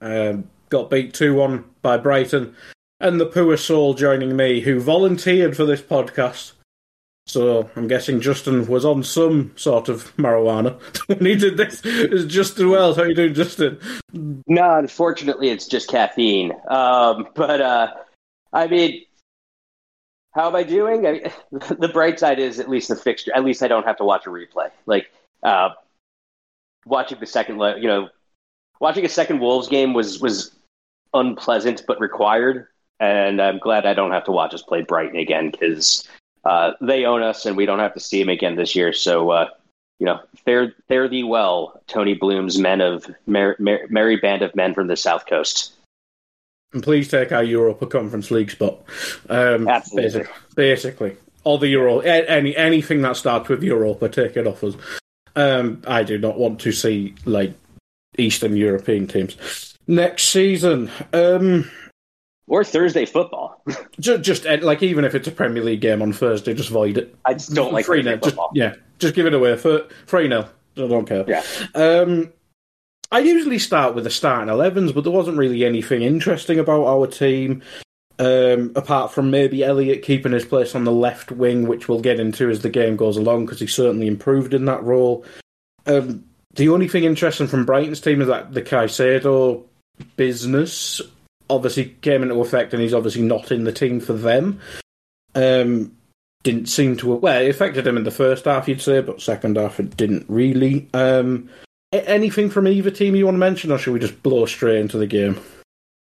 um, 0.00 0.48
got 0.70 0.90
beat 0.90 1.14
2 1.14 1.34
1 1.34 1.64
by 1.82 1.96
Brighton, 1.96 2.54
and 3.00 3.20
the 3.20 3.26
poor 3.26 3.56
soul 3.56 3.94
joining 3.94 4.36
me 4.36 4.60
who 4.60 4.80
volunteered 4.80 5.56
for 5.56 5.64
this 5.64 5.82
podcast. 5.82 6.52
So 7.26 7.68
I'm 7.76 7.88
guessing 7.88 8.22
Justin 8.22 8.66
was 8.66 8.86
on 8.86 9.02
some 9.02 9.52
sort 9.54 9.90
of 9.90 10.16
marijuana 10.16 10.80
when 11.06 11.26
he 11.26 11.36
did 11.36 11.58
this. 11.58 11.84
Is 11.84 12.24
Justin 12.24 12.70
Wells? 12.70 12.96
How 12.96 13.02
you 13.02 13.14
doing, 13.14 13.34
Justin? 13.34 13.78
No, 14.46 14.78
unfortunately, 14.78 15.50
it's 15.50 15.66
just 15.66 15.90
caffeine. 15.90 16.52
Um, 16.68 17.28
but 17.34 17.60
uh, 17.60 17.88
I 18.50 18.66
mean, 18.66 19.02
how 20.32 20.48
am 20.48 20.56
I 20.56 20.62
doing? 20.62 21.06
I, 21.06 21.32
the 21.50 21.90
bright 21.92 22.18
side 22.18 22.38
is 22.38 22.60
at 22.60 22.70
least 22.70 22.88
the 22.88 22.96
fixture. 22.96 23.32
At 23.34 23.44
least 23.44 23.62
I 23.62 23.68
don't 23.68 23.86
have 23.86 23.98
to 23.98 24.04
watch 24.04 24.26
a 24.26 24.30
replay. 24.30 24.70
Like 24.86 25.10
uh, 25.42 25.70
watching 26.86 27.20
the 27.20 27.26
second, 27.26 27.60
you 27.78 27.88
know, 27.88 28.08
watching 28.80 29.04
a 29.04 29.08
second 29.08 29.40
Wolves 29.40 29.68
game 29.68 29.94
was 29.94 30.20
was 30.20 30.52
unpleasant 31.14 31.82
but 31.86 32.00
required. 32.00 32.66
And 33.00 33.40
I'm 33.40 33.58
glad 33.58 33.86
I 33.86 33.94
don't 33.94 34.10
have 34.10 34.24
to 34.24 34.32
watch 34.32 34.54
us 34.54 34.62
play 34.62 34.82
Brighton 34.82 35.18
again 35.18 35.50
because 35.50 36.08
uh, 36.44 36.72
they 36.80 37.04
own 37.04 37.22
us, 37.22 37.46
and 37.46 37.56
we 37.56 37.64
don't 37.64 37.78
have 37.78 37.94
to 37.94 38.00
see 38.00 38.18
them 38.18 38.28
again 38.28 38.56
this 38.56 38.74
year. 38.74 38.92
So, 38.92 39.30
uh, 39.30 39.48
you 40.00 40.06
know, 40.06 40.20
fare 40.44 40.74
fare 40.88 41.08
thee 41.08 41.22
well, 41.22 41.80
Tony 41.86 42.14
Bloom's 42.14 42.58
men 42.58 42.80
of 42.80 43.06
mer- 43.26 43.56
mer- 43.58 43.86
merry 43.88 44.16
band 44.16 44.42
of 44.42 44.54
men 44.56 44.74
from 44.74 44.88
the 44.88 44.96
south 44.96 45.26
coast. 45.26 45.74
And 46.72 46.82
please 46.82 47.08
take 47.08 47.32
our 47.32 47.44
Europa 47.44 47.86
Conference 47.86 48.30
League 48.30 48.50
spot. 48.50 48.78
Um, 49.28 49.68
Absolutely. 49.68 50.02
Basically, 50.02 50.34
basically, 50.54 51.16
all 51.44 51.58
the 51.58 51.68
Euro, 51.68 52.00
any 52.00 52.56
anything 52.56 53.00
that 53.02 53.16
starts 53.16 53.48
with 53.48 53.62
Europa, 53.62 54.08
take 54.08 54.36
it 54.36 54.46
off 54.46 54.64
us. 54.64 54.74
Um, 55.36 55.82
I 55.86 56.02
do 56.02 56.18
not 56.18 56.38
want 56.38 56.60
to 56.60 56.72
see 56.72 57.14
like 57.24 57.54
Eastern 58.18 58.56
European 58.56 59.06
teams 59.06 59.36
next 59.88 60.24
season. 60.24 60.90
Um, 61.12 61.68
or 62.46 62.62
Thursday 62.62 63.06
football. 63.06 63.62
just, 64.00 64.22
just 64.22 64.44
like 64.62 64.82
even 64.82 65.04
if 65.04 65.14
it's 65.14 65.26
a 65.26 65.32
Premier 65.32 65.64
League 65.64 65.80
game 65.80 66.02
on 66.02 66.12
Thursday, 66.12 66.54
just 66.54 66.70
void 66.70 66.98
it. 66.98 67.16
I 67.24 67.34
just 67.34 67.54
don't 67.54 67.72
like 67.72 67.86
free 67.86 68.02
nil. 68.02 68.18
Just, 68.18 68.36
yeah, 68.54 68.74
just 68.98 69.14
give 69.14 69.26
it 69.26 69.34
away 69.34 69.56
for 69.56 69.86
free 70.06 70.28
nil. 70.28 70.48
I 70.76 70.86
don't 70.86 71.06
care. 71.06 71.24
Yeah. 71.26 71.42
Um, 71.74 72.32
I 73.10 73.20
usually 73.20 73.58
start 73.58 73.94
with 73.94 74.04
the 74.04 74.10
starting 74.10 74.52
11s, 74.52 74.94
but 74.94 75.02
there 75.02 75.12
wasn't 75.12 75.38
really 75.38 75.64
anything 75.64 76.02
interesting 76.02 76.58
about 76.58 76.86
our 76.86 77.06
team. 77.06 77.62
Um, 78.20 78.72
apart 78.74 79.12
from 79.12 79.30
maybe 79.30 79.62
Elliott 79.62 80.02
keeping 80.02 80.32
his 80.32 80.44
place 80.44 80.74
on 80.74 80.82
the 80.82 80.92
left 80.92 81.30
wing, 81.30 81.68
which 81.68 81.88
we'll 81.88 82.00
get 82.00 82.18
into 82.18 82.50
as 82.50 82.62
the 82.62 82.68
game 82.68 82.96
goes 82.96 83.16
along, 83.16 83.46
because 83.46 83.60
he 83.60 83.66
certainly 83.68 84.08
improved 84.08 84.54
in 84.54 84.64
that 84.64 84.82
role. 84.82 85.24
Um, 85.86 86.24
the 86.58 86.68
only 86.68 86.88
thing 86.88 87.04
interesting 87.04 87.46
from 87.46 87.64
Brighton's 87.64 88.00
team 88.00 88.20
is 88.20 88.28
that 88.28 88.52
the 88.52 88.62
Caicedo 88.62 89.64
business 90.16 91.00
obviously 91.48 91.96
came 92.02 92.22
into 92.22 92.40
effect, 92.40 92.72
and 92.74 92.82
he's 92.82 92.94
obviously 92.94 93.22
not 93.22 93.50
in 93.50 93.64
the 93.64 93.72
team 93.72 94.00
for 94.00 94.12
them. 94.12 94.60
Um, 95.34 95.96
didn't 96.42 96.68
seem 96.68 96.96
to 96.98 97.14
well, 97.14 97.42
it 97.42 97.50
affected 97.50 97.86
him 97.86 97.96
in 97.96 98.04
the 98.04 98.10
first 98.10 98.44
half, 98.44 98.68
you'd 98.68 98.80
say, 98.80 99.00
but 99.00 99.20
second 99.20 99.56
half 99.56 99.80
it 99.80 99.96
didn't 99.96 100.26
really. 100.28 100.88
Um, 100.94 101.48
anything 101.92 102.50
from 102.50 102.68
either 102.68 102.90
team 102.90 103.16
you 103.16 103.24
want 103.24 103.36
to 103.36 103.40
mention, 103.40 103.72
or 103.72 103.78
should 103.78 103.92
we 103.92 103.98
just 104.00 104.22
blow 104.22 104.46
straight 104.46 104.80
into 104.80 104.98
the 104.98 105.06
game? 105.06 105.40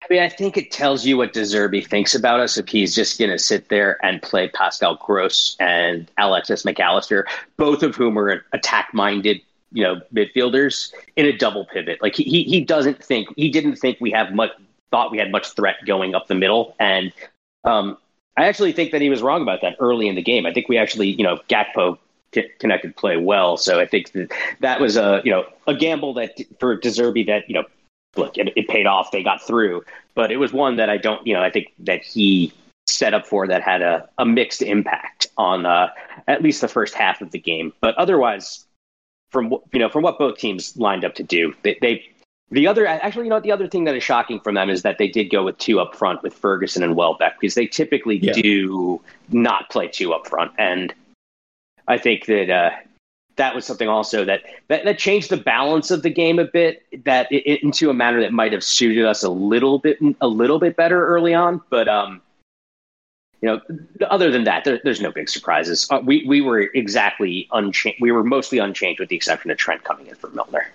I 0.03 0.07
mean, 0.09 0.23
I 0.23 0.29
think 0.29 0.57
it 0.57 0.71
tells 0.71 1.05
you 1.05 1.17
what 1.17 1.33
De 1.33 1.41
Zerbi 1.41 1.87
thinks 1.87 2.15
about 2.15 2.39
us 2.39 2.57
if 2.57 2.67
he's 2.67 2.95
just 2.95 3.19
going 3.19 3.31
to 3.31 3.37
sit 3.37 3.69
there 3.69 4.03
and 4.03 4.21
play 4.21 4.49
Pascal 4.49 4.95
Gross 4.95 5.55
and 5.59 6.09
Alexis 6.17 6.65
Mac 6.65 6.79
Allister, 6.79 7.27
both 7.55 7.83
of 7.83 7.95
whom 7.95 8.17
are 8.17 8.43
attack-minded, 8.51 9.41
you 9.71 9.83
know, 9.83 10.01
midfielders 10.13 10.93
in 11.15 11.25
a 11.25 11.37
double 11.37 11.65
pivot. 11.65 12.01
Like 12.01 12.15
he 12.15 12.43
he, 12.43 12.61
doesn't 12.61 13.03
think 13.03 13.29
he 13.35 13.49
didn't 13.49 13.77
think 13.77 13.97
we 13.99 14.11
have 14.11 14.33
much 14.33 14.51
thought 14.91 15.11
we 15.11 15.17
had 15.17 15.31
much 15.31 15.49
threat 15.51 15.77
going 15.85 16.13
up 16.13 16.27
the 16.27 16.35
middle. 16.35 16.75
And 16.79 17.11
um, 17.63 17.97
I 18.37 18.45
actually 18.45 18.73
think 18.73 18.91
that 18.91 19.01
he 19.01 19.09
was 19.09 19.21
wrong 19.21 19.41
about 19.41 19.61
that 19.61 19.75
early 19.79 20.07
in 20.07 20.15
the 20.15 20.21
game. 20.21 20.45
I 20.45 20.53
think 20.53 20.69
we 20.69 20.77
actually, 20.77 21.09
you 21.09 21.23
know, 21.23 21.39
Gakpo 21.49 21.97
t- 22.31 22.49
connected 22.59 22.95
play 22.95 23.17
well. 23.17 23.57
So 23.57 23.79
I 23.79 23.85
think 23.85 24.11
that, 24.11 24.31
that 24.59 24.79
was 24.79 24.97
a, 24.97 25.21
you 25.23 25.31
know, 25.31 25.45
a 25.67 25.73
gamble 25.73 26.13
that 26.15 26.39
for 26.59 26.75
De 26.75 26.89
Zerbi 26.89 27.25
that, 27.27 27.49
you 27.49 27.55
know, 27.55 27.63
look, 28.15 28.37
it, 28.37 28.51
it 28.55 28.67
paid 28.67 28.85
off. 28.85 29.11
They 29.11 29.23
got 29.23 29.41
through, 29.41 29.83
but 30.15 30.31
it 30.31 30.37
was 30.37 30.51
one 30.51 30.75
that 30.77 30.89
I 30.89 30.97
don't, 30.97 31.25
you 31.25 31.33
know, 31.33 31.41
I 31.41 31.49
think 31.49 31.73
that 31.79 32.03
he 32.03 32.53
set 32.87 33.13
up 33.13 33.25
for 33.25 33.47
that 33.47 33.61
had 33.61 33.81
a, 33.81 34.09
a 34.17 34.25
mixed 34.25 34.61
impact 34.61 35.27
on 35.37 35.65
uh, 35.65 35.89
at 36.27 36.41
least 36.41 36.61
the 36.61 36.67
first 36.67 36.93
half 36.93 37.21
of 37.21 37.31
the 37.31 37.39
game. 37.39 37.71
But 37.79 37.95
otherwise, 37.95 38.65
from 39.31 39.51
you 39.71 39.79
know 39.79 39.89
from 39.89 40.03
what 40.03 40.19
both 40.19 40.37
teams 40.37 40.77
lined 40.77 41.03
up 41.03 41.15
to 41.15 41.23
do, 41.23 41.53
they, 41.63 41.77
they 41.81 42.07
the 42.51 42.67
other, 42.67 42.85
actually, 42.85 43.23
you 43.25 43.29
know, 43.29 43.39
the 43.39 43.51
other 43.53 43.69
thing 43.69 43.85
that 43.85 43.95
is 43.95 44.03
shocking 44.03 44.41
from 44.41 44.55
them 44.55 44.69
is 44.69 44.81
that 44.81 44.97
they 44.97 45.07
did 45.07 45.29
go 45.29 45.45
with 45.45 45.57
two 45.57 45.79
up 45.79 45.95
front 45.95 46.21
with 46.21 46.33
Ferguson 46.33 46.83
and 46.83 46.97
Welbeck 46.97 47.39
because 47.39 47.55
they 47.55 47.65
typically 47.65 48.17
yeah. 48.17 48.33
do 48.33 49.01
not 49.29 49.69
play 49.69 49.87
two 49.87 50.13
up 50.13 50.27
front, 50.27 50.51
and 50.57 50.93
I 51.87 51.97
think 51.97 52.25
that 52.25 52.49
uh, 52.49 52.71
that 53.37 53.55
was 53.55 53.65
something 53.65 53.87
also 53.87 54.25
that, 54.25 54.41
that, 54.67 54.83
that 54.83 54.99
changed 54.99 55.29
the 55.29 55.37
balance 55.37 55.91
of 55.91 56.03
the 56.03 56.09
game 56.09 56.39
a 56.39 56.45
bit, 56.45 56.83
that 57.05 57.31
it, 57.31 57.63
into 57.63 57.89
a 57.89 57.93
manner 57.93 58.19
that 58.19 58.33
might 58.33 58.51
have 58.51 58.63
suited 58.63 59.05
us 59.05 59.23
a 59.23 59.29
little 59.29 59.79
bit 59.79 59.97
a 60.19 60.27
little 60.27 60.59
bit 60.59 60.75
better 60.75 61.07
early 61.07 61.33
on, 61.33 61.61
but 61.69 61.87
um, 61.87 62.21
you 63.41 63.49
know, 63.49 63.61
other 64.09 64.31
than 64.31 64.43
that, 64.43 64.63
there, 64.63 64.79
there's 64.83 65.01
no 65.01 65.11
big 65.11 65.29
surprises. 65.29 65.87
Uh, 65.89 65.99
we 66.03 66.25
we 66.27 66.41
were 66.41 66.61
exactly 66.73 67.47
unchanged. 67.51 67.99
We 68.01 68.11
were 68.11 68.23
mostly 68.23 68.59
unchanged 68.59 68.99
with 68.99 69.09
the 69.09 69.15
exception 69.15 69.51
of 69.51 69.57
Trent 69.57 69.83
coming 69.83 70.07
in 70.07 70.15
for 70.15 70.29
Milner. 70.29 70.67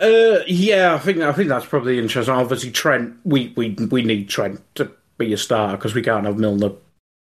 Uh, 0.00 0.40
yeah, 0.46 0.94
I 0.94 0.98
think 0.98 1.18
I 1.18 1.32
think 1.32 1.48
that's 1.48 1.66
probably 1.66 1.98
interesting. 1.98 2.34
Obviously, 2.34 2.70
Trent, 2.70 3.16
we 3.24 3.52
we 3.56 3.70
we 3.90 4.02
need 4.02 4.28
Trent 4.28 4.60
to 4.74 4.90
be 5.16 5.32
a 5.32 5.38
star 5.38 5.76
because 5.76 5.94
we 5.94 6.02
can't 6.02 6.26
have 6.26 6.38
Milner 6.38 6.72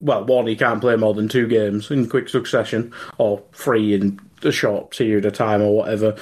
well, 0.00 0.24
one, 0.24 0.46
he 0.46 0.56
can't 0.56 0.80
play 0.80 0.96
more 0.96 1.14
than 1.14 1.28
two 1.28 1.46
games 1.46 1.90
in 1.90 2.08
quick 2.08 2.28
succession, 2.28 2.92
or 3.18 3.42
three 3.52 3.94
in 3.94 4.20
a 4.42 4.52
short 4.52 4.90
period 4.90 5.24
of 5.24 5.32
time, 5.32 5.62
or 5.62 5.76
whatever. 5.78 6.16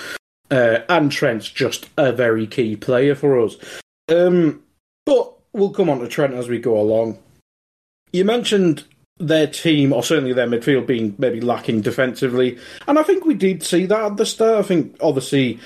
Uh, 0.50 0.80
and 0.88 1.10
Trent's 1.10 1.48
just 1.48 1.88
a 1.96 2.12
very 2.12 2.46
key 2.46 2.76
player 2.76 3.14
for 3.14 3.40
us. 3.40 3.56
Um, 4.08 4.62
but 5.04 5.33
we'll 5.54 5.70
come 5.70 5.88
on 5.88 6.00
to 6.00 6.08
Trent 6.08 6.34
as 6.34 6.48
we 6.48 6.58
go 6.58 6.78
along. 6.78 7.18
You 8.12 8.24
mentioned 8.24 8.84
their 9.18 9.46
team, 9.46 9.92
or 9.92 10.02
certainly 10.02 10.32
their 10.32 10.46
midfield, 10.46 10.86
being 10.86 11.14
maybe 11.18 11.40
lacking 11.40 11.80
defensively, 11.80 12.58
and 12.86 12.98
I 12.98 13.02
think 13.02 13.24
we 13.24 13.34
did 13.34 13.62
see 13.62 13.86
that 13.86 14.04
at 14.04 14.16
the 14.16 14.26
start. 14.26 14.58
I 14.58 14.62
think 14.62 14.96
obviously 15.00 15.58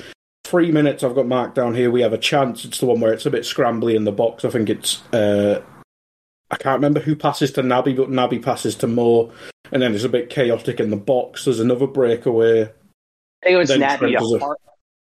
three 0.44 0.70
minutes 0.70 1.02
I've 1.02 1.14
got 1.14 1.26
marked 1.26 1.56
down 1.56 1.75
here. 1.75 1.90
We 1.90 2.02
have 2.02 2.12
a 2.12 2.19
chance. 2.19 2.64
It's 2.64 2.79
the 2.79 2.87
one 2.87 3.00
where 3.00 3.12
it's 3.12 3.26
a 3.26 3.31
bit 3.31 3.43
scrambly 3.43 3.94
in 3.94 4.05
the 4.05 4.12
box. 4.12 4.44
I 4.44 4.50
think 4.50 4.70
it's 4.70 5.02
uh, 5.12 5.62
I 6.50 6.56
can't 6.56 6.76
remember 6.76 7.00
who 7.00 7.17
passes 7.17 7.52
to 7.52 7.62
Naby, 7.62 7.96
but 7.96 8.11
Naby 8.11 8.43
passes 8.43 8.75
to 8.76 8.87
Mo, 8.87 9.32
and 9.73 9.82
then 9.82 9.94
it's 9.94 10.05
a 10.05 10.08
bit 10.08 10.31
chaotic 10.31 10.81
in 10.81 10.91
the 10.91 10.96
box. 10.96 11.44
There's 11.44 11.61
another 11.61 11.87
breakaway. 11.87 12.62
I 12.62 12.67
think 13.44 13.55
it 13.55 13.56
was 13.56 13.70
Naby. 13.70 14.55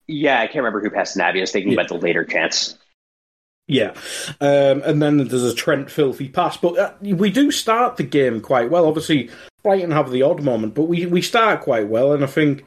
Yeah, 0.09 0.41
I 0.41 0.47
can't 0.47 0.57
remember 0.57 0.81
who 0.81 0.91
passed 0.91 1.17
Naby. 1.17 1.39
I 1.39 1.41
was 1.41 1.53
thinking 1.53 1.73
yeah. 1.73 1.81
about 1.81 1.89
the 1.89 1.99
later 1.99 2.25
chance. 2.25 2.79
Yeah, 3.69 3.95
um, 4.41 4.83
and 4.85 5.03
then 5.03 5.17
there's 5.17 5.43
a 5.43 5.55
Trent 5.55 5.91
filthy 5.91 6.29
pass, 6.29 6.57
but 6.57 6.79
uh, 6.79 6.93
we 7.01 7.31
do 7.31 7.51
start 7.51 7.97
the 7.97 8.05
game 8.05 8.41
quite 8.41 8.71
well. 8.71 8.87
Obviously, 8.87 9.29
Brighton 9.65 9.91
have 9.91 10.13
the 10.13 10.23
odd 10.23 10.43
moment, 10.43 10.75
but 10.75 10.85
we 10.85 11.07
we 11.07 11.21
start 11.21 11.63
quite 11.63 11.89
well, 11.89 12.13
and 12.13 12.23
I 12.23 12.29
think 12.29 12.65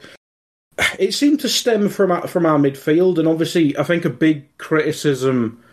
it 0.98 1.14
seemed 1.14 1.40
to 1.40 1.50
stem 1.50 1.88
from 1.88 2.12
our, 2.12 2.28
from 2.28 2.46
our 2.46 2.60
midfield, 2.60 3.18
and 3.18 3.30
obviously, 3.30 3.78
I 3.78 3.84
think 3.84 4.04
a 4.04 4.10
big 4.10 4.58
criticism 4.58 5.64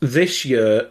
this 0.00 0.46
year 0.46 0.90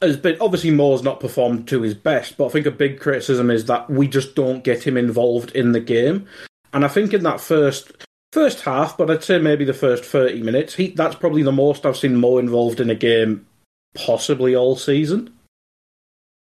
has 0.00 0.16
been 0.16 0.36
obviously 0.40 0.70
Mo's 0.70 1.02
not 1.02 1.18
performed 1.18 1.66
to 1.68 1.82
his 1.82 1.94
best, 1.94 2.36
but 2.36 2.46
I 2.46 2.50
think 2.50 2.66
a 2.66 2.70
big 2.70 3.00
criticism 3.00 3.50
is 3.50 3.64
that 3.64 3.90
we 3.90 4.06
just 4.06 4.36
don't 4.36 4.62
get 4.62 4.86
him 4.86 4.96
involved 4.96 5.50
in 5.50 5.72
the 5.72 5.80
game, 5.80 6.28
and 6.72 6.84
I 6.84 6.88
think 6.88 7.12
in 7.12 7.24
that 7.24 7.40
first 7.40 7.90
First 8.34 8.62
half, 8.62 8.96
but 8.96 9.12
I'd 9.12 9.22
say 9.22 9.38
maybe 9.38 9.64
the 9.64 9.72
first 9.72 10.04
30 10.04 10.42
minutes. 10.42 10.74
He, 10.74 10.88
that's 10.88 11.14
probably 11.14 11.44
the 11.44 11.52
most 11.52 11.86
I've 11.86 11.96
seen 11.96 12.16
Mo 12.16 12.38
involved 12.38 12.80
in 12.80 12.90
a 12.90 12.94
game 12.96 13.46
possibly 13.94 14.56
all 14.56 14.74
season. 14.74 15.32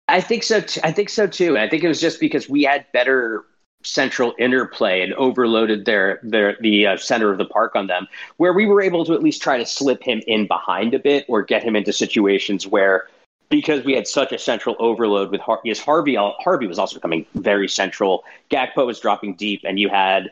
I 0.09 0.23
think 0.23 0.43
so. 0.43 0.63
T- 0.63 0.81
I 0.83 0.91
think 0.91 1.11
so 1.11 1.27
too. 1.27 1.59
I 1.59 1.69
think 1.69 1.85
it 1.85 1.89
was 1.89 2.01
just 2.01 2.19
because 2.19 2.49
we 2.49 2.63
had 2.63 2.87
better 2.95 3.45
central 3.83 4.33
interplay 4.39 5.03
and 5.03 5.13
overloaded 5.17 5.85
their 5.85 6.19
their 6.23 6.57
the 6.63 6.87
uh, 6.87 6.97
center 6.97 7.31
of 7.31 7.37
the 7.37 7.45
park 7.45 7.77
on 7.77 7.89
them, 7.89 8.09
where 8.39 8.55
we 8.55 8.65
were 8.65 8.81
able 8.81 9.05
to 9.05 9.13
at 9.13 9.23
least 9.23 9.43
try 9.43 9.59
to 9.59 9.67
slip 9.67 10.03
him 10.03 10.23
in 10.27 10.47
behind 10.47 10.95
a 10.95 10.99
bit 10.99 11.27
or 11.29 11.43
get 11.43 11.63
him 11.63 11.77
into 11.77 11.93
situations 11.93 12.67
where 12.67 13.07
because 13.51 13.85
we 13.85 13.93
had 13.93 14.09
such 14.09 14.33
a 14.33 14.39
central 14.39 14.77
overload 14.79 15.31
with 15.31 15.43
Har- 15.43 15.61
yes, 15.63 15.79
Harvey 15.79 16.17
Harvey 16.17 16.67
was 16.67 16.79
also 16.79 16.99
coming 16.99 17.27
very 17.35 17.69
central. 17.69 18.25
Gakpo 18.51 18.87
was 18.87 18.99
dropping 18.99 19.35
deep, 19.35 19.61
and 19.63 19.79
you 19.79 19.91
had 19.91 20.31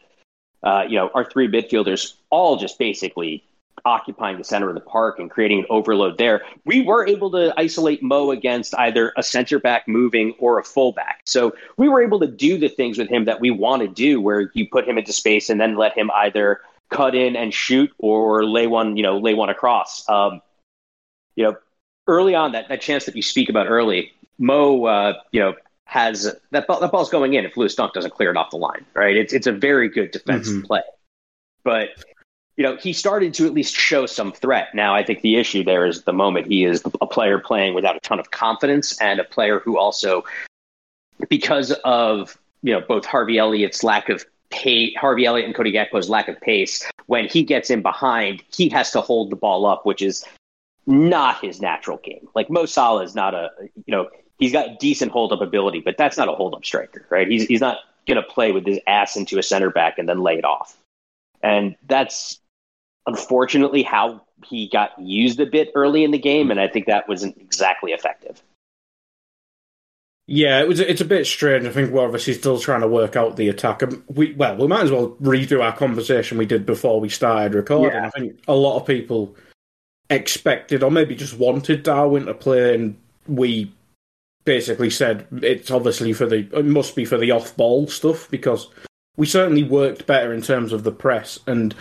uh, 0.65 0.85
you 0.89 0.97
know, 0.97 1.11
our 1.15 1.25
three 1.25 1.47
midfielders 1.47 2.15
all 2.31 2.57
just 2.57 2.79
basically 2.79 3.45
occupying 3.85 4.39
the 4.39 4.45
center 4.45 4.69
of 4.69 4.75
the 4.75 4.81
park 4.81 5.19
and 5.19 5.31
creating 5.31 5.59
an 5.61 5.67
overload 5.69 6.17
there. 6.17 6.43
We 6.65 6.83
were 6.83 7.07
able 7.07 7.31
to 7.33 7.53
isolate 7.57 8.03
Mo 8.03 8.31
against 8.31 8.75
either 8.79 9.13
a 9.17 9.23
center 9.23 9.59
back 9.59 9.87
moving 9.87 10.35
or 10.39 10.59
a 10.59 10.65
fullback. 10.65 11.21
So 11.27 11.55
we 11.77 11.89
were 11.89 12.03
able 12.03 12.19
to 12.21 12.27
do 12.27 12.57
the 12.57 12.69
things 12.69 12.97
with 12.97 13.09
him 13.09 13.27
that 13.27 13.41
we 13.41 13.51
want 13.51 13.83
to 13.83 13.89
do, 13.89 14.21
where 14.21 14.51
you 14.55 14.69
put 14.69 14.89
him 14.89 14.97
into 14.97 15.13
space 15.13 15.51
and 15.51 15.61
then 15.61 15.77
let 15.77 15.97
him 15.97 16.11
either 16.15 16.61
cut 16.89 17.15
in 17.15 17.37
and 17.37 17.53
shoot 17.53 17.93
or 17.99 18.45
lay 18.45 18.67
one, 18.67 18.97
you 18.97 19.03
know, 19.03 19.19
lay 19.19 19.35
one 19.35 19.51
across. 19.51 20.09
Um, 20.09 20.41
you 21.37 21.45
know, 21.45 21.57
early 22.07 22.35
on 22.35 22.53
that 22.53 22.69
that 22.69 22.81
chance 22.81 23.05
that 23.05 23.17
you 23.17 23.23
speak 23.23 23.49
about 23.51 23.67
early, 23.67 24.13
Mo, 24.39 24.85
uh, 24.85 25.15
you 25.33 25.41
know, 25.41 25.55
has 25.87 26.35
that 26.51 26.67
ball, 26.67 26.81
that 26.81 26.91
ball's 26.91 27.11
going 27.11 27.35
in 27.35 27.45
if 27.45 27.57
Lewis 27.57 27.75
Dunk 27.75 27.93
doesn't 27.93 28.13
clear 28.13 28.31
it 28.31 28.37
off 28.37 28.51
the 28.51 28.57
line, 28.57 28.85
right? 28.95 29.17
It's 29.17 29.33
it's 29.33 29.47
a 29.47 29.53
very 29.53 29.89
good 29.89 30.11
defensive 30.11 30.57
mm-hmm. 30.57 30.67
play, 30.67 30.83
but 31.63 31.91
you 32.57 32.65
know 32.65 32.77
he 32.77 32.93
started 32.93 33.35
to 33.35 33.47
at 33.47 33.53
least 33.53 33.75
show 33.75 34.07
some 34.07 34.33
threat. 34.33 34.75
Now 34.75 34.95
I 34.95 35.05
think 35.05 35.21
the 35.21 35.37
issue 35.37 35.63
there 35.63 35.87
is 35.87 36.03
the 36.05 36.13
moment 36.13 36.47
he 36.47 36.65
is 36.65 36.83
a 37.01 37.07
player 37.07 37.39
playing 37.39 37.75
without 37.75 37.97
a 37.97 38.01
ton 38.01 38.19
of 38.19 38.31
confidence 38.31 39.01
and 39.01 39.21
a 39.21 39.25
player 39.25 39.61
who 39.61 39.79
also, 39.79 40.25
because 41.29 41.71
of 41.85 42.39
you 42.63 42.73
know 42.73 42.81
both 42.81 43.05
Harvey 43.05 43.39
Elliott's 43.39 43.85
lack 43.85 44.09
of 44.09 44.25
pace, 44.51 44.95
Harvey 44.97 45.27
Elliott 45.27 45.47
and 45.47 45.55
Cody 45.55 45.73
Gakpo's 45.73 46.09
lack 46.09 46.29
of 46.29 46.41
pace, 46.41 46.83
when 47.07 47.29
he 47.29 47.43
gets 47.43 47.71
in 47.71 47.83
behind, 47.83 48.43
he 48.51 48.69
has 48.71 48.91
to 48.93 49.01
hold 49.01 49.31
the 49.31 49.37
ball 49.37 49.67
up, 49.67 49.85
which 49.85 50.01
is 50.01 50.25
not 50.87 51.41
his 51.41 51.61
natural 51.61 51.99
game. 51.99 52.29
Like 52.35 52.51
Mo 52.51 52.67
Salah 52.67 53.03
is 53.03 53.15
not 53.15 53.35
a 53.35 53.51
you 53.61 53.93
know 53.95 54.09
he's 54.39 54.53
got 54.53 54.79
decent 54.79 55.13
hold 55.13 55.33
up 55.33 55.41
ability, 55.41 55.81
but 55.81 55.97
that's 55.97 56.17
not 56.17 56.29
a 56.29 56.33
hold 56.33 56.55
up 56.55 56.65
striker, 56.65 57.07
right? 57.11 57.29
He's 57.29 57.45
he's 57.45 57.61
not 57.61 57.79
going 58.07 58.17
to 58.17 58.23
play 58.23 58.53
with 58.53 58.67
his 58.67 58.79
ass 58.87 59.17
into 59.17 59.39
a 59.39 59.43
center 59.43 59.71
back 59.71 59.99
and 59.99 60.09
then 60.09 60.21
lay 60.21 60.37
it 60.37 60.45
off. 60.45 60.77
And 61.43 61.77
that's 61.87 62.41
unfortunately 63.07 63.83
how 63.83 64.23
he 64.45 64.69
got 64.69 64.99
used 64.99 65.41
a 65.41 65.47
bit 65.47 65.71
early 65.75 66.05
in 66.05 66.11
the 66.11 66.19
game, 66.19 66.51
and 66.51 66.61
I 66.61 66.69
think 66.69 66.87
that 66.87 67.09
wasn't 67.09 67.37
exactly 67.39 67.93
effective. 67.93 68.43
Yeah, 70.27 70.61
it 70.61 70.69
was. 70.69 70.81
It's 70.81 71.03
a 71.03 71.07
bit 71.07 71.27
strange. 71.27 71.67
I 71.67 71.71
think 71.71 71.93
we're 71.93 72.05
obviously 72.05 72.33
still 72.33 72.59
trying 72.59 72.81
to 72.81 72.89
work 72.89 73.15
out 73.15 73.37
the 73.37 73.51
attack. 73.51 73.83
We 74.09 74.33
well, 74.33 74.57
we 74.57 74.67
might 74.67 74.85
as 74.85 74.91
well 74.91 75.11
redo 75.23 75.63
our 75.63 75.77
conversation 75.77 76.39
we 76.39 76.47
did 76.47 76.65
before 76.65 76.99
we 76.99 77.11
started 77.11 77.55
recording. 77.55 77.95
Yeah. 77.95 78.07
I 78.07 78.11
think 78.19 78.39
a 78.49 78.55
lot 78.55 78.81
of 78.81 78.87
people 78.87 79.37
expected 80.09 80.83
or 80.83 80.91
maybe 80.91 81.15
just 81.15 81.39
wanted 81.39 81.83
Darwin 81.83 82.25
to 82.25 82.35
play, 82.35 82.75
and 82.75 82.97
we 83.27 83.71
basically 84.45 84.91
said 84.91 85.27
it's 85.43 85.71
obviously 85.71 86.13
for 86.13 86.27
the 86.27 86.49
it 86.53 86.65
must 86.65 86.95
be 86.95 87.05
for 87.05 87.17
the 87.17 87.31
off 87.31 87.57
ball 87.57 87.87
stuff 87.87 88.31
because 88.31 88.69
we 89.17 89.27
certainly 89.27 89.63
worked 89.63 90.07
better 90.07 90.35
in 90.35 90.43
terms 90.43 90.73
of 90.73 90.85
the 90.85 90.93
press 90.93 91.39
and 91.47 91.75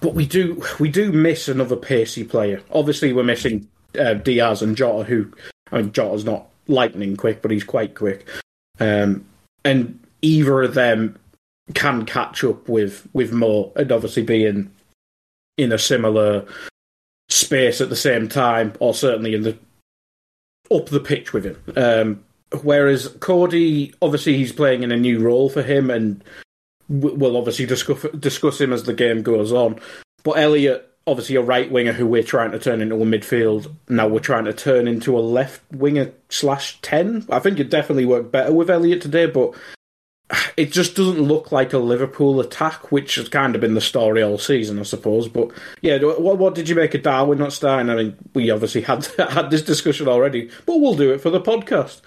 but 0.00 0.14
we 0.14 0.26
do 0.26 0.62
we 0.78 0.88
do 0.90 1.12
miss 1.12 1.48
another 1.48 1.76
pacey 1.76 2.24
player. 2.24 2.62
Obviously, 2.72 3.12
we're 3.12 3.22
missing 3.22 3.68
uh, 3.98 4.14
Diaz 4.14 4.62
and 4.62 4.76
Jota, 4.76 5.04
who 5.04 5.30
I 5.70 5.82
mean 5.82 5.92
Jota's 5.92 6.24
not 6.24 6.48
lightning 6.66 7.16
quick, 7.16 7.42
but 7.42 7.50
he's 7.50 7.64
quite 7.64 7.94
quick, 7.94 8.26
um, 8.78 9.24
and 9.64 9.98
either 10.22 10.62
of 10.62 10.74
them 10.74 11.18
can 11.74 12.04
catch 12.06 12.42
up 12.44 12.68
with 12.68 13.06
with 13.12 13.32
Mo 13.32 13.72
and 13.76 13.92
obviously 13.92 14.22
be 14.22 14.46
in 14.46 14.70
in 15.58 15.72
a 15.72 15.78
similar 15.78 16.46
space 17.28 17.80
at 17.80 17.90
the 17.90 17.96
same 17.96 18.28
time, 18.28 18.72
or 18.80 18.94
certainly 18.94 19.34
in 19.34 19.42
the 19.42 19.56
up 20.72 20.86
the 20.86 21.00
pitch 21.00 21.32
with 21.32 21.44
him. 21.44 21.62
Um, 21.76 22.24
whereas 22.62 23.08
Cody, 23.20 23.94
obviously, 24.00 24.36
he's 24.36 24.52
playing 24.52 24.82
in 24.82 24.92
a 24.92 24.96
new 24.96 25.20
role 25.20 25.48
for 25.48 25.62
him, 25.62 25.90
and 25.90 26.22
we'll 26.88 27.36
obviously 27.36 27.66
discuss 27.66 28.06
discuss 28.18 28.60
him 28.60 28.72
as 28.72 28.84
the 28.84 28.94
game 28.94 29.22
goes 29.22 29.52
on. 29.52 29.78
But 30.22 30.38
Elliott, 30.38 30.88
obviously, 31.06 31.36
a 31.36 31.42
right 31.42 31.70
winger 31.70 31.92
who 31.92 32.06
we're 32.06 32.22
trying 32.22 32.52
to 32.52 32.58
turn 32.58 32.82
into 32.82 32.96
a 32.96 33.06
midfield. 33.06 33.72
Now 33.88 34.08
we're 34.08 34.20
trying 34.20 34.44
to 34.44 34.52
turn 34.52 34.88
into 34.88 35.18
a 35.18 35.20
left 35.20 35.62
winger 35.72 36.12
slash 36.28 36.80
ten. 36.82 37.26
I 37.30 37.38
think 37.38 37.58
it 37.58 37.70
definitely 37.70 38.06
worked 38.06 38.32
better 38.32 38.52
with 38.52 38.70
Elliott 38.70 39.02
today, 39.02 39.26
but 39.26 39.54
it 40.56 40.72
just 40.72 40.96
doesn't 40.96 41.20
look 41.20 41.52
like 41.52 41.72
a 41.72 41.78
Liverpool 41.78 42.40
attack, 42.40 42.92
which 42.92 43.16
has 43.16 43.28
kind 43.28 43.54
of 43.54 43.60
been 43.60 43.74
the 43.74 43.80
story 43.80 44.22
all 44.22 44.38
season, 44.38 44.78
I 44.78 44.82
suppose. 44.82 45.28
But 45.28 45.50
yeah, 45.80 45.98
what, 45.98 46.38
what 46.38 46.54
did 46.54 46.68
you 46.68 46.74
make 46.74 46.94
of 46.94 47.02
Darwin 47.02 47.38
not 47.38 47.52
starting? 47.52 47.90
I 47.90 47.96
mean, 47.96 48.16
we 48.34 48.50
obviously 48.50 48.82
had 48.82 49.06
had 49.18 49.50
this 49.50 49.62
discussion 49.62 50.08
already, 50.08 50.50
but 50.66 50.80
we'll 50.80 50.94
do 50.94 51.12
it 51.12 51.20
for 51.20 51.30
the 51.30 51.40
podcast. 51.40 52.02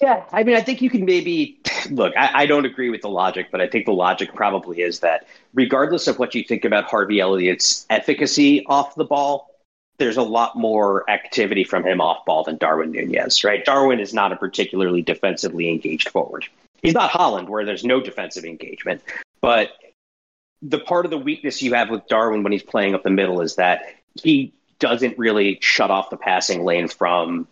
Yeah, 0.00 0.24
I 0.30 0.42
mean, 0.42 0.56
I 0.56 0.60
think 0.60 0.82
you 0.82 0.90
can 0.90 1.04
maybe 1.06 1.58
look. 1.90 2.14
I, 2.16 2.42
I, 2.42 2.46
don't 2.46 2.66
agree 2.66 2.90
with 2.90 3.00
the 3.00 3.08
logic, 3.08 3.48
but 3.50 3.62
I 3.62 3.66
think 3.66 3.86
the 3.86 3.92
logic 3.92 4.34
probably 4.34 4.82
is 4.82 5.00
that 5.00 5.26
regardless 5.54 6.06
of 6.06 6.18
what 6.18 6.34
you 6.34 6.44
think 6.44 6.66
about 6.66 6.84
Harvey 6.84 7.20
Elliott's 7.20 7.86
efficacy 7.88 8.64
off 8.66 8.94
the 8.94 9.06
ball, 9.06 9.50
there's 9.98 10.18
a 10.18 10.22
lot 10.22 10.54
more 10.56 11.08
activity 11.08 11.64
from 11.64 11.82
him 11.82 12.02
off 12.02 12.26
ball 12.26 12.44
than 12.44 12.58
Darwin 12.58 12.92
Nunez. 12.92 13.42
Right? 13.42 13.64
Darwin 13.64 13.98
is 13.98 14.12
not 14.12 14.32
a 14.32 14.36
particularly 14.36 15.00
defensively 15.00 15.70
engaged 15.70 16.10
forward 16.10 16.46
he's 16.82 16.94
not 16.94 17.10
Haaland, 17.10 17.48
where 17.48 17.64
there's 17.64 17.84
no 17.84 18.00
defensive 18.00 18.44
engagement. 18.44 19.02
But 19.40 19.72
the 20.62 20.78
part 20.78 21.04
of 21.04 21.10
the 21.10 21.18
weakness 21.18 21.62
you 21.62 21.74
have 21.74 21.90
with 21.90 22.06
Darwin 22.08 22.42
when 22.42 22.52
he's 22.52 22.62
playing 22.62 22.94
up 22.94 23.02
the 23.02 23.10
middle 23.10 23.40
is 23.40 23.56
that 23.56 23.82
he 24.14 24.52
doesn't 24.78 25.18
really 25.18 25.58
shut 25.60 25.90
off 25.90 26.10
the 26.10 26.16
passing 26.16 26.64
lane 26.64 26.88
from 26.88 27.46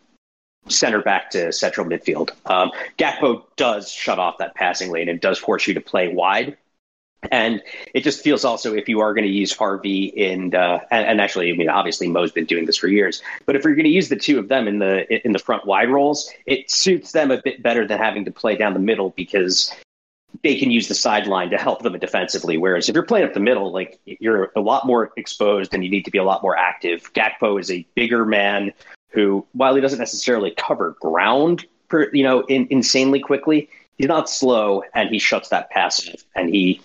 center 0.69 1.03
back 1.03 1.31
to 1.31 1.53
central 1.53 1.87
midfield. 1.87 2.31
Um, 2.47 2.73
Gakpo 2.99 3.45
does 3.57 3.91
shut 3.91 4.19
off 4.19 4.39
that 4.39 4.55
passing 4.55 4.91
lane 4.91 5.09
and 5.09 5.21
does 5.21 5.39
force 5.39 5.67
you 5.67 5.75
to 5.75 5.81
play 5.81 6.09
wide. 6.09 6.57
And 7.31 7.63
it 7.95 8.03
just 8.03 8.23
feels 8.23 8.45
also 8.45 8.75
if 8.75 8.89
you 8.89 9.01
are 9.01 9.15
going 9.15 9.27
to 9.27 9.33
use 9.33 9.53
Harvey 9.53 10.07
in, 10.07 10.55
uh, 10.55 10.81
and, 10.91 11.07
and, 11.07 11.21
actually, 11.21 11.53
I 11.53 11.57
mean, 11.57 11.69
obviously 11.69 12.09
Mo's 12.09 12.33
been 12.33 12.45
doing 12.45 12.67
this 12.67 12.77
for 12.77 12.89
years, 12.89 13.23
but 13.47 13.57
if 13.57 13.65
you're 13.65 13.75
going 13.75 13.85
to 13.85 13.91
use 13.91 14.09
the 14.09 14.17
two 14.17 14.39
of 14.39 14.49
them 14.49 14.69
in 14.69 14.79
the 14.79 15.27
in 15.27 15.33
the 15.33 15.39
front 15.39 15.67
wide 15.67 15.91
roles, 15.91 16.31
it 16.47 16.71
suits 16.71 17.13
them 17.13 17.31
a 17.31 17.41
bit 17.43 17.63
better 17.63 17.87
than 17.87 17.99
having 17.99 18.25
to 18.25 18.31
play 18.31 18.57
down 18.57 18.75
the 18.75 18.81
middle 18.81 19.11
because 19.11 19.73
they 20.43 20.57
can 20.57 20.71
use 20.71 20.89
the 20.89 20.95
sideline 20.95 21.51
to 21.51 21.59
help 21.59 21.83
them 21.83 21.99
defensively. 21.99 22.59
Whereas 22.59 22.89
if 22.89 22.95
you're 22.95 23.05
playing 23.05 23.27
up 23.27 23.35
the 23.35 23.41
middle, 23.41 23.73
like 23.73 24.01
you're 24.05 24.53
a 24.57 24.61
lot 24.61 24.87
more 24.87 25.13
exposed 25.17 25.73
and 25.73 25.85
you 25.85 25.91
need 25.91 26.05
to 26.05 26.11
be 26.11 26.19
a 26.19 26.25
lot 26.25 26.43
more 26.43 26.57
active. 26.57 27.13
Gakpo 27.13 27.61
is 27.61 27.71
a 27.71 27.87
bigger 27.95 28.27
man 28.27 28.73
who, 29.11 29.47
while 29.53 29.75
he 29.75 29.81
doesn't 29.81 29.99
necessarily 29.99 30.51
cover 30.51 30.97
ground 31.01 31.67
per, 31.89 32.11
you 32.13 32.25
know, 32.25 32.41
in, 32.47 32.67
insanely 32.71 33.21
quickly. 33.21 33.69
He's 33.97 34.09
not 34.09 34.29
slow, 34.29 34.83
and 34.93 35.09
he 35.09 35.21
shuts 35.21 35.51
that 35.51 35.71
pass 35.71 36.09
and 36.35 36.49
he 36.53 36.81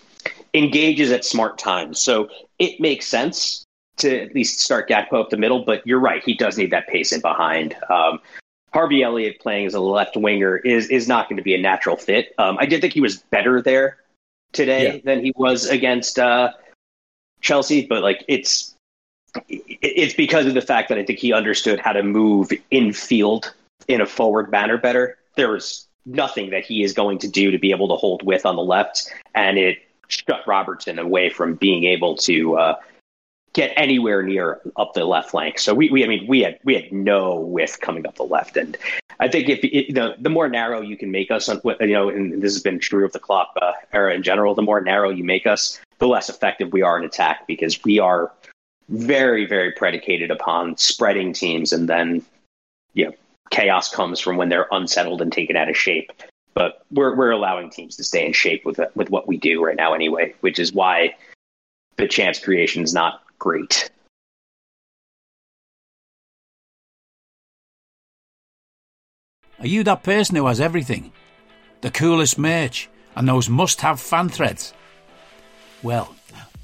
engages 0.54 1.12
at 1.12 1.26
smart 1.26 1.58
times. 1.58 2.00
So 2.00 2.30
it 2.58 2.80
makes 2.80 3.08
sense 3.08 3.64
to 3.98 4.22
at 4.22 4.34
least 4.34 4.60
start 4.60 4.90
Gakpo 4.90 5.22
up 5.22 5.30
the 5.30 5.38
middle. 5.38 5.64
But 5.64 5.86
you're 5.86 6.00
right, 6.00 6.24
he 6.24 6.34
does 6.34 6.58
need 6.58 6.72
that 6.72 6.88
pace 6.88 7.12
in 7.12 7.22
behind. 7.22 7.76
Um, 7.90 8.20
Harvey 8.74 9.04
Elliott 9.04 9.40
playing 9.40 9.66
as 9.66 9.74
a 9.74 9.80
left 9.80 10.16
winger 10.16 10.58
is 10.58 10.90
is 10.90 11.08
not 11.08 11.28
going 11.28 11.38
to 11.38 11.44
be 11.44 11.56
a 11.56 11.62
natural 11.62 11.96
fit. 11.96 12.34
Um, 12.38 12.58
I 12.60 12.66
did 12.66 12.82
think 12.82 12.94
he 12.94 13.02
was 13.02 13.18
better 13.18 13.62
there 13.62 13.98
today 14.52 14.96
yeah. 14.96 15.02
than 15.04 15.24
he 15.24 15.34
was 15.36 15.66
against 15.66 16.20
uh, 16.20 16.52
Chelsea, 17.42 17.86
but 17.86 18.04
like 18.04 18.24
it's 18.28 18.76
it's 19.48 20.14
because 20.14 20.46
of 20.46 20.54
the 20.54 20.62
fact 20.62 20.90
that 20.90 20.98
I 20.98 21.06
think 21.06 21.20
he 21.20 21.34
understood 21.34 21.80
how 21.80 21.94
to 21.94 22.04
move 22.04 22.52
in 22.72 22.94
field 22.94 23.54
in 23.88 24.02
a 24.02 24.06
forward 24.06 24.52
manner 24.52 24.78
better. 24.78 25.18
There 25.36 25.52
was 25.52 25.88
nothing 26.06 26.50
that 26.50 26.66
he 26.66 26.84
is 26.84 26.94
going 26.94 27.20
to 27.20 27.28
do 27.28 27.52
to 27.52 27.60
be 27.60 27.72
able 27.72 27.88
to 27.90 27.96
hold 27.96 28.24
width 28.24 28.46
on 28.46 28.56
the 28.56 28.64
left, 28.64 29.12
and 29.36 29.58
it 29.58 29.78
shut 30.10 30.46
Robertson 30.46 31.00
away 31.00 31.30
from 31.30 31.56
being 31.56 31.86
able 31.86 32.18
to 32.18 32.58
uh, 32.58 32.76
get 33.54 33.72
anywhere 33.76 34.22
near 34.22 34.62
up 34.76 34.94
the 34.94 35.06
left 35.06 35.32
flank. 35.32 35.60
So 35.60 35.74
we, 35.74 35.90
we, 35.90 36.04
I 36.04 36.08
mean, 36.08 36.28
we 36.28 36.42
had 36.42 36.60
we 36.64 36.76
had 36.76 36.92
no 36.92 37.40
width 37.40 37.80
coming 37.80 38.06
up 38.06 38.16
the 38.16 38.24
left, 38.24 38.58
and 38.58 38.78
I 39.20 39.28
think 39.28 39.50
if 39.50 39.60
it, 39.64 39.94
the 39.94 40.16
the 40.20 40.30
more 40.30 40.50
narrow 40.50 40.82
you 40.82 40.98
can 40.98 41.12
make 41.12 41.32
us, 41.32 41.50
on, 41.50 41.62
you 41.80 41.88
know, 41.88 42.10
and 42.10 42.42
this 42.42 42.54
has 42.54 42.64
been 42.64 42.80
true 42.80 43.06
of 43.06 43.14
the 43.14 43.20
Klopp 43.20 43.54
uh, 43.62 43.74
era 43.94 44.14
in 44.14 44.24
general, 44.24 44.56
the 44.56 44.62
more 44.62 44.82
narrow 44.82 45.10
you 45.10 45.24
make 45.24 45.48
us, 45.48 45.80
the 46.00 46.08
less 46.08 46.30
effective 46.30 46.74
we 46.74 46.82
are 46.82 46.98
in 46.98 47.06
attack 47.06 47.48
because 47.48 47.84
we 47.84 48.00
are 48.00 48.32
very, 48.90 49.46
very 49.46 49.72
predicated 49.72 50.32
upon 50.32 50.78
spreading 50.78 51.34
teams, 51.34 51.74
and 51.74 51.88
then 51.88 52.24
you 52.94 53.06
know 53.06 53.14
chaos 53.52 53.94
comes 53.94 54.20
from 54.20 54.38
when 54.38 54.50
they're 54.50 54.68
unsettled 54.72 55.22
and 55.22 55.32
taken 55.32 55.56
out 55.56 55.70
of 55.70 55.78
shape. 55.78 56.12
But 56.54 56.86
we're 56.92 57.16
we're 57.16 57.32
allowing 57.32 57.70
teams 57.70 57.96
to 57.98 58.04
stay 58.04 58.26
in 58.26 58.34
shape 58.34 58.66
with 58.66 58.80
with 58.96 59.10
what 59.10 59.28
we 59.28 59.38
do 59.38 59.64
right 59.64 59.76
now 59.76 59.94
anyway, 59.94 60.36
which 60.42 60.60
is 60.60 60.74
why 60.74 61.16
the 61.98 62.08
chance 62.08 62.40
creation 62.40 62.84
is 62.84 62.94
not 62.94 63.22
great. 63.38 63.90
Are 69.60 69.68
you 69.68 69.84
that 69.84 70.04
person 70.04 70.38
who 70.38 70.48
has 70.48 70.62
everything? 70.62 71.12
The 71.82 71.92
coolest 71.92 72.38
merch 72.38 72.90
and 73.16 73.28
those 73.28 73.50
must 73.50 73.82
have 73.82 74.00
fan 74.00 74.30
threads? 74.30 74.74
Well, 75.84 76.16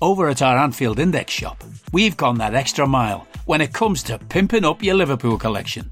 over 0.01 0.29
at 0.29 0.41
our 0.41 0.57
Anfield 0.57 0.99
Index 0.99 1.33
shop, 1.33 1.63
we've 1.91 2.15
gone 2.15 2.37
that 2.37 2.55
extra 2.55 2.87
mile 2.87 3.27
when 3.45 3.59
it 3.59 3.73
comes 3.73 4.03
to 4.03 4.17
pimping 4.17 4.63
up 4.63 4.81
your 4.81 4.95
Liverpool 4.95 5.37
collection. 5.37 5.91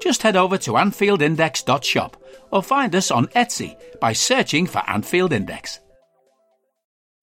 Just 0.00 0.22
head 0.22 0.36
over 0.36 0.58
to 0.58 0.72
AnfieldIndex.shop 0.72 2.22
or 2.50 2.62
find 2.62 2.94
us 2.94 3.10
on 3.10 3.26
Etsy 3.28 3.76
by 4.00 4.12
searching 4.12 4.66
for 4.66 4.82
Anfield 4.88 5.32
Index. 5.32 5.80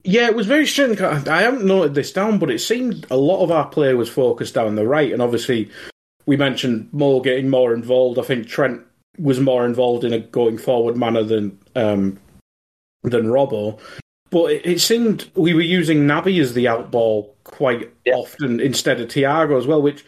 Yeah, 0.03 0.27
it 0.27 0.35
was 0.35 0.47
very 0.47 0.65
strange. 0.65 0.99
I 0.99 1.41
haven't 1.41 1.65
noted 1.65 1.95
this 1.95 2.11
down, 2.11 2.37
but 2.37 2.51
it 2.51 2.59
seemed 2.59 3.07
a 3.09 3.15
lot 3.15 3.41
of 3.41 3.51
our 3.51 3.67
play 3.69 3.93
was 3.93 4.09
focused 4.09 4.53
down 4.53 4.75
the 4.75 4.85
right, 4.85 5.13
and 5.13 5.21
obviously 5.21 5.69
we 6.25 6.35
mentioned 6.35 6.89
Mo 6.91 7.21
getting 7.21 7.49
more 7.49 7.73
involved. 7.73 8.19
I 8.19 8.23
think 8.23 8.47
Trent 8.47 8.81
was 9.17 9.39
more 9.39 9.65
involved 9.65 10.03
in 10.03 10.11
a 10.11 10.19
going 10.19 10.57
forward 10.57 10.97
manner 10.97 11.23
than 11.23 11.57
um, 11.75 12.19
than 13.03 13.27
Robbo. 13.27 13.79
But 14.29 14.51
it, 14.51 14.65
it, 14.65 14.81
seemed 14.81 15.29
we 15.35 15.53
were 15.53 15.61
using 15.61 16.07
Naby 16.07 16.41
as 16.41 16.53
the 16.53 16.65
outball 16.65 17.29
quite 17.43 17.93
yeah. 18.03 18.15
often 18.15 18.59
instead 18.59 18.99
of 18.99 19.09
Thiago 19.09 19.57
as 19.57 19.67
well, 19.67 19.81
which 19.81 20.03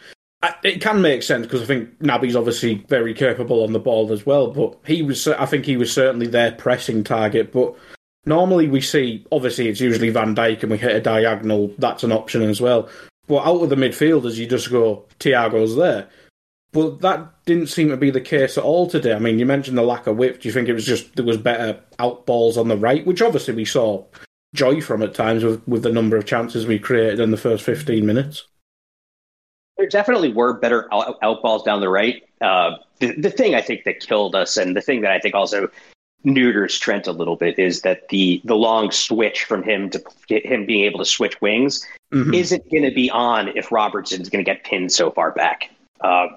it 0.62 0.80
can 0.80 1.00
make 1.00 1.22
sense 1.22 1.46
because 1.46 1.62
I 1.62 1.66
think 1.66 1.98
Naby's 2.00 2.36
obviously 2.36 2.84
very 2.88 3.14
capable 3.14 3.62
on 3.62 3.72
the 3.72 3.78
ball 3.78 4.12
as 4.12 4.26
well. 4.26 4.48
But 4.48 4.78
he 4.86 5.02
was, 5.02 5.26
I 5.28 5.46
think, 5.46 5.64
he 5.64 5.76
was 5.76 5.92
certainly 5.92 6.26
their 6.26 6.52
pressing 6.52 7.04
target. 7.04 7.52
But 7.52 7.74
normally 8.24 8.68
we 8.68 8.80
see, 8.80 9.24
obviously, 9.32 9.68
it's 9.68 9.80
usually 9.80 10.10
Van 10.10 10.34
Dijk 10.34 10.62
and 10.62 10.72
we 10.72 10.78
hit 10.78 10.96
a 10.96 11.00
diagonal. 11.00 11.72
That's 11.78 12.04
an 12.04 12.12
option 12.12 12.42
as 12.42 12.60
well. 12.60 12.88
But 13.26 13.46
out 13.46 13.62
of 13.62 13.70
the 13.70 13.76
midfielders, 13.76 14.36
you 14.36 14.46
just 14.46 14.70
go 14.70 15.04
Thiago's 15.18 15.76
there. 15.76 16.08
But 16.72 17.00
that 17.00 17.44
didn't 17.46 17.68
seem 17.68 17.88
to 17.88 17.96
be 17.96 18.10
the 18.10 18.20
case 18.20 18.58
at 18.58 18.64
all 18.64 18.86
today. 18.86 19.14
I 19.14 19.18
mean, 19.18 19.38
you 19.38 19.46
mentioned 19.46 19.78
the 19.78 19.82
lack 19.82 20.06
of 20.06 20.16
width. 20.16 20.40
Do 20.40 20.48
you 20.48 20.52
think 20.52 20.68
it 20.68 20.74
was 20.74 20.84
just 20.84 21.16
there 21.16 21.24
was 21.24 21.38
better 21.38 21.80
out 21.98 22.26
balls 22.26 22.58
on 22.58 22.68
the 22.68 22.76
right, 22.76 23.06
which 23.06 23.22
obviously 23.22 23.54
we 23.54 23.64
saw 23.64 24.04
joy 24.54 24.80
from 24.80 25.02
at 25.02 25.14
times 25.14 25.44
with, 25.44 25.66
with 25.66 25.82
the 25.82 25.92
number 25.92 26.16
of 26.16 26.26
chances 26.26 26.66
we 26.66 26.78
created 26.78 27.20
in 27.20 27.30
the 27.30 27.36
first 27.36 27.64
15 27.64 28.04
minutes? 28.04 28.46
There 29.76 29.88
definitely 29.88 30.32
were 30.32 30.54
better 30.54 30.92
out, 30.92 31.18
out 31.22 31.42
balls 31.42 31.62
down 31.62 31.80
the 31.80 31.88
right. 31.88 32.22
Uh, 32.40 32.76
the, 32.98 33.12
the 33.12 33.30
thing 33.30 33.54
I 33.54 33.60
think 33.60 33.84
that 33.84 34.00
killed 34.00 34.34
us, 34.34 34.56
and 34.56 34.74
the 34.74 34.80
thing 34.80 35.02
that 35.02 35.12
I 35.12 35.18
think 35.18 35.34
also 35.34 35.68
neuters 36.24 36.78
Trent 36.78 37.06
a 37.06 37.12
little 37.12 37.36
bit, 37.36 37.58
is 37.58 37.82
that 37.82 38.08
the 38.08 38.40
the 38.44 38.56
long 38.56 38.90
switch 38.90 39.44
from 39.44 39.62
him 39.62 39.90
to 39.90 40.02
him 40.28 40.66
being 40.66 40.84
able 40.84 40.98
to 40.98 41.04
switch 41.04 41.40
wings 41.40 41.86
mm-hmm. 42.12 42.32
isn't 42.32 42.70
going 42.70 42.84
to 42.84 42.90
be 42.90 43.10
on 43.10 43.48
if 43.56 43.70
Robertson's 43.70 44.28
going 44.28 44.44
to 44.44 44.50
get 44.50 44.64
pinned 44.64 44.92
so 44.92 45.10
far 45.10 45.32
back. 45.32 45.70
Uh, 46.00 46.28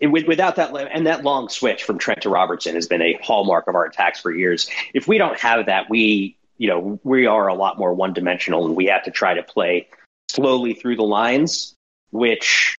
it, 0.00 0.08
without 0.08 0.56
that 0.56 0.74
and 0.92 1.06
that 1.06 1.22
long 1.22 1.48
switch 1.48 1.84
from 1.84 1.98
Trent 1.98 2.22
to 2.22 2.28
Robertson 2.28 2.74
has 2.74 2.86
been 2.86 3.02
a 3.02 3.18
hallmark 3.22 3.66
of 3.68 3.74
our 3.74 3.84
attacks 3.84 4.20
for 4.20 4.30
years. 4.30 4.68
If 4.92 5.06
we 5.06 5.18
don't 5.18 5.38
have 5.38 5.66
that, 5.66 5.88
we 5.88 6.36
you 6.58 6.68
know 6.68 6.98
we 7.04 7.26
are 7.26 7.48
a 7.48 7.54
lot 7.54 7.78
more 7.78 7.94
one 7.94 8.12
dimensional, 8.12 8.66
and 8.66 8.76
we 8.76 8.86
have 8.86 9.04
to 9.04 9.10
try 9.10 9.34
to 9.34 9.42
play 9.42 9.88
slowly 10.28 10.74
through 10.74 10.96
the 10.96 11.04
lines, 11.04 11.74
which, 12.14 12.76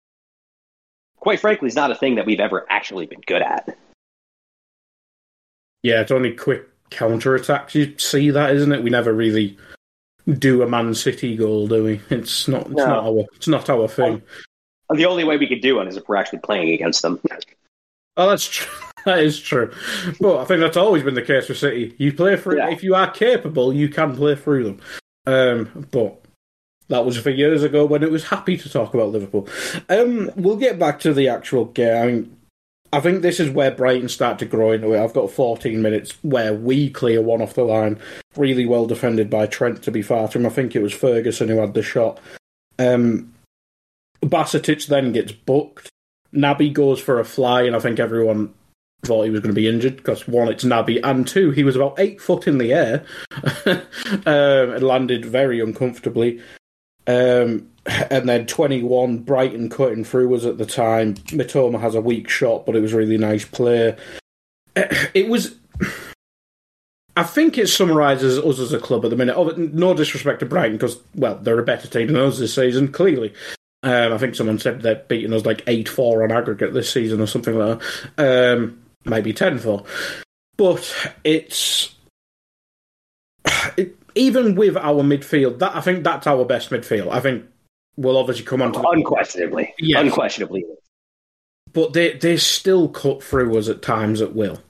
quite 1.17 1.41
frankly, 1.41 1.67
is 1.67 1.75
not 1.75 1.91
a 1.91 1.95
thing 1.97 2.15
that 2.15 2.25
we've 2.25 2.41
ever 2.41 2.65
actually 2.71 3.07
been 3.07 3.21
good 3.27 3.43
at. 3.43 3.77
Yeah, 5.83 6.01
it's 6.01 6.13
only 6.13 6.33
quick 6.33 6.69
counter 6.91 7.35
attacks. 7.35 7.75
You 7.75 7.99
see 7.99 8.31
that, 8.31 8.55
isn't 8.55 8.73
it? 8.73 8.85
We 8.85 8.91
never 8.91 9.13
really 9.13 9.59
do 10.39 10.63
a 10.63 10.69
Man 10.69 10.95
City 10.95 11.37
goal, 11.37 11.67
do 11.67 11.83
we? 11.83 12.01
It's 12.11 12.47
not. 12.47 12.63
It's 12.63 12.77
no. 12.77 12.87
not 12.87 13.05
our. 13.05 13.25
It's 13.35 13.49
not 13.49 13.69
our 13.69 13.89
thing. 13.89 14.23
The 14.95 15.07
only 15.07 15.25
way 15.25 15.37
we 15.37 15.49
could 15.49 15.61
do 15.61 15.77
one 15.77 15.89
is 15.89 15.97
if 15.97 16.09
we're 16.09 16.17
actually 16.17 16.39
playing 16.39 16.71
against 16.71 17.03
them. 17.03 17.21
Oh, 18.17 18.31
that's 18.31 18.49
true. 18.49 18.73
That 19.05 19.19
is 19.19 19.39
true. 19.39 19.71
But 20.19 20.39
I 20.39 20.45
think 20.47 20.61
that's 20.61 20.79
always 20.79 21.03
been 21.03 21.13
the 21.13 21.21
case 21.21 21.47
for 21.47 21.53
City. 21.53 21.95
You 21.99 22.11
play 22.11 22.39
through. 22.39 22.57
Yeah. 22.57 22.71
If 22.71 22.83
you 22.83 22.95
are 22.95 23.11
capable, 23.11 23.71
you 23.71 23.91
can 23.91 24.17
play 24.17 24.35
through 24.35 24.65
them. 24.65 24.81
Um, 25.27 25.87
but 25.91 26.25
that 26.89 27.05
was 27.05 27.19
for 27.19 27.31
years 27.31 27.63
ago 27.63 27.85
when 27.85 28.03
it 28.03 28.11
was 28.11 28.25
happy 28.25 28.57
to 28.57 28.69
talk 28.69 28.95
about 28.95 29.11
Liverpool. 29.11 29.49
Um, 29.89 30.31
we'll 30.37 30.57
get 30.57 30.79
back 30.79 31.01
to 31.01 31.15
the 31.15 31.29
actual 31.29 31.67
game. 31.67 32.37
I 32.93 33.01
think 33.01 33.23
this 33.23 33.41
is 33.41 33.51
where 33.51 33.73
Brighton 33.73 34.09
start 34.09 34.39
to 34.39 34.47
grow 34.47 34.71
into 34.71 34.93
it. 34.93 35.03
I've 35.03 35.15
got 35.15 35.31
14 35.31 35.83
minutes 35.83 36.13
where 36.23 36.55
we 36.55 36.91
clear 36.91 37.21
one 37.21 37.43
off 37.43 37.55
the 37.55 37.65
line, 37.65 37.99
really 38.37 38.67
well 38.67 38.87
defended 38.87 39.29
by 39.29 39.47
Trent. 39.47 39.83
To 39.83 39.91
be 39.91 40.03
fair 40.03 40.29
to 40.29 40.39
him, 40.39 40.47
I 40.47 40.51
think 40.51 40.77
it 40.77 40.83
was 40.83 40.93
Ferguson 40.93 41.49
who 41.49 41.57
had 41.57 41.75
the 41.75 41.83
shot. 41.83 42.21
Um, 42.79 43.35
Bajcetic 44.23 44.87
then 44.87 45.13
gets 45.13 45.33
booked. 45.33 45.91
Naby 46.33 46.73
goes 46.73 47.01
for 47.01 47.19
a 47.19 47.25
fly, 47.25 47.63
and 47.63 47.75
I 47.75 47.81
think 47.81 47.99
everyone 47.99 48.55
thought 49.05 49.25
he 49.25 49.31
was 49.31 49.41
going 49.41 49.55
to 49.55 49.61
be 49.61 49.69
injured 49.69 49.97
because 49.97 50.27
one, 50.27 50.49
it's 50.49 50.65
Naby, 50.65 51.01
and 51.03 51.27
two, 51.27 51.51
he 51.51 51.65
was 51.65 51.77
about 51.77 51.99
eight 51.99 52.21
foot 52.21 52.47
in 52.47 52.59
the 52.59 52.73
air 52.73 53.05
um, 53.67 54.75
and 54.75 54.83
landed 54.83 55.25
very 55.25 55.61
uncomfortably. 55.61 56.41
Um, 57.07 57.69
and 57.87 58.29
then 58.29 58.47
21, 58.47 59.19
Brighton 59.19 59.69
cutting 59.69 60.05
through 60.05 60.29
was 60.29 60.47
at 60.47 60.59
the 60.59 60.67
time. 60.67 61.15
Mitoma 61.15 61.81
has 61.81 61.95
a 61.95 62.01
weak 62.01 62.29
shot, 62.29 62.65
but 62.65 62.77
it 62.77 62.81
was 62.81 62.95
really 62.95 63.19
nice 63.19 63.45
play. 63.45 63.97
It 65.15 65.29
was. 65.29 65.55
I 67.17 67.23
think 67.23 67.59
it 67.59 67.69
summarises 67.69 68.41
us 68.41 68.59
as 68.59 68.73
a 68.73 68.81
club 68.81 69.05
at 69.05 69.11
the 69.11 69.17
minute. 69.17 69.37
Oh, 69.37 69.51
no 69.51 69.95
disrespect 69.95 70.41
to 70.41 70.47
Brighton, 70.47 70.77
because, 70.77 70.99
well, 71.15 71.37
they're 71.37 71.61
a 71.61 71.65
better 71.65 71.87
team 71.87 72.09
than 72.09 72.17
us 72.17 72.41
this 72.41 72.55
season, 72.55 72.91
clearly. 72.91 73.33
Um, 73.85 74.15
I 74.15 74.19
think 74.19 74.35
someone 74.35 74.59
said 74.59 74.83
they're 74.83 74.97
beating 74.97 75.33
us 75.33 75.47
like 75.47 75.63
8 75.69 75.89
4 75.89 76.25
on 76.25 76.33
aggregate 76.33 76.73
this 76.73 76.91
season 76.91 77.21
or 77.21 77.27
something 77.27 77.57
like 77.57 77.81
that. 78.17 78.55
Um, 78.57 78.83
maybe 79.05 79.33
10 79.33 79.59
4. 79.59 79.85
But 80.57 81.13
it's. 81.23 81.95
Even 84.15 84.55
with 84.55 84.77
our 84.77 85.03
midfield, 85.03 85.59
that 85.59 85.75
I 85.75 85.81
think 85.81 86.05
that's 86.05 86.27
our 86.27 86.45
best 86.45 86.71
midfield. 86.71 87.11
I 87.11 87.21
think 87.21 87.45
we'll 87.97 88.17
obviously 88.17 88.45
come 88.45 88.63
on 88.63 88.73
to 88.73 88.89
unquestionably, 88.89 89.75
yes. 89.79 90.01
unquestionably. 90.01 90.65
But 91.73 91.93
they 91.93 92.13
they 92.13 92.37
still 92.37 92.89
cut 92.89 93.23
through 93.23 93.59
us 93.59 93.69
at 93.69 93.83
times 93.83 94.21
at 94.21 94.35
will. 94.35 94.61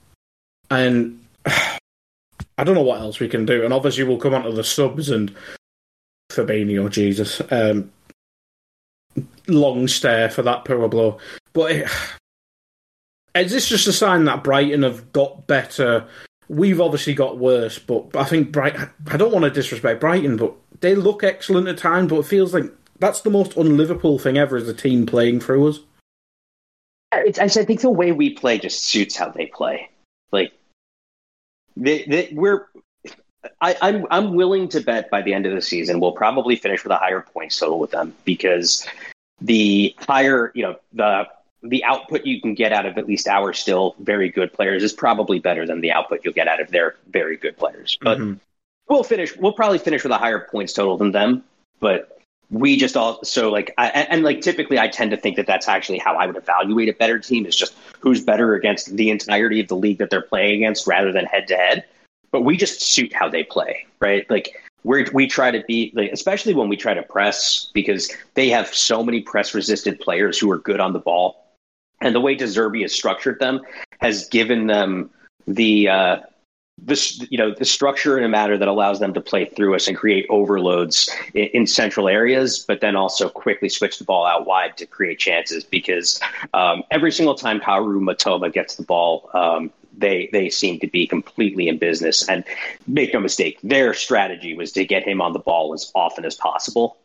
And 0.69 1.23
I 1.45 2.63
don't 2.63 2.75
know 2.75 2.81
what 2.81 3.01
else 3.01 3.19
we 3.19 3.27
can 3.27 3.45
do. 3.45 3.63
And 3.63 3.73
obviously, 3.73 4.03
we'll 4.03 4.17
come 4.17 4.33
on 4.33 4.43
to 4.43 4.51
the 4.51 4.63
subs 4.63 5.09
and 5.09 5.35
Fabinho, 6.31 6.89
Jesus. 6.89 7.41
Um, 7.51 7.91
long 9.47 9.87
stare 9.87 10.29
for 10.29 10.41
that 10.41 10.65
power 10.65 10.87
blow. 10.87 11.19
But 11.53 11.71
it, 11.71 11.89
is 13.35 13.51
this 13.51 13.69
just 13.69 13.87
a 13.87 13.93
sign 13.93 14.25
that 14.25 14.43
Brighton 14.43 14.83
have 14.83 15.11
got 15.11 15.47
better? 15.47 16.07
We've 16.47 16.81
obviously 16.81 17.13
got 17.13 17.37
worse, 17.37 17.79
but 17.79 18.15
I 18.15 18.23
think 18.23 18.51
Bright. 18.51 18.75
I 19.07 19.17
don't 19.17 19.31
want 19.31 19.45
to 19.45 19.51
disrespect 19.51 19.99
Brighton, 19.99 20.37
but 20.37 20.53
they 20.81 20.95
look 20.95 21.23
excellent 21.23 21.67
at 21.67 21.77
times. 21.77 22.09
But 22.09 22.19
it 22.19 22.25
feels 22.25 22.53
like 22.53 22.65
that's 22.99 23.21
the 23.21 23.29
most 23.29 23.57
un-Liverpool 23.57 24.19
thing 24.19 24.37
ever 24.37 24.57
is 24.57 24.69
a 24.69 24.73
team 24.73 25.05
playing 25.05 25.39
through 25.39 25.69
us. 25.69 25.79
It's, 27.13 27.39
I 27.39 27.47
think 27.47 27.81
the 27.81 27.89
way 27.89 28.11
we 28.11 28.31
play 28.31 28.59
just 28.59 28.85
suits 28.85 29.15
how 29.15 29.29
they 29.29 29.47
play. 29.47 29.89
Like 30.31 30.53
they, 31.77 32.03
they, 32.03 32.29
we're 32.31 32.67
I, 33.61 33.75
I'm 33.81 34.05
I'm 34.09 34.35
willing 34.35 34.67
to 34.69 34.81
bet 34.81 35.09
by 35.09 35.21
the 35.21 35.33
end 35.33 35.45
of 35.45 35.53
the 35.53 35.61
season 35.61 35.99
we'll 35.99 36.11
probably 36.11 36.55
finish 36.55 36.83
with 36.83 36.91
a 36.91 36.97
higher 36.97 37.21
points 37.21 37.59
total 37.59 37.79
with 37.79 37.91
them 37.91 38.13
because 38.25 38.87
the 39.41 39.95
higher 39.99 40.51
you 40.55 40.63
know 40.63 40.75
the 40.93 41.27
the 41.69 41.83
output 41.83 42.25
you 42.25 42.41
can 42.41 42.53
get 42.53 42.71
out 42.71 42.85
of 42.85 42.97
at 42.97 43.07
least 43.07 43.27
our 43.27 43.53
still 43.53 43.95
very 43.99 44.29
good 44.29 44.53
players 44.53 44.83
is 44.83 44.93
probably 44.93 45.39
better 45.39 45.65
than 45.65 45.81
the 45.81 45.91
output 45.91 46.21
you'll 46.23 46.33
get 46.33 46.47
out 46.47 46.61
of 46.61 46.69
their 46.71 46.95
very 47.09 47.37
good 47.37 47.57
players. 47.57 47.97
But 48.01 48.19
mm-hmm. 48.19 48.33
we'll 48.89 49.03
finish. 49.03 49.35
We'll 49.37 49.53
probably 49.53 49.79
finish 49.79 50.03
with 50.03 50.11
a 50.11 50.17
higher 50.17 50.47
points 50.51 50.73
total 50.73 50.97
than 50.97 51.11
them. 51.11 51.43
But 51.79 52.15
we 52.51 52.77
just 52.77 52.95
all 52.95 53.23
so 53.23 53.49
like 53.49 53.73
I, 53.77 53.89
and 53.89 54.23
like 54.23 54.41
typically 54.41 54.79
I 54.79 54.87
tend 54.87 55.11
to 55.11 55.17
think 55.17 55.35
that 55.37 55.47
that's 55.47 55.67
actually 55.67 55.97
how 55.97 56.15
I 56.15 56.27
would 56.27 56.35
evaluate 56.35 56.89
a 56.89 56.93
better 56.93 57.19
team 57.19 57.45
is 57.45 57.55
just 57.55 57.75
who's 57.99 58.23
better 58.23 58.53
against 58.53 58.95
the 58.95 59.09
entirety 59.09 59.59
of 59.59 59.67
the 59.67 59.75
league 59.75 59.97
that 59.97 60.09
they're 60.09 60.21
playing 60.21 60.57
against 60.57 60.87
rather 60.87 61.11
than 61.11 61.25
head 61.25 61.47
to 61.47 61.55
head. 61.55 61.85
But 62.31 62.41
we 62.41 62.57
just 62.57 62.81
suit 62.81 63.13
how 63.13 63.29
they 63.29 63.43
play, 63.43 63.85
right? 63.99 64.29
Like 64.29 64.61
we 64.83 65.05
we 65.13 65.27
try 65.27 65.51
to 65.51 65.63
be 65.67 65.91
like, 65.95 66.11
especially 66.11 66.53
when 66.53 66.69
we 66.69 66.77
try 66.77 66.93
to 66.93 67.03
press 67.03 67.71
because 67.73 68.11
they 68.35 68.49
have 68.49 68.73
so 68.73 69.03
many 69.03 69.21
press 69.21 69.53
resistant 69.53 69.99
players 69.99 70.37
who 70.37 70.49
are 70.51 70.59
good 70.59 70.79
on 70.79 70.93
the 70.93 70.99
ball, 70.99 71.44
and 72.05 72.15
the 72.15 72.21
way 72.21 72.35
De 72.35 72.45
Zerbi 72.45 72.83
has 72.83 72.93
structured 72.93 73.39
them 73.39 73.61
has 73.99 74.29
given 74.29 74.67
them 74.67 75.09
the 75.47 75.89
uh, 75.89 76.17
this 76.77 77.25
you 77.31 77.37
know 77.37 77.53
the 77.53 77.65
structure 77.65 78.17
in 78.17 78.23
a 78.23 78.29
manner 78.29 78.57
that 78.57 78.67
allows 78.67 78.99
them 78.99 79.13
to 79.13 79.21
play 79.21 79.45
through 79.45 79.75
us 79.75 79.87
and 79.87 79.97
create 79.97 80.25
overloads 80.29 81.09
in, 81.33 81.45
in, 81.53 81.67
central 81.67 82.07
areas, 82.07 82.59
but 82.59 82.81
then 82.81 82.95
also 82.95 83.27
quickly 83.29 83.69
switch 83.69 83.97
the 83.97 84.03
ball 84.03 84.25
out 84.25 84.45
wide 84.45 84.77
to 84.77 84.85
create 84.85 85.17
chances. 85.17 85.63
Because 85.63 86.19
um, 86.53 86.83
every 86.91 87.11
single 87.11 87.35
time 87.35 87.59
Kaoru 87.59 87.99
Mitoma 87.99 88.53
gets 88.53 88.75
the 88.75 88.83
ball, 88.83 89.29
um, 89.33 89.71
they 89.97 90.29
they 90.31 90.49
seem 90.49 90.79
to 90.81 90.87
be 90.87 91.07
completely 91.07 91.67
in 91.67 91.79
business. 91.79 92.27
And 92.29 92.43
make 92.87 93.13
no 93.13 93.19
mistake, 93.19 93.57
their 93.63 93.93
strategy 93.93 94.55
was 94.55 94.71
to 94.73 94.85
get 94.85 95.07
him 95.07 95.21
on 95.21 95.33
the 95.33 95.39
ball 95.39 95.73
as 95.73 95.91
often 95.95 96.25
as 96.25 96.35
possible. 96.35 96.97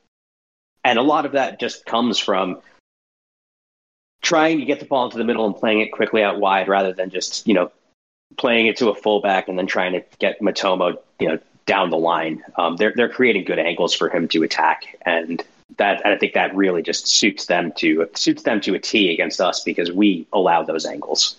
And 0.84 0.98
a 0.98 1.02
lot 1.02 1.26
of 1.26 1.32
that 1.32 1.60
just 1.60 1.86
comes 1.86 2.18
from 2.18 2.60
trying 4.20 4.58
to 4.58 4.64
get 4.64 4.80
the 4.80 4.86
ball 4.86 5.06
into 5.06 5.18
the 5.18 5.24
middle 5.24 5.46
and 5.46 5.56
playing 5.56 5.80
it 5.80 5.92
quickly 5.92 6.22
out 6.22 6.38
wide 6.38 6.68
rather 6.68 6.92
than 6.92 7.10
just 7.10 7.46
you 7.46 7.54
know 7.54 7.70
playing 8.36 8.66
it 8.66 8.76
to 8.78 8.88
a 8.88 8.94
fullback 8.94 9.48
and 9.48 9.58
then 9.58 9.66
trying 9.66 9.92
to 9.92 10.04
get 10.18 10.40
Mitoma, 10.40 10.96
you 11.18 11.28
know, 11.28 11.38
down 11.66 11.90
the 11.90 11.98
line. 11.98 12.42
Um, 12.56 12.76
they're 12.76 12.92
they're 12.94 13.08
creating 13.08 13.44
good 13.44 13.58
angles 13.58 13.94
for 13.94 14.08
him 14.08 14.28
to 14.28 14.42
attack, 14.42 14.96
and 15.04 15.42
that 15.78 16.02
and 16.04 16.14
I 16.14 16.18
think 16.18 16.34
that 16.34 16.54
really 16.54 16.82
just 16.82 17.06
suits 17.06 17.46
them 17.46 17.72
to 17.76 18.08
suits 18.14 18.42
them 18.42 18.60
to 18.62 18.74
a 18.74 18.78
T 18.78 19.12
against 19.12 19.40
us 19.40 19.62
because 19.62 19.92
we 19.92 20.26
allow 20.32 20.62
those 20.62 20.86
angles. 20.86 21.36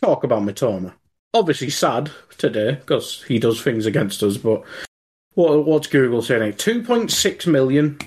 Talk 0.00 0.24
about 0.24 0.42
Mitoma. 0.42 0.92
Obviously 1.34 1.70
sad 1.70 2.10
today 2.38 2.72
because 2.72 3.22
he 3.24 3.38
does 3.38 3.60
things 3.60 3.84
against 3.84 4.22
us, 4.22 4.36
but 4.36 4.62
what 5.34 5.66
what's 5.66 5.86
Google 5.86 6.22
saying? 6.22 6.54
Two 6.54 6.82
point 6.82 7.10
six 7.10 7.46
million 7.46 7.98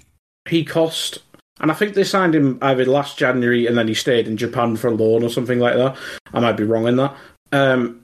he 0.49 0.65
cost 0.65 1.19
and 1.61 1.71
I 1.71 1.75
think 1.75 1.93
they 1.93 2.03
signed 2.03 2.35
him 2.35 2.57
either 2.61 2.85
last 2.85 3.17
January 3.17 3.67
and 3.67 3.77
then 3.77 3.87
he 3.87 3.93
stayed 3.93 4.27
in 4.27 4.35
Japan 4.35 4.75
for 4.75 4.87
a 4.87 4.95
loan 4.95 5.23
or 5.23 5.29
something 5.29 5.59
like 5.59 5.75
that. 5.75 5.95
I 6.33 6.39
might 6.39 6.57
be 6.57 6.63
wrong 6.63 6.87
in 6.87 6.97
that. 6.97 7.15
Um, 7.51 8.03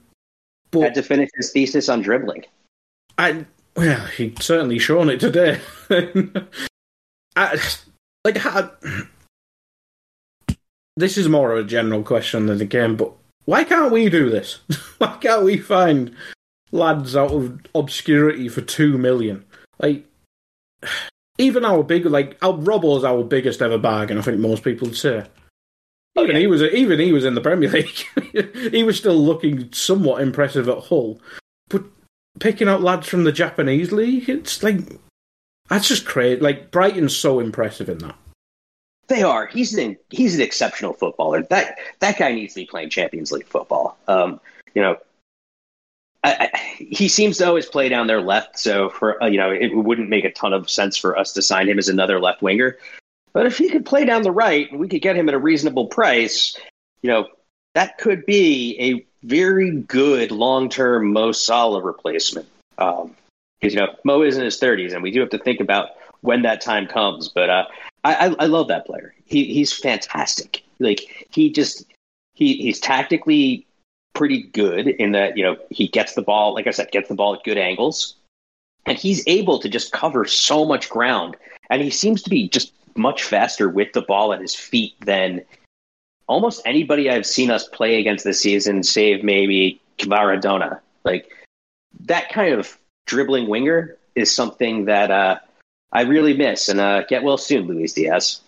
but 0.70 0.82
had 0.82 0.94
to 0.94 1.02
finish 1.02 1.28
his 1.34 1.50
thesis 1.50 1.88
on 1.88 2.02
dribbling. 2.02 2.44
I 3.18 3.44
well, 3.78 4.06
he 4.06 4.34
certainly 4.40 4.78
shown 4.78 5.08
it 5.08 5.20
today. 5.20 5.60
I, 7.36 7.60
like, 8.24 8.36
how, 8.36 8.72
this 10.96 11.16
is 11.16 11.28
more 11.28 11.52
of 11.52 11.64
a 11.64 11.68
general 11.68 12.02
question 12.02 12.46
than 12.46 12.60
a 12.60 12.64
game, 12.64 12.96
but 12.96 13.12
why 13.44 13.62
can't 13.62 13.92
we 13.92 14.08
do 14.08 14.30
this? 14.30 14.58
why 14.98 15.16
can't 15.20 15.44
we 15.44 15.58
find 15.58 16.14
lads 16.72 17.14
out 17.14 17.30
of 17.30 17.60
obscurity 17.74 18.48
for 18.48 18.62
two 18.62 18.98
million? 18.98 19.44
Like, 19.78 20.04
even 21.38 21.64
our 21.64 21.82
big 21.82 22.04
like 22.04 22.36
our 22.42 22.52
Robbo's 22.52 23.04
our 23.04 23.22
biggest 23.22 23.62
ever 23.62 23.78
bargain. 23.78 24.18
I 24.18 24.22
think 24.22 24.38
most 24.38 24.64
people 24.64 24.88
would 24.88 24.96
say. 24.96 25.24
Oh, 26.16 26.24
even 26.24 26.36
he 26.36 26.46
was 26.48 26.62
even 26.62 26.98
he 26.98 27.12
was 27.12 27.24
in 27.24 27.34
the 27.34 27.40
Premier 27.40 27.70
League. 27.70 28.06
he 28.72 28.82
was 28.82 28.98
still 28.98 29.16
looking 29.16 29.72
somewhat 29.72 30.20
impressive 30.20 30.68
at 30.68 30.84
Hull, 30.84 31.20
but 31.68 31.84
picking 32.40 32.68
out 32.68 32.82
lads 32.82 33.08
from 33.08 33.24
the 33.24 33.32
Japanese 33.32 33.92
league, 33.92 34.28
it's 34.28 34.62
like 34.62 34.80
that's 35.68 35.88
just 35.88 36.06
crazy. 36.06 36.40
Like 36.40 36.70
Brighton's 36.70 37.16
so 37.16 37.40
impressive 37.40 37.88
in 37.88 37.98
that. 37.98 38.16
They 39.06 39.22
are. 39.22 39.46
He's 39.46 39.74
an 39.74 39.96
he's 40.10 40.34
an 40.34 40.40
exceptional 40.40 40.92
footballer. 40.92 41.42
That 41.44 41.78
that 42.00 42.18
guy 42.18 42.32
needs 42.32 42.54
to 42.54 42.60
be 42.60 42.66
playing 42.66 42.90
Champions 42.90 43.30
League 43.30 43.46
football. 43.46 43.96
Um, 44.08 44.40
you 44.74 44.82
know, 44.82 44.96
He 46.78 47.08
seems 47.08 47.38
to 47.38 47.46
always 47.46 47.66
play 47.66 47.88
down 47.88 48.06
there 48.06 48.20
left, 48.20 48.58
so 48.58 48.88
for 48.88 49.22
uh, 49.22 49.26
you 49.26 49.38
know 49.38 49.50
it 49.50 49.74
wouldn't 49.74 50.08
make 50.08 50.24
a 50.24 50.32
ton 50.32 50.52
of 50.52 50.68
sense 50.68 50.96
for 50.96 51.16
us 51.16 51.32
to 51.34 51.42
sign 51.42 51.68
him 51.68 51.78
as 51.78 51.88
another 51.88 52.20
left 52.20 52.42
winger. 52.42 52.76
But 53.32 53.46
if 53.46 53.58
he 53.58 53.68
could 53.68 53.86
play 53.86 54.04
down 54.04 54.22
the 54.22 54.32
right 54.32 54.70
and 54.70 54.80
we 54.80 54.88
could 54.88 55.02
get 55.02 55.16
him 55.16 55.28
at 55.28 55.34
a 55.34 55.38
reasonable 55.38 55.86
price, 55.86 56.56
you 57.02 57.10
know 57.10 57.28
that 57.74 57.98
could 57.98 58.26
be 58.26 58.76
a 58.80 59.06
very 59.26 59.70
good 59.70 60.30
long 60.30 60.68
term 60.68 61.12
Mo 61.12 61.32
Salah 61.32 61.82
replacement. 61.82 62.48
Because 62.76 63.04
um, 63.04 63.14
you 63.60 63.76
know 63.76 63.94
Mo 64.04 64.22
is 64.22 64.36
in 64.36 64.44
his 64.44 64.58
thirties, 64.58 64.92
and 64.92 65.02
we 65.02 65.10
do 65.10 65.20
have 65.20 65.30
to 65.30 65.38
think 65.38 65.60
about 65.60 65.90
when 66.22 66.42
that 66.42 66.60
time 66.60 66.86
comes. 66.86 67.28
But 67.28 67.50
uh, 67.50 67.64
I, 68.04 68.34
I 68.38 68.46
love 68.46 68.68
that 68.68 68.86
player. 68.86 69.14
He 69.24 69.52
he's 69.52 69.72
fantastic. 69.72 70.64
Like 70.80 71.26
he 71.30 71.50
just 71.50 71.84
he 72.34 72.56
he's 72.56 72.80
tactically 72.80 73.66
pretty 74.18 74.42
good 74.42 74.88
in 74.88 75.12
that 75.12 75.38
you 75.38 75.44
know 75.44 75.56
he 75.70 75.86
gets 75.86 76.14
the 76.14 76.22
ball, 76.22 76.52
like 76.52 76.66
I 76.66 76.72
said, 76.72 76.90
gets 76.90 77.08
the 77.08 77.14
ball 77.14 77.34
at 77.34 77.44
good 77.44 77.56
angles, 77.56 78.16
and 78.84 78.98
he's 78.98 79.22
able 79.28 79.60
to 79.60 79.68
just 79.68 79.92
cover 79.92 80.24
so 80.24 80.64
much 80.64 80.90
ground. 80.90 81.36
And 81.70 81.80
he 81.80 81.90
seems 81.90 82.22
to 82.24 82.30
be 82.30 82.48
just 82.48 82.72
much 82.96 83.22
faster 83.22 83.68
with 83.68 83.92
the 83.92 84.02
ball 84.02 84.32
at 84.32 84.40
his 84.40 84.54
feet 84.54 84.94
than 85.00 85.42
almost 86.26 86.62
anybody 86.66 87.08
I've 87.08 87.26
seen 87.26 87.50
us 87.50 87.68
play 87.68 88.00
against 88.00 88.24
this 88.24 88.40
season, 88.40 88.82
save 88.82 89.22
maybe 89.22 89.80
Maradona. 89.98 90.80
Like 91.04 91.30
that 92.00 92.28
kind 92.30 92.54
of 92.54 92.76
dribbling 93.06 93.48
winger 93.48 93.96
is 94.16 94.34
something 94.34 94.86
that 94.86 95.12
uh, 95.12 95.38
I 95.92 96.02
really 96.02 96.36
miss. 96.36 96.68
And 96.68 96.80
uh, 96.80 97.04
get 97.04 97.22
well 97.22 97.38
soon, 97.38 97.68
Luis 97.68 97.92
Diaz. 97.92 98.40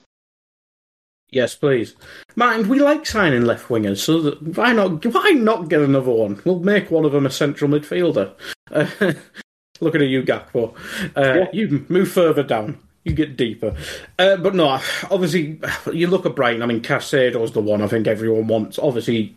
Yes, 1.33 1.55
please. 1.55 1.95
Mind, 2.35 2.66
we 2.66 2.81
like 2.81 3.07
signing 3.07 3.45
left 3.45 3.69
wingers, 3.69 3.99
so 3.99 4.21
that, 4.23 4.43
why 4.43 4.73
not? 4.73 5.05
Why 5.07 5.31
not 5.31 5.69
get 5.69 5.81
another 5.81 6.11
one? 6.11 6.40
We'll 6.45 6.59
make 6.59 6.90
one 6.90 7.05
of 7.05 7.12
them 7.12 7.27
a 7.27 7.31
central 7.31 7.71
midfielder. 7.71 8.33
Uh, 8.71 8.87
looking 9.81 10.03
at 10.03 10.09
you, 10.09 10.23
Gakpo. 10.23 10.75
Uh, 11.16 11.40
yeah. 11.40 11.47
You 11.53 11.87
move 11.88 12.11
further 12.11 12.43
down. 12.43 12.79
You 13.05 13.14
get 13.14 13.37
deeper. 13.37 13.75
Uh, 14.19 14.37
but 14.37 14.55
no, 14.55 14.81
obviously, 15.11 15.61
you 15.93 16.09
look 16.09 16.27
at 16.27 16.37
Brighton. 16.37 16.62
I 16.62 16.66
mean, 16.66 16.83
Caicedo's 16.83 17.53
the 17.53 17.62
one 17.62 17.81
I 17.81 17.87
think 17.87 18.07
everyone 18.07 18.49
wants. 18.49 18.79
Obviously, 18.79 19.35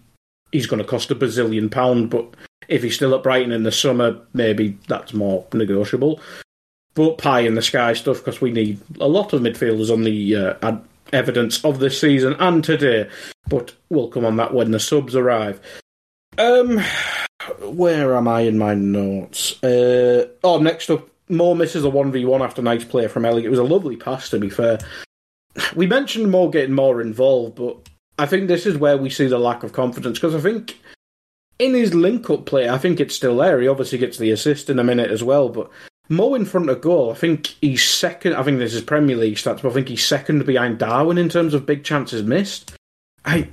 he's 0.51 0.67
going 0.67 0.81
to 0.81 0.87
cost 0.87 1.11
a 1.11 1.15
bazillion 1.15 1.71
pound, 1.71 2.09
but 2.09 2.33
if 2.67 2.83
he's 2.83 2.95
still 2.95 3.15
at 3.15 3.23
Brighton 3.23 3.51
in 3.51 3.63
the 3.63 3.71
summer, 3.71 4.19
maybe 4.33 4.77
that's 4.87 5.13
more 5.13 5.45
negotiable. 5.53 6.19
But 6.95 7.17
pie 7.17 7.41
in 7.41 7.55
the 7.55 7.61
sky 7.61 7.93
stuff 7.93 8.17
because 8.17 8.41
we 8.41 8.51
need 8.51 8.79
a 8.99 9.07
lot 9.07 9.33
of 9.33 9.41
midfielders 9.41 9.91
on 9.91 10.03
the 10.03 10.35
uh, 10.35 10.53
evidence 11.13 11.63
of 11.63 11.79
this 11.79 11.99
season 11.99 12.35
and 12.39 12.63
today. 12.63 13.09
But 13.47 13.73
we'll 13.89 14.09
come 14.09 14.25
on 14.25 14.37
that 14.37 14.53
when 14.53 14.71
the 14.71 14.79
subs 14.79 15.15
arrive. 15.15 15.61
Um, 16.37 16.81
where 17.61 18.15
am 18.15 18.27
I 18.27 18.41
in 18.41 18.57
my 18.57 18.73
notes? 18.73 19.61
Uh, 19.63 20.27
oh, 20.43 20.59
next 20.59 20.89
up, 20.89 21.07
Mo 21.29 21.53
misses 21.53 21.83
a 21.83 21.89
one 21.89 22.11
v 22.11 22.25
one 22.25 22.41
after 22.41 22.61
nice 22.61 22.83
play 22.83 23.07
from 23.07 23.25
Elliott. 23.25 23.45
It 23.45 23.49
was 23.49 23.59
a 23.59 23.63
lovely 23.63 23.95
pass, 23.95 24.29
to 24.29 24.39
be 24.39 24.49
fair. 24.49 24.79
We 25.75 25.85
mentioned 25.85 26.31
Mo 26.31 26.49
getting 26.49 26.75
more 26.75 27.01
involved, 27.01 27.55
but 27.55 27.77
I 28.17 28.25
think 28.25 28.47
this 28.47 28.65
is 28.65 28.77
where 28.77 28.97
we 28.97 29.09
see 29.09 29.27
the 29.27 29.37
lack 29.37 29.63
of 29.63 29.73
confidence 29.73 30.17
because 30.17 30.35
I 30.35 30.39
think 30.39 30.79
in 31.59 31.73
his 31.73 31.93
link 31.93 32.29
up 32.29 32.45
play, 32.45 32.69
I 32.69 32.77
think 32.77 32.99
it's 32.99 33.15
still 33.15 33.37
there. 33.37 33.61
He 33.61 33.67
obviously 33.67 33.97
gets 33.97 34.17
the 34.17 34.31
assist 34.31 34.69
in 34.69 34.79
a 34.79 34.83
minute 34.83 35.11
as 35.11 35.23
well, 35.23 35.49
but 35.49 35.69
Mo 36.09 36.35
in 36.35 36.45
front 36.45 36.69
of 36.69 36.81
goal. 36.81 37.11
I 37.11 37.15
think 37.15 37.47
he's 37.61 37.83
second. 37.83 38.35
I 38.35 38.43
think 38.43 38.59
this 38.59 38.73
is 38.73 38.81
Premier 38.81 39.15
League 39.15 39.35
stats, 39.35 39.61
but 39.61 39.69
I 39.69 39.73
think 39.73 39.87
he's 39.87 40.05
second 40.05 40.45
behind 40.45 40.79
Darwin 40.79 41.17
in 41.17 41.29
terms 41.29 41.53
of 41.53 41.65
big 41.65 41.83
chances 41.83 42.23
missed. 42.23 42.73
I 43.25 43.47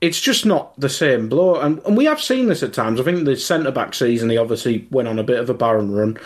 it's 0.00 0.20
just 0.20 0.46
not 0.46 0.78
the 0.78 0.88
same 0.88 1.28
blow. 1.28 1.56
And, 1.60 1.80
and 1.84 1.96
we 1.96 2.04
have 2.04 2.20
seen 2.20 2.46
this 2.46 2.62
at 2.62 2.72
times. 2.72 3.00
I 3.00 3.04
think 3.04 3.24
the 3.24 3.36
centre 3.36 3.70
back 3.70 3.94
season, 3.94 4.30
he 4.30 4.36
obviously 4.36 4.86
went 4.90 5.08
on 5.08 5.18
a 5.18 5.24
bit 5.24 5.40
of 5.40 5.50
a 5.50 5.54
barren 5.54 5.92
run 5.92 6.18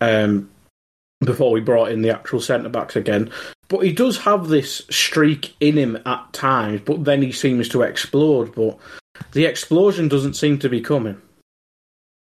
um, 0.00 0.50
before 1.20 1.52
we 1.52 1.60
brought 1.60 1.92
in 1.92 2.02
the 2.02 2.10
actual 2.10 2.40
centre 2.40 2.68
backs 2.68 2.96
again. 2.96 3.30
But 3.68 3.80
he 3.80 3.92
does 3.92 4.18
have 4.18 4.48
this 4.48 4.82
streak 4.90 5.54
in 5.60 5.76
him 5.76 5.98
at 6.04 6.32
times, 6.32 6.82
but 6.84 7.04
then 7.04 7.22
he 7.22 7.32
seems 7.32 7.68
to 7.70 7.82
explode. 7.82 8.54
But 8.54 8.76
the 9.32 9.46
explosion 9.46 10.08
doesn't 10.08 10.34
seem 10.34 10.58
to 10.58 10.68
be 10.68 10.80
coming. 10.80 11.20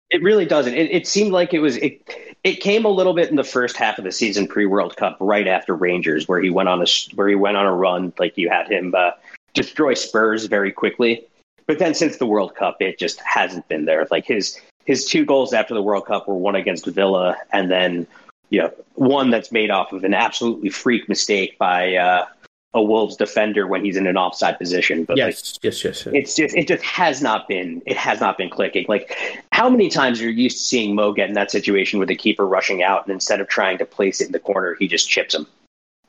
It 0.10 0.22
really 0.22 0.46
doesn't. 0.46 0.74
It, 0.74 0.92
it 0.92 1.08
seemed 1.08 1.32
like 1.32 1.54
it 1.54 1.60
was. 1.60 1.78
It, 1.78 2.29
it 2.44 2.62
came 2.62 2.86
a 2.86 2.90
little 2.90 3.14
bit 3.14 3.30
in 3.30 3.36
the 3.36 3.44
first 3.44 3.76
half 3.76 3.98
of 3.98 4.04
the 4.04 4.12
season 4.12 4.48
pre 4.48 4.66
World 4.66 4.96
Cup, 4.96 5.18
right 5.20 5.48
after 5.48 5.76
Rangers, 5.76 6.28
where 6.28 6.42
he 6.42 6.50
went 6.50 6.70
on 6.70 6.82
a 6.82 6.86
where 7.16 7.28
he 7.28 7.36
went 7.36 7.58
on 7.58 7.66
a 7.66 7.76
run. 7.76 8.14
Like 8.18 8.38
you 8.38 8.50
had 8.50 8.72
him 8.72 8.94
uh, 8.96 9.12
destroy 9.54 9.94
Spurs 9.94 10.46
very 10.46 10.72
quickly. 10.72 11.26
But 11.68 11.80
then 11.80 11.94
since 11.94 12.18
the 12.18 12.26
World 12.26 12.56
Cup, 12.56 12.82
it 12.82 12.98
just 12.98 13.20
hasn't 13.20 13.68
been 13.68 13.86
there. 13.86 14.08
Like 14.10 14.26
his 14.26 14.60
his 14.86 15.06
two 15.06 15.26
goals 15.26 15.54
after 15.54 15.74
the 15.74 15.84
World 15.84 16.06
Cup 16.06 16.28
were 16.28 16.36
one 16.36 16.56
against 16.56 16.86
Villa, 16.86 17.38
and 17.52 17.70
then 17.70 18.08
you 18.50 18.62
know 18.62 18.72
one 18.96 19.30
that's 19.30 19.52
made 19.52 19.70
off 19.70 19.92
of 19.92 20.04
an 20.04 20.14
absolutely 20.14 20.70
freak 20.70 21.10
mistake 21.10 21.58
by 21.58 21.96
uh, 21.96 22.26
a 22.74 22.82
Wolves 22.82 23.16
defender 23.16 23.66
when 23.66 23.84
he's 23.84 23.98
in 23.98 24.06
an 24.06 24.16
offside 24.16 24.58
position. 24.60 25.04
But 25.04 25.18
yes, 25.18 25.56
like, 25.56 25.64
yes, 25.64 25.84
yes, 25.84 26.06
yes, 26.06 26.14
It's 26.14 26.36
just 26.36 26.56
it 26.56 26.68
just 26.68 26.84
has 26.84 27.22
not 27.22 27.48
been 27.48 27.82
it 27.86 27.98
has 27.98 28.20
not 28.20 28.38
been 28.38 28.50
clicking. 28.50 28.86
Like 28.88 29.18
how 29.52 29.70
many 29.70 29.90
times 29.90 30.22
are 30.22 30.30
you 30.30 30.44
used 30.44 30.58
to 30.58 30.64
seeing 30.64 30.96
Mo 30.96 31.12
get 31.12 31.30
in 31.30 31.36
that 31.36 31.52
situation 31.52 32.00
with 32.00 32.10
the 32.10 32.16
keeper 32.16 32.46
rushing 32.46 32.84
out 32.84 33.06
and 33.06 33.14
instead 33.14 33.42
of 33.42 33.48
trying 33.48 33.78
to 33.80 33.86
place 33.86 34.22
it 34.22 34.28
in 34.28 34.32
the 34.32 34.40
corner, 34.40 34.76
he 34.80 34.88
just 34.88 35.10
chips 35.10 35.34
him. 35.34 35.48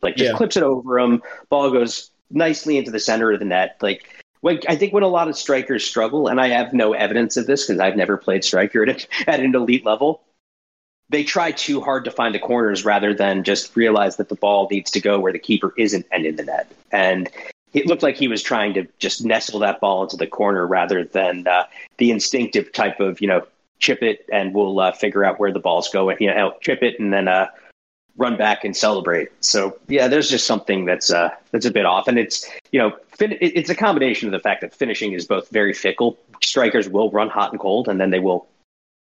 Like 0.03 0.17
just 0.17 0.33
yeah. 0.33 0.37
clips 0.37 0.57
it 0.57 0.63
over 0.63 0.99
him, 0.99 1.23
ball 1.49 1.71
goes 1.71 2.11
nicely 2.31 2.77
into 2.79 2.91
the 2.91 3.01
center 3.01 3.33
of 3.33 3.39
the 3.39 3.45
net. 3.45 3.77
Like 3.81 4.23
when, 4.41 4.61
I 4.69 4.77
think 4.77 4.93
when 4.93 5.03
a 5.03 5.09
lot 5.09 5.29
of 5.29 5.37
strikers 5.37 5.85
struggle, 5.85 6.29
and 6.29 6.41
I 6.41 6.49
have 6.49 6.73
no 6.73 6.93
evidence 6.93 7.37
of 7.37 7.47
this 7.47 7.67
because 7.67 7.81
I've 7.81 7.97
never 7.97 8.17
played 8.17 8.45
striker 8.45 8.89
at, 8.89 9.07
at 9.27 9.41
an 9.41 9.55
elite 9.55 9.85
level, 9.85 10.23
they 11.11 11.25
try 11.25 11.51
too 11.51 11.81
hard 11.81 12.05
to 12.05 12.11
find 12.11 12.35
the 12.35 12.39
corners 12.39 12.85
rather 12.85 13.13
than 13.13 13.45
just 13.45 13.77
realize 13.77 14.17
that 14.17 14.29
the 14.29 14.35
ball 14.37 14.69
needs 14.71 14.91
to 14.93 15.01
go 15.01 15.19
where 15.19 15.33
the 15.33 15.39
keeper 15.39 15.75
isn't 15.77 16.07
and 16.13 16.25
in 16.25 16.37
the 16.37 16.45
net. 16.45 16.71
And 16.93 17.29
it 17.73 17.87
looked 17.87 18.03
like 18.03 18.17
he 18.17 18.29
was 18.29 18.43
trying 18.43 18.75
to 18.75 18.87
just 18.99 19.25
nestle 19.25 19.61
that 19.61 19.81
ball 19.81 20.03
into 20.05 20.17
the 20.17 20.27
corner 20.27 20.67
rather 20.67 21.05
than 21.05 21.47
uh, 21.47 21.65
the 21.99 22.11
instinctive 22.11 22.73
type 22.73 23.01
of, 23.01 23.21
you 23.21 23.29
know, 23.29 23.47
chip 23.81 24.03
it 24.03 24.27
and 24.33 24.55
we'll 24.55 24.79
uh, 24.79 24.93
figure 24.93 25.25
out 25.25 25.41
where 25.41 25.53
the 25.53 25.59
ball's 25.59 25.89
going, 25.89 26.17
you 26.21 26.29
know, 26.29 26.55
chip 26.61 26.83
it 26.83 27.01
and 27.01 27.13
then 27.13 27.29
uh, 27.29 27.47
run 28.17 28.37
back 28.37 28.65
and 28.65 28.77
celebrate. 28.77 29.29
So 29.41 29.79
yeah, 29.89 30.07
there's 30.07 30.31
just 30.31 30.47
something 30.47 30.85
that's 30.85 31.11
uh, 31.11 31.31
that's 31.51 31.67
a 31.67 31.71
bit 31.71 31.87
off, 31.87 32.07
and 32.07 32.19
it's 32.19 32.49
you 32.71 32.79
know 32.79 32.93
fin- 33.17 33.39
it's 33.41 33.71
a 33.71 33.75
combination 33.75 34.29
of 34.29 34.33
the 34.33 34.39
fact 34.39 34.61
that 34.61 34.75
finishing 34.75 35.13
is 35.13 35.27
both 35.27 35.49
very 35.49 35.73
fickle. 35.73 36.19
Strikers 36.43 36.89
will 36.89 37.11
run 37.11 37.31
hot 37.31 37.51
and 37.51 37.61
cold, 37.61 37.89
and 37.89 38.01
then 38.01 38.11
they 38.11 38.21
will 38.21 38.47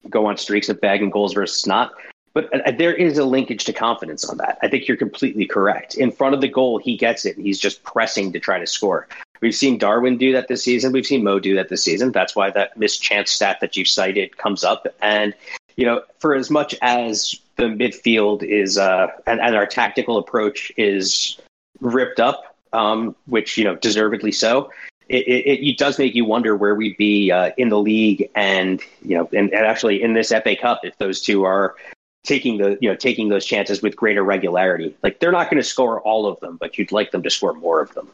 go 0.08 0.26
on 0.26 0.36
streaks 0.36 0.68
of 0.68 0.80
bagging 0.80 1.10
goals 1.10 1.34
versus 1.34 1.66
not. 1.66 1.92
But 2.32 2.54
uh, 2.54 2.70
there 2.70 2.94
is 2.94 3.18
a 3.18 3.24
linkage 3.24 3.64
to 3.64 3.72
confidence 3.72 4.28
on 4.28 4.36
that. 4.38 4.58
I 4.62 4.68
think 4.68 4.86
you're 4.86 4.96
completely 4.96 5.46
correct. 5.46 5.96
In 5.96 6.12
front 6.12 6.34
of 6.34 6.40
the 6.40 6.48
goal, 6.48 6.78
he 6.78 6.96
gets 6.96 7.24
it, 7.24 7.36
and 7.36 7.44
he's 7.44 7.58
just 7.58 7.82
pressing 7.82 8.32
to 8.32 8.40
try 8.40 8.58
to 8.58 8.66
score. 8.66 9.08
We've 9.40 9.54
seen 9.54 9.78
Darwin 9.78 10.18
do 10.18 10.32
that 10.32 10.48
this 10.48 10.62
season. 10.62 10.92
We've 10.92 11.06
seen 11.06 11.24
Mo 11.24 11.38
do 11.38 11.54
that 11.56 11.70
this 11.70 11.82
season. 11.82 12.12
That's 12.12 12.36
why 12.36 12.50
that 12.50 12.76
mischance 12.76 13.30
stat 13.30 13.58
that 13.60 13.76
you've 13.76 13.88
cited 13.88 14.36
comes 14.36 14.64
up. 14.64 14.86
And 15.00 15.34
you 15.76 15.86
know, 15.86 16.02
for 16.18 16.34
as 16.34 16.50
much 16.50 16.74
as 16.82 17.34
the 17.56 17.64
midfield 17.64 18.42
is 18.42 18.78
uh, 18.78 19.08
and, 19.26 19.40
and 19.40 19.56
our 19.56 19.66
tactical 19.66 20.18
approach 20.18 20.70
is 20.76 21.38
ripped 21.80 22.20
up, 22.20 22.56
um, 22.72 23.16
which 23.26 23.56
you 23.56 23.64
know, 23.64 23.76
deservedly 23.76 24.32
so. 24.32 24.70
It, 25.10 25.26
it, 25.26 25.68
it, 25.68 25.76
does 25.76 25.98
make 25.98 26.14
you 26.14 26.24
wonder 26.24 26.54
where 26.54 26.76
we'd 26.76 26.96
be 26.96 27.32
uh, 27.32 27.50
in 27.56 27.68
the 27.68 27.78
league, 27.78 28.30
and 28.36 28.80
you 29.02 29.18
know, 29.18 29.28
and, 29.32 29.52
and 29.52 29.66
actually 29.66 30.00
in 30.00 30.14
this 30.14 30.28
FA 30.28 30.54
Cup 30.54 30.82
if 30.84 30.96
those 30.98 31.20
two 31.20 31.42
are 31.42 31.74
taking 32.22 32.58
the 32.58 32.78
you 32.80 32.88
know 32.88 32.94
taking 32.94 33.28
those 33.28 33.44
chances 33.44 33.82
with 33.82 33.96
greater 33.96 34.22
regularity. 34.22 34.94
Like 35.02 35.18
they're 35.18 35.32
not 35.32 35.50
going 35.50 35.60
to 35.60 35.68
score 35.68 36.00
all 36.00 36.26
of 36.26 36.38
them, 36.38 36.58
but 36.58 36.78
you'd 36.78 36.92
like 36.92 37.10
them 37.10 37.24
to 37.24 37.30
score 37.30 37.54
more 37.54 37.80
of 37.80 37.92
them. 37.94 38.08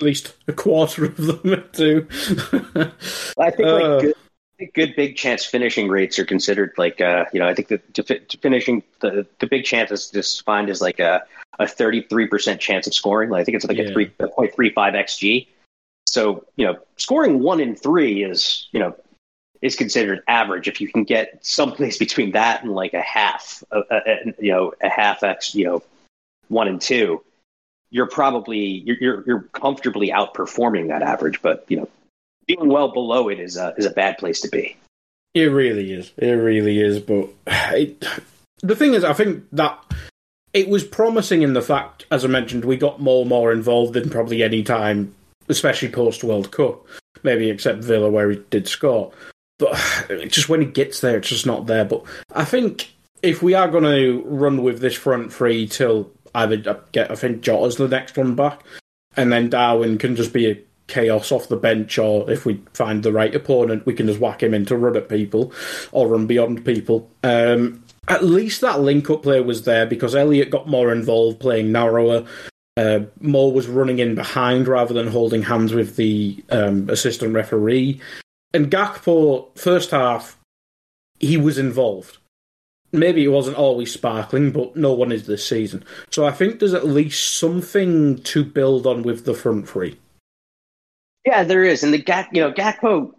At 0.00 0.06
least 0.06 0.32
a 0.48 0.54
quarter 0.54 1.04
of 1.04 1.16
them 1.16 1.64
too. 1.72 2.08
I 3.38 3.50
think 3.50 3.68
like 3.68 3.84
uh. 3.84 4.00
good, 4.00 4.14
good 4.74 4.94
big 4.96 5.16
chance 5.16 5.44
finishing 5.44 5.88
rates 5.88 6.18
are 6.18 6.24
considered 6.24 6.72
like 6.76 7.00
uh, 7.00 7.24
you 7.32 7.40
know 7.40 7.48
I 7.48 7.54
think 7.54 7.68
that 7.68 7.94
to, 7.94 8.02
to 8.02 8.38
finishing 8.38 8.82
the 9.00 9.26
the 9.40 9.46
big 9.46 9.64
chance 9.64 9.90
is 9.90 10.08
defined 10.08 10.70
as 10.70 10.80
like 10.80 10.98
a 10.98 11.24
a 11.58 11.64
33% 11.64 12.58
chance 12.58 12.86
of 12.86 12.94
scoring. 12.94 13.30
Like 13.30 13.42
I 13.42 13.44
think 13.44 13.56
it's 13.56 13.64
like 13.64 13.78
yeah. 13.78 13.84
a 13.84 13.94
3.35 13.94 14.74
xg. 14.74 15.46
So, 16.06 16.44
you 16.56 16.66
know, 16.66 16.78
scoring 16.96 17.40
1 17.40 17.60
in 17.60 17.76
3 17.76 18.24
is, 18.24 18.68
you 18.72 18.80
know, 18.80 18.96
is 19.62 19.76
considered 19.76 20.22
average 20.28 20.68
if 20.68 20.80
you 20.80 20.88
can 20.88 21.04
get 21.04 21.44
someplace 21.44 21.98
between 22.06 22.32
that 22.32 22.62
and 22.62 22.72
like 22.72 22.94
a 22.94 23.00
half 23.00 23.62
a, 23.70 23.82
a, 23.90 24.34
you 24.38 24.52
know, 24.52 24.72
a 24.82 24.88
half 24.88 25.22
x, 25.22 25.54
you 25.54 25.64
know, 25.64 25.82
1 26.48 26.68
and 26.68 26.80
2 26.80 27.22
you're 27.90 28.08
probably 28.08 28.58
you're, 28.58 28.96
you're, 29.00 29.24
you're 29.24 29.40
comfortably 29.52 30.08
outperforming 30.08 30.88
that 30.88 31.00
average, 31.00 31.40
but 31.40 31.64
you 31.68 31.76
know 31.76 31.88
being 32.46 32.68
well 32.68 32.92
below 32.92 33.28
it 33.28 33.40
is 33.40 33.56
a 33.56 33.74
is 33.76 33.86
a 33.86 33.90
bad 33.90 34.18
place 34.18 34.40
to 34.42 34.48
be. 34.48 34.76
It 35.34 35.46
really 35.46 35.92
is. 35.92 36.12
It 36.16 36.30
really 36.30 36.80
is. 36.80 37.00
But 37.00 37.30
it, 37.46 38.04
the 38.60 38.76
thing 38.76 38.94
is, 38.94 39.02
I 39.04 39.12
think 39.12 39.44
that 39.52 39.78
it 40.52 40.68
was 40.68 40.84
promising 40.84 41.42
in 41.42 41.54
the 41.54 41.62
fact, 41.62 42.06
as 42.10 42.24
I 42.24 42.28
mentioned, 42.28 42.64
we 42.64 42.76
got 42.76 43.00
more 43.00 43.22
and 43.22 43.28
more 43.28 43.52
involved 43.52 43.94
than 43.94 44.10
probably 44.10 44.42
any 44.42 44.62
time, 44.62 45.14
especially 45.48 45.88
post 45.88 46.22
World 46.22 46.52
Cup. 46.52 46.86
Maybe 47.22 47.50
except 47.50 47.82
Villa, 47.82 48.10
where 48.10 48.30
he 48.30 48.42
did 48.50 48.68
score. 48.68 49.12
But 49.58 49.74
just 50.28 50.48
when 50.48 50.60
he 50.60 50.66
gets 50.66 51.00
there, 51.00 51.18
it's 51.18 51.28
just 51.28 51.46
not 51.46 51.66
there. 51.66 51.84
But 51.84 52.04
I 52.32 52.44
think 52.44 52.94
if 53.22 53.42
we 53.42 53.54
are 53.54 53.68
going 53.68 53.84
to 53.84 54.22
run 54.26 54.62
with 54.62 54.80
this 54.80 54.94
front 54.94 55.32
three 55.32 55.66
till 55.66 56.10
either 56.34 56.80
get, 56.92 57.10
I 57.10 57.14
think 57.14 57.42
Jota's 57.42 57.76
the 57.76 57.88
next 57.88 58.16
one 58.16 58.34
back, 58.34 58.62
and 59.16 59.32
then 59.32 59.50
Darwin 59.50 59.98
can 59.98 60.14
just 60.14 60.32
be 60.32 60.50
a 60.50 60.60
chaos 60.86 61.32
off 61.32 61.48
the 61.48 61.56
bench, 61.56 61.98
or 61.98 62.30
if 62.30 62.44
we 62.44 62.62
find 62.72 63.02
the 63.02 63.12
right 63.12 63.34
opponent, 63.34 63.86
we 63.86 63.94
can 63.94 64.06
just 64.06 64.20
whack 64.20 64.42
him 64.42 64.54
in 64.54 64.66
to 64.66 64.76
run 64.76 64.96
at 64.96 65.08
people 65.08 65.52
or 65.92 66.08
run 66.08 66.26
beyond 66.26 66.64
people. 66.64 67.10
Um, 67.22 67.82
at 68.08 68.24
least 68.24 68.60
that 68.60 68.80
link 68.80 69.08
up 69.08 69.22
play 69.22 69.40
was 69.40 69.64
there 69.64 69.86
because 69.86 70.14
Elliott 70.14 70.50
got 70.50 70.68
more 70.68 70.92
involved 70.92 71.40
playing 71.40 71.72
narrower. 71.72 72.24
Uh, 72.76 73.00
Mo 73.20 73.48
was 73.48 73.68
running 73.68 73.98
in 73.98 74.14
behind 74.14 74.68
rather 74.68 74.92
than 74.92 75.06
holding 75.06 75.42
hands 75.42 75.72
with 75.72 75.96
the 75.96 76.42
um, 76.50 76.88
assistant 76.90 77.34
referee. 77.34 78.00
And 78.52 78.70
Gakpo, 78.70 79.56
first 79.56 79.90
half, 79.90 80.38
he 81.18 81.36
was 81.36 81.56
involved. 81.56 82.18
Maybe 82.92 83.24
it 83.24 83.28
wasn't 83.28 83.56
always 83.56 83.92
sparkling, 83.92 84.52
but 84.52 84.76
no 84.76 84.92
one 84.92 85.10
is 85.10 85.26
this 85.26 85.46
season. 85.46 85.84
So 86.10 86.26
I 86.26 86.30
think 86.30 86.58
there's 86.58 86.74
at 86.74 86.86
least 86.86 87.36
something 87.36 88.18
to 88.18 88.44
build 88.44 88.86
on 88.86 89.02
with 89.02 89.24
the 89.24 89.34
front 89.34 89.68
three. 89.68 89.98
Yeah, 91.26 91.44
there 91.44 91.64
is, 91.64 91.82
and 91.82 91.92
the 91.92 92.02
Gak, 92.02 92.28
you 92.32 92.40
know, 92.40 92.52
Gakpo 92.52 93.14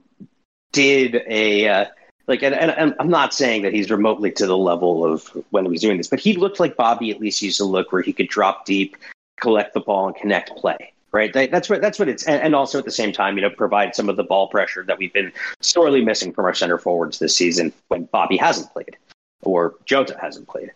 did 0.72 1.22
a 1.28 1.68
uh, 1.68 1.86
like, 2.28 2.44
and, 2.44 2.56
and, 2.56 2.96
I'm 3.00 3.10
not 3.10 3.34
saying 3.34 3.62
that 3.64 3.74
he's 3.74 3.92
remotely 3.92 4.32
to 4.32 4.48
the 4.48 4.58
level 4.58 5.06
of 5.06 5.28
when 5.52 5.66
he 5.66 5.72
was 5.72 5.82
doing 5.82 5.98
this, 5.98 6.08
but 6.08 6.20
he 6.20 6.34
looked 6.34 6.60
like 6.60 6.76
Bobby 6.76 7.12
at 7.12 7.20
least 7.20 7.42
used 7.42 7.58
to 7.58 7.66
look, 7.66 7.92
where 7.92 8.02
he 8.02 8.14
could 8.14 8.28
drop 8.28 8.66
deep, 8.66 8.98
collect 9.40 9.74
the 9.74 9.80
ball, 9.80 10.08
and 10.08 10.16
connect 10.16 10.56
play. 10.56 10.92
Right, 11.12 11.32
that's 11.32 11.70
what 11.70 11.80
that's 11.80 11.98
what 11.98 12.10
it's, 12.10 12.28
and, 12.28 12.42
and 12.42 12.54
also 12.54 12.78
at 12.78 12.84
the 12.84 12.92
same 12.92 13.14
time, 13.14 13.38
you 13.38 13.42
know, 13.42 13.50
provide 13.50 13.96
some 13.96 14.10
of 14.10 14.18
the 14.18 14.24
ball 14.26 14.50
pressure 14.50 14.84
that 14.84 14.98
we've 14.98 15.14
been 15.14 15.32
sorely 15.62 16.04
missing 16.04 16.34
from 16.34 16.44
our 16.44 16.54
center 16.54 16.78
forwards 16.78 17.20
this 17.20 17.38
season 17.38 17.72
when 17.88 18.04
Bobby 18.12 18.36
hasn't 18.36 18.70
played 18.74 18.98
or 19.42 19.76
Jota 19.86 20.18
hasn't 20.20 20.50
played. 20.50 20.72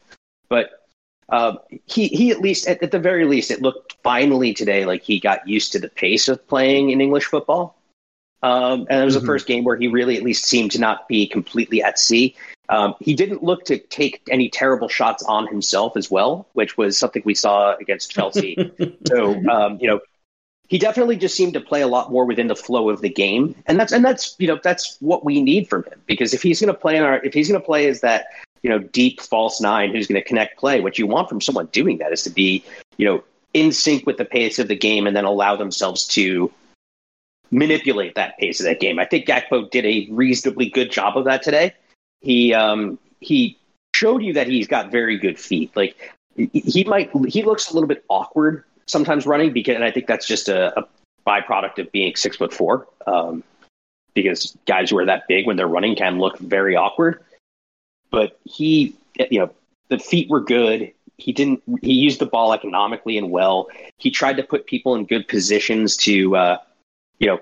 But 0.47 0.87
uh, 1.31 1.55
he 1.85 2.07
he 2.07 2.31
at 2.31 2.39
least 2.39 2.67
at, 2.67 2.81
at, 2.81 2.91
the 2.91 2.99
very 2.99 3.25
least 3.25 3.51
it 3.51 3.61
looked 3.61 3.97
finally 4.03 4.53
today 4.53 4.85
like 4.85 5.03
he 5.03 5.19
got 5.19 5.47
used 5.47 5.71
to 5.73 5.79
the 5.79 5.89
pace 5.89 6.27
of 6.27 6.45
playing 6.47 6.89
in 6.89 7.01
English 7.01 7.25
football. 7.25 7.75
Um, 8.41 8.87
and 8.89 9.01
it 9.01 9.05
was 9.05 9.15
mm-hmm. 9.15 9.25
the 9.25 9.27
first 9.27 9.47
game 9.47 9.65
where 9.65 9.75
he 9.75 9.87
really 9.87 10.15
at 10.15 10.23
least 10.23 10.45
seemed 10.45 10.71
to 10.71 10.79
not 10.79 11.09
be 11.09 11.27
completely 11.27 11.83
at 11.83 11.99
sea. 11.99 12.35
Um, 12.69 12.95
he 13.01 13.13
didn't 13.13 13.43
look 13.43 13.65
to 13.65 13.77
take 13.77 14.21
any 14.31 14.49
terrible 14.49 14.87
shots 14.87 15.23
on 15.23 15.47
himself 15.47 15.97
as 15.97 16.09
well, 16.09 16.47
which 16.53 16.77
was 16.77 16.97
something 16.97 17.21
we 17.25 17.35
saw 17.35 17.75
against 17.75 18.11
Chelsea. 18.11 18.55
so 19.07 19.35
um, 19.49 19.77
you 19.81 19.87
know 19.87 19.99
he 20.69 20.77
definitely 20.77 21.17
just 21.17 21.35
seemed 21.35 21.53
to 21.53 21.59
play 21.59 21.81
a 21.81 21.87
lot 21.87 22.11
more 22.11 22.25
within 22.25 22.47
the 22.47 22.55
flow 22.55 22.91
of 22.91 23.01
the 23.01 23.09
game, 23.09 23.55
and 23.65 23.79
that's 23.79 23.91
and 23.91 24.05
that's 24.05 24.35
you 24.37 24.47
know 24.47 24.59
that's 24.63 24.97
what 24.99 25.25
we 25.25 25.41
need 25.41 25.67
from 25.67 25.83
him 25.83 25.99
because 26.05 26.33
if 26.33 26.43
he's 26.43 26.61
going 26.61 26.73
to 26.73 26.79
play 26.79 26.95
in 26.95 27.03
our 27.03 27.17
if 27.25 27.33
he's 27.33 27.49
going 27.49 27.59
to 27.59 27.65
play 27.65 27.87
as 27.87 28.01
that 28.01 28.27
you 28.63 28.69
know, 28.69 28.79
deep 28.79 29.21
false 29.21 29.61
nine 29.61 29.93
who's 29.93 30.07
going 30.07 30.21
to 30.21 30.27
connect 30.27 30.59
play. 30.59 30.81
What 30.81 30.97
you 30.97 31.07
want 31.07 31.29
from 31.29 31.41
someone 31.41 31.67
doing 31.67 31.97
that 31.99 32.11
is 32.11 32.23
to 32.23 32.29
be, 32.29 32.63
you 32.97 33.05
know, 33.05 33.23
in 33.53 33.71
sync 33.71 34.05
with 34.05 34.17
the 34.17 34.25
pace 34.25 34.59
of 34.59 34.67
the 34.67 34.75
game 34.75 35.07
and 35.07 35.15
then 35.15 35.25
allow 35.25 35.55
themselves 35.55 36.05
to 36.07 36.51
manipulate 37.51 38.15
that 38.15 38.37
pace 38.37 38.59
of 38.59 38.65
that 38.65 38.79
game. 38.79 38.99
I 38.99 39.05
think 39.05 39.25
Gakpo 39.25 39.69
did 39.71 39.85
a 39.85 40.07
reasonably 40.11 40.69
good 40.69 40.91
job 40.91 41.17
of 41.17 41.25
that 41.25 41.41
today. 41.41 41.73
He 42.21 42.53
um, 42.53 42.99
he 43.19 43.57
showed 43.95 44.21
you 44.23 44.33
that 44.33 44.47
he's 44.47 44.67
got 44.67 44.91
very 44.91 45.17
good 45.17 45.39
feet. 45.39 45.75
Like 45.75 46.13
he 46.35 46.83
might 46.83 47.09
he 47.27 47.43
looks 47.43 47.69
a 47.69 47.73
little 47.73 47.87
bit 47.87 48.03
awkward 48.09 48.63
sometimes 48.85 49.25
running 49.25 49.53
because 49.53 49.75
and 49.75 49.83
I 49.83 49.91
think 49.91 50.07
that's 50.07 50.27
just 50.27 50.49
a, 50.49 50.77
a 50.79 50.87
byproduct 51.25 51.79
of 51.79 51.91
being 51.91 52.15
six 52.15 52.37
foot 52.37 52.53
four, 52.53 52.87
um, 53.07 53.43
because 54.13 54.57
guys 54.65 54.89
who 54.89 54.97
are 54.97 55.05
that 55.05 55.23
big 55.27 55.47
when 55.47 55.57
they're 55.57 55.67
running 55.67 55.95
can 55.95 56.19
look 56.19 56.37
very 56.39 56.75
awkward. 56.75 57.23
But 58.11 58.39
he, 58.43 58.95
you 59.29 59.39
know, 59.39 59.51
the 59.89 59.99
feet 59.99 60.29
were 60.29 60.41
good. 60.41 60.91
He 61.17 61.33
didn't. 61.33 61.61
He 61.81 61.93
used 61.93 62.19
the 62.19 62.25
ball 62.25 62.53
economically 62.53 63.17
and 63.17 63.29
well. 63.29 63.67
He 63.97 64.11
tried 64.11 64.37
to 64.37 64.43
put 64.43 64.65
people 64.65 64.95
in 64.95 65.05
good 65.05 65.27
positions 65.27 65.97
to, 65.97 66.35
uh, 66.35 66.57
you 67.19 67.27
know, 67.27 67.39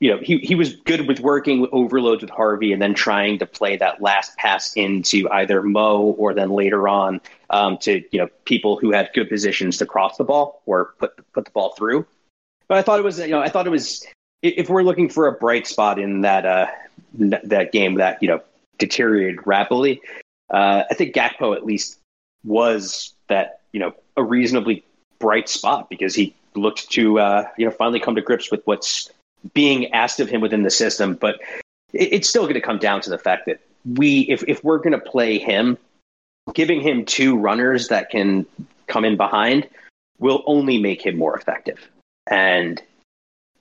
you 0.00 0.10
know, 0.10 0.18
he, 0.18 0.38
he 0.38 0.54
was 0.54 0.74
good 0.74 1.08
with 1.08 1.20
working 1.20 1.60
with 1.60 1.70
overloads 1.72 2.22
with 2.22 2.30
Harvey 2.30 2.72
and 2.72 2.82
then 2.82 2.94
trying 2.94 3.38
to 3.38 3.46
play 3.46 3.76
that 3.76 4.02
last 4.02 4.36
pass 4.36 4.74
into 4.74 5.28
either 5.30 5.62
Mo 5.62 6.14
or 6.18 6.34
then 6.34 6.50
later 6.50 6.88
on 6.88 7.20
um, 7.48 7.78
to, 7.78 8.02
you 8.10 8.18
know, 8.18 8.28
people 8.44 8.76
who 8.76 8.92
had 8.92 9.10
good 9.14 9.28
positions 9.28 9.78
to 9.78 9.86
cross 9.86 10.16
the 10.16 10.24
ball 10.24 10.62
or 10.66 10.94
put, 10.98 11.16
put 11.32 11.44
the 11.46 11.50
ball 11.52 11.74
through. 11.74 12.06
But 12.68 12.78
I 12.78 12.82
thought 12.82 12.98
it 12.98 13.02
was, 13.02 13.18
you 13.18 13.28
know, 13.28 13.40
I 13.40 13.48
thought 13.48 13.66
it 13.66 13.70
was, 13.70 14.06
if 14.42 14.68
we're 14.68 14.82
looking 14.82 15.08
for 15.08 15.26
a 15.26 15.32
bright 15.32 15.66
spot 15.66 15.98
in 15.98 16.22
that, 16.22 16.44
uh, 16.44 16.66
that 17.14 17.72
game 17.72 17.94
that, 17.94 18.22
you 18.22 18.28
know, 18.28 18.42
deteriorated 18.78 19.46
rapidly, 19.46 20.00
uh, 20.50 20.84
I 20.90 20.94
think 20.94 21.14
Gakpo 21.14 21.56
at 21.56 21.64
least 21.64 21.98
was 22.44 23.12
that, 23.28 23.60
you 23.72 23.80
know, 23.80 23.94
a 24.16 24.22
reasonably 24.22 24.84
bright 25.18 25.48
spot 25.48 25.88
because 25.88 26.14
he 26.14 26.34
looked 26.54 26.90
to, 26.90 27.18
uh, 27.18 27.48
you 27.56 27.64
know, 27.64 27.70
finally 27.70 28.00
come 28.00 28.14
to 28.14 28.20
grips 28.20 28.50
with 28.50 28.62
what's 28.66 29.10
being 29.54 29.92
asked 29.92 30.20
of 30.20 30.28
him 30.28 30.40
within 30.40 30.62
the 30.62 30.70
system. 30.70 31.14
But 31.14 31.40
it's 31.92 32.28
still 32.28 32.42
going 32.42 32.54
to 32.54 32.60
come 32.60 32.78
down 32.78 33.00
to 33.02 33.10
the 33.10 33.18
fact 33.18 33.46
that 33.46 33.60
we, 33.84 34.20
if, 34.22 34.44
if 34.46 34.62
we're 34.62 34.78
going 34.78 34.92
to 34.92 34.98
play 34.98 35.38
him, 35.38 35.78
giving 36.54 36.80
him 36.80 37.04
two 37.04 37.36
runners 37.36 37.88
that 37.88 38.10
can 38.10 38.46
come 38.86 39.04
in 39.04 39.16
behind 39.16 39.68
will 40.18 40.42
only 40.46 40.78
make 40.78 41.04
him 41.04 41.16
more 41.16 41.36
effective. 41.36 41.78
And 42.26 42.82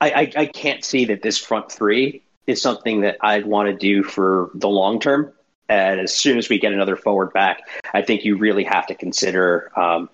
I, 0.02 0.12
I, 0.12 0.32
I 0.42 0.46
can't 0.46 0.84
see 0.84 1.06
that 1.06 1.22
this 1.22 1.38
front 1.38 1.72
three 1.72 2.22
is 2.48 2.62
something 2.62 3.02
that 3.02 3.18
I'd 3.22 3.46
want 3.46 3.70
to 3.70 3.76
do 3.76 4.04
for 4.04 4.50
the 4.54 4.70
long 4.70 5.00
term. 5.00 5.32
And 5.70 6.00
as 6.00 6.14
soon 6.14 6.38
as 6.38 6.50
we 6.50 6.60
get 6.60 6.74
another 6.74 6.96
forward 6.96 7.34
back, 7.34 7.62
I 7.94 8.02
think 8.02 8.26
you 8.26 8.38
really 8.38 8.64
have 8.66 8.88
to 8.88 8.96
consider 8.96 9.72
um, 9.80 10.10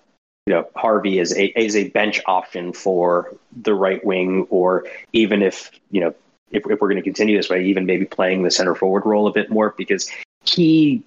you 0.46 0.54
know 0.54 0.68
Harvey 0.74 1.18
is 1.18 1.36
a 1.36 1.46
is 1.58 1.76
a 1.76 1.88
bench 1.88 2.20
option 2.26 2.72
for 2.72 3.34
the 3.62 3.74
right 3.74 4.04
wing, 4.04 4.46
or 4.50 4.86
even 5.12 5.42
if 5.42 5.70
you 5.90 6.00
know 6.00 6.14
if, 6.50 6.64
if 6.66 6.80
we're 6.80 6.88
going 6.88 6.96
to 6.96 7.02
continue 7.02 7.36
this 7.36 7.50
way, 7.50 7.64
even 7.64 7.86
maybe 7.86 8.04
playing 8.04 8.42
the 8.42 8.50
center 8.50 8.74
forward 8.74 9.04
role 9.06 9.26
a 9.26 9.32
bit 9.32 9.50
more 9.50 9.74
because 9.76 10.10
he 10.44 11.02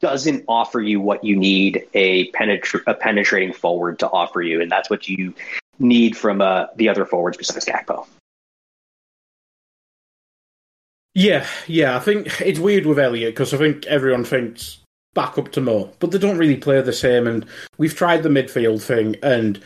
doesn't 0.00 0.44
offer 0.48 0.80
you 0.80 1.00
what 1.00 1.24
you 1.24 1.34
need 1.34 1.86
a, 1.94 2.30
penetra- 2.32 2.82
a 2.86 2.94
penetrating 2.94 3.54
forward 3.54 3.98
to 4.00 4.08
offer 4.10 4.42
you, 4.42 4.60
and 4.60 4.70
that's 4.70 4.90
what 4.90 5.08
you 5.08 5.34
need 5.78 6.16
from 6.16 6.40
uh, 6.40 6.66
the 6.76 6.88
other 6.88 7.04
forwards 7.06 7.36
besides 7.36 7.64
Gakpo. 7.64 8.06
Yeah, 11.14 11.46
yeah, 11.68 11.96
I 11.96 12.00
think 12.00 12.40
it's 12.40 12.58
weird 12.58 12.86
with 12.86 12.98
Elliott 12.98 13.34
because 13.34 13.54
I 13.54 13.58
think 13.58 13.86
everyone 13.86 14.24
thinks 14.24 14.78
back 15.14 15.38
up 15.38 15.52
to 15.52 15.60
Mo, 15.60 15.92
but 16.00 16.10
they 16.10 16.18
don't 16.18 16.38
really 16.38 16.56
play 16.56 16.80
the 16.80 16.92
same. 16.92 17.28
And 17.28 17.46
we've 17.78 17.94
tried 17.94 18.24
the 18.24 18.28
midfield 18.28 18.82
thing, 18.82 19.16
and 19.22 19.62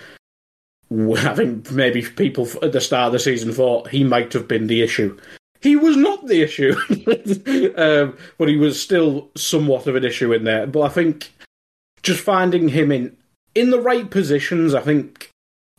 I 0.90 1.34
think 1.34 1.70
maybe 1.70 2.02
people 2.02 2.46
at 2.62 2.72
the 2.72 2.80
start 2.80 3.06
of 3.06 3.12
the 3.12 3.18
season 3.18 3.52
thought 3.52 3.88
he 3.88 4.04
might 4.04 4.32
have 4.34 4.46
been 4.46 4.66
the 4.66 4.82
issue. 4.82 5.18
He 5.60 5.74
was 5.74 5.96
not 5.96 6.26
the 6.26 6.42
issue, 6.42 6.76
um, 7.76 8.16
but 8.36 8.48
he 8.48 8.56
was 8.56 8.80
still 8.80 9.28
somewhat 9.34 9.86
of 9.86 9.96
an 9.96 10.04
issue 10.04 10.32
in 10.32 10.44
there. 10.44 10.66
But 10.66 10.82
I 10.82 10.88
think 10.88 11.32
just 12.02 12.20
finding 12.20 12.68
him 12.68 12.92
in 12.92 13.16
in 13.54 13.70
the 13.70 13.80
right 13.80 14.08
positions, 14.08 14.74
I 14.74 14.82
think 14.82 15.30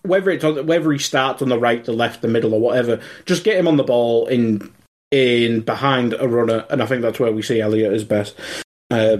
whether 0.01 0.31
it's 0.31 0.43
whether 0.43 0.91
he 0.91 0.97
starts 0.97 1.43
on 1.43 1.49
the 1.49 1.59
right, 1.59 1.85
the 1.85 1.93
left, 1.93 2.21
the 2.21 2.27
middle, 2.27 2.55
or 2.55 2.59
whatever, 2.59 2.99
just 3.25 3.43
get 3.43 3.57
him 3.57 3.67
on 3.67 3.77
the 3.77 3.83
ball 3.83 4.25
in 4.27 4.73
in 5.11 5.61
behind 5.61 6.13
a 6.13 6.27
runner, 6.27 6.65
and 6.69 6.81
I 6.81 6.85
think 6.85 7.01
that's 7.01 7.19
where 7.19 7.31
we 7.31 7.41
see 7.41 7.61
Elliott 7.61 7.93
as 7.93 8.03
best. 8.03 8.35
Uh, 8.91 9.17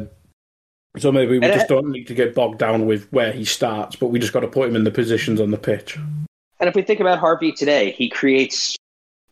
so 0.97 1.12
maybe 1.12 1.39
we 1.39 1.45
and 1.45 1.54
just 1.54 1.67
don't 1.67 1.89
need 1.91 2.08
to 2.08 2.15
get 2.15 2.34
bogged 2.34 2.60
down 2.60 2.86
with 2.86 3.12
where 3.12 3.32
he 3.32 3.45
starts, 3.45 3.95
but 3.95 4.08
we 4.08 4.19
just 4.19 4.34
got 4.34 4.41
to 4.41 4.47
put 4.47 4.69
him 4.69 4.75
in 4.75 4.84
the 4.84 4.91
positions 4.91 5.39
on 5.39 5.52
the 5.52 5.58
pitch. 5.58 5.97
And 6.60 6.67
if 6.67 6.75
we 6.75 6.82
think 6.82 6.99
about 6.99 7.19
Harvey 7.19 7.52
today, 7.52 7.91
he 7.91 8.10
creates 8.10 8.75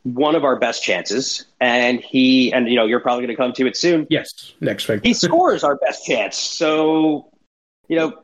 one 0.04 0.36
of 0.36 0.46
our 0.46 0.56
best 0.56 0.84
chances, 0.84 1.46
and 1.60 2.00
he 2.00 2.54
and 2.54 2.70
you 2.70 2.76
know 2.76 2.86
you're 2.86 3.00
probably 3.00 3.26
going 3.26 3.36
to 3.36 3.42
come 3.42 3.54
to 3.54 3.68
it 3.68 3.76
soon. 3.76 4.08
Yes, 4.10 4.54
next 4.62 4.88
week 4.88 5.02
he 5.04 5.14
scores 5.14 5.64
our 5.64 5.76
best 5.78 6.06
chance. 6.06 6.38
So 6.38 7.30
you 7.88 7.98
know 7.98 8.22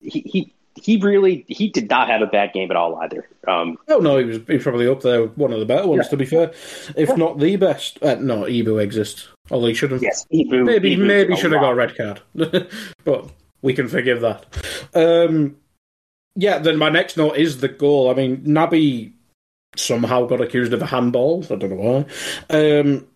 he 0.00 0.20
he 0.20 0.54
he 0.76 0.96
really 0.98 1.44
he 1.48 1.68
did 1.68 1.88
not 1.88 2.08
have 2.08 2.22
a 2.22 2.26
bad 2.26 2.52
game 2.52 2.70
at 2.70 2.76
all 2.76 2.96
either. 2.96 3.28
Um, 3.48 3.78
oh 3.88 3.98
no, 3.98 4.18
he 4.18 4.24
was, 4.24 4.40
he 4.46 4.58
probably 4.58 4.86
up 4.88 5.02
there, 5.02 5.26
one 5.26 5.52
of 5.52 5.60
the 5.60 5.66
better 5.66 5.86
ones 5.86 6.04
yeah. 6.04 6.10
to 6.10 6.16
be 6.16 6.26
fair, 6.26 6.50
if 6.96 7.08
yeah. 7.08 7.14
not 7.14 7.38
the 7.38 7.56
best. 7.56 8.02
Uh, 8.02 8.16
no, 8.16 8.42
Ibou 8.42 8.82
exists. 8.82 9.28
Although 9.50 9.68
he 9.68 9.74
should 9.74 9.92
have. 9.92 10.02
Yes, 10.02 10.26
Ibou, 10.32 10.64
maybe 10.64 10.96
Ibou 10.96 11.06
maybe 11.06 11.36
should 11.36 11.52
have 11.52 11.60
got 11.60 11.72
a 11.72 11.74
red 11.74 11.96
card, 11.96 12.20
but 13.04 13.30
we 13.62 13.74
can 13.74 13.88
forgive 13.88 14.20
that. 14.20 14.46
Um, 14.94 15.56
yeah, 16.34 16.58
then 16.58 16.76
my 16.76 16.90
next 16.90 17.16
note 17.16 17.36
is 17.36 17.60
the 17.60 17.68
goal. 17.68 18.10
I 18.10 18.14
mean, 18.14 18.38
Naby 18.38 19.12
somehow 19.76 20.26
got 20.26 20.40
accused 20.40 20.72
of 20.72 20.82
a 20.82 20.86
handball. 20.86 21.44
I 21.44 21.56
don't 21.56 21.70
know 21.70 22.04
why. 22.50 22.80
Um, 22.80 23.06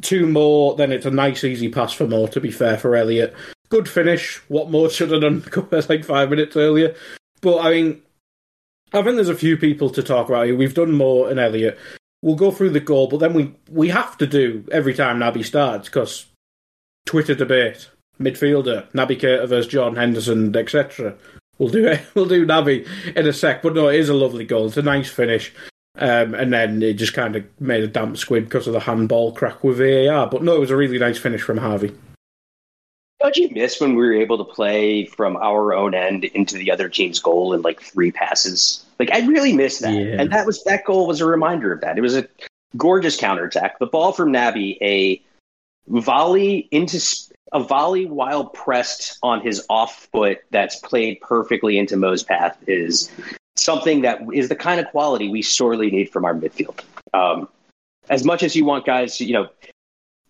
two 0.00 0.26
more, 0.26 0.74
then 0.76 0.92
it's 0.92 1.06
a 1.06 1.10
nice 1.10 1.44
easy 1.44 1.68
pass 1.68 1.92
for 1.92 2.06
Mo. 2.06 2.26
To 2.26 2.40
be 2.40 2.50
fair 2.50 2.76
for 2.76 2.96
Elliott, 2.96 3.34
good 3.74 3.88
finish. 3.88 4.36
What 4.48 4.70
Mo 4.70 4.88
should 4.88 5.10
have 5.10 5.22
done 5.22 5.42
like 5.88 6.04
five 6.04 6.30
minutes 6.30 6.56
earlier. 6.56 6.94
But 7.40 7.58
I 7.58 7.70
mean, 7.70 8.02
I 8.92 9.02
think 9.02 9.16
there's 9.16 9.28
a 9.28 9.34
few 9.34 9.56
people 9.56 9.90
to 9.90 10.02
talk 10.02 10.28
about 10.28 10.46
here. 10.46 10.56
We've 10.56 10.74
done 10.74 10.92
Mo 10.92 11.24
and 11.24 11.40
Elliott. 11.40 11.76
we'll 12.22 12.36
go 12.36 12.52
through 12.52 12.70
the 12.70 12.80
goal, 12.80 13.08
but 13.08 13.18
then 13.18 13.34
we 13.34 13.52
we 13.68 13.88
have 13.88 14.16
to 14.18 14.26
do 14.28 14.64
every 14.70 14.94
time 14.94 15.18
Naby 15.18 15.44
starts 15.44 15.88
because 15.88 16.26
Twitter 17.04 17.34
debate, 17.34 17.90
midfielder, 18.20 18.88
Naby 18.92 19.20
Keita 19.20 19.48
versus 19.48 19.66
John 19.66 19.96
Henderson, 19.96 20.54
etc. 20.56 21.16
We'll 21.58 21.70
do 21.70 21.86
it. 21.86 22.00
We'll 22.14 22.26
do 22.26 22.46
Naby 22.46 22.86
in 23.16 23.26
a 23.26 23.32
sec, 23.32 23.62
but 23.62 23.74
no, 23.74 23.88
it 23.88 23.98
is 23.98 24.08
a 24.08 24.14
lovely 24.14 24.44
goal. 24.44 24.66
It's 24.66 24.76
a 24.76 24.82
nice 24.82 25.10
finish. 25.10 25.52
Um, 25.96 26.34
and 26.34 26.52
then 26.52 26.82
it 26.82 26.94
just 26.94 27.14
kind 27.14 27.36
of 27.36 27.44
made 27.60 27.84
a 27.84 27.88
damp 27.88 28.18
squib 28.18 28.44
because 28.44 28.66
of 28.66 28.72
the 28.72 28.80
handball 28.80 29.32
crack 29.32 29.62
with 29.62 29.78
VAR. 29.78 30.28
But 30.28 30.42
no, 30.42 30.54
it 30.54 30.60
was 30.60 30.70
a 30.70 30.76
really 30.76 30.98
nice 30.98 31.18
finish 31.18 31.42
from 31.42 31.58
Harvey. 31.58 31.92
Don't 33.24 33.38
you 33.38 33.48
miss 33.52 33.80
when 33.80 33.94
we 33.94 34.02
were 34.02 34.12
able 34.12 34.36
to 34.36 34.44
play 34.44 35.06
from 35.06 35.38
our 35.38 35.72
own 35.72 35.94
end 35.94 36.24
into 36.24 36.58
the 36.58 36.70
other 36.70 36.90
team's 36.90 37.18
goal 37.20 37.54
in 37.54 37.62
like 37.62 37.80
three 37.80 38.12
passes? 38.12 38.84
Like 38.98 39.10
I 39.12 39.20
really 39.26 39.54
miss 39.54 39.78
that, 39.78 39.94
yeah. 39.94 40.20
and 40.20 40.30
that 40.30 40.44
was 40.44 40.62
that 40.64 40.84
goal 40.84 41.06
was 41.06 41.22
a 41.22 41.26
reminder 41.26 41.72
of 41.72 41.80
that. 41.80 41.96
It 41.96 42.02
was 42.02 42.14
a 42.14 42.28
gorgeous 42.76 43.16
counterattack. 43.16 43.78
The 43.78 43.86
ball 43.86 44.12
from 44.12 44.30
Naby, 44.30 44.76
a 44.82 45.22
volley 45.88 46.68
into 46.70 47.00
a 47.52 47.62
volley 47.62 48.04
while 48.04 48.44
pressed 48.44 49.18
on 49.22 49.40
his 49.40 49.64
off 49.70 50.06
foot 50.12 50.40
that's 50.50 50.76
played 50.80 51.18
perfectly 51.22 51.78
into 51.78 51.96
Mo's 51.96 52.22
path 52.22 52.58
is 52.66 53.10
something 53.56 54.02
that 54.02 54.20
is 54.34 54.50
the 54.50 54.56
kind 54.56 54.80
of 54.80 54.86
quality 54.88 55.30
we 55.30 55.40
sorely 55.40 55.90
need 55.90 56.10
from 56.10 56.26
our 56.26 56.34
midfield. 56.34 56.80
Um, 57.14 57.48
as 58.10 58.22
much 58.22 58.42
as 58.42 58.54
you 58.54 58.66
want 58.66 58.84
guys, 58.84 59.18
you 59.18 59.32
know, 59.32 59.48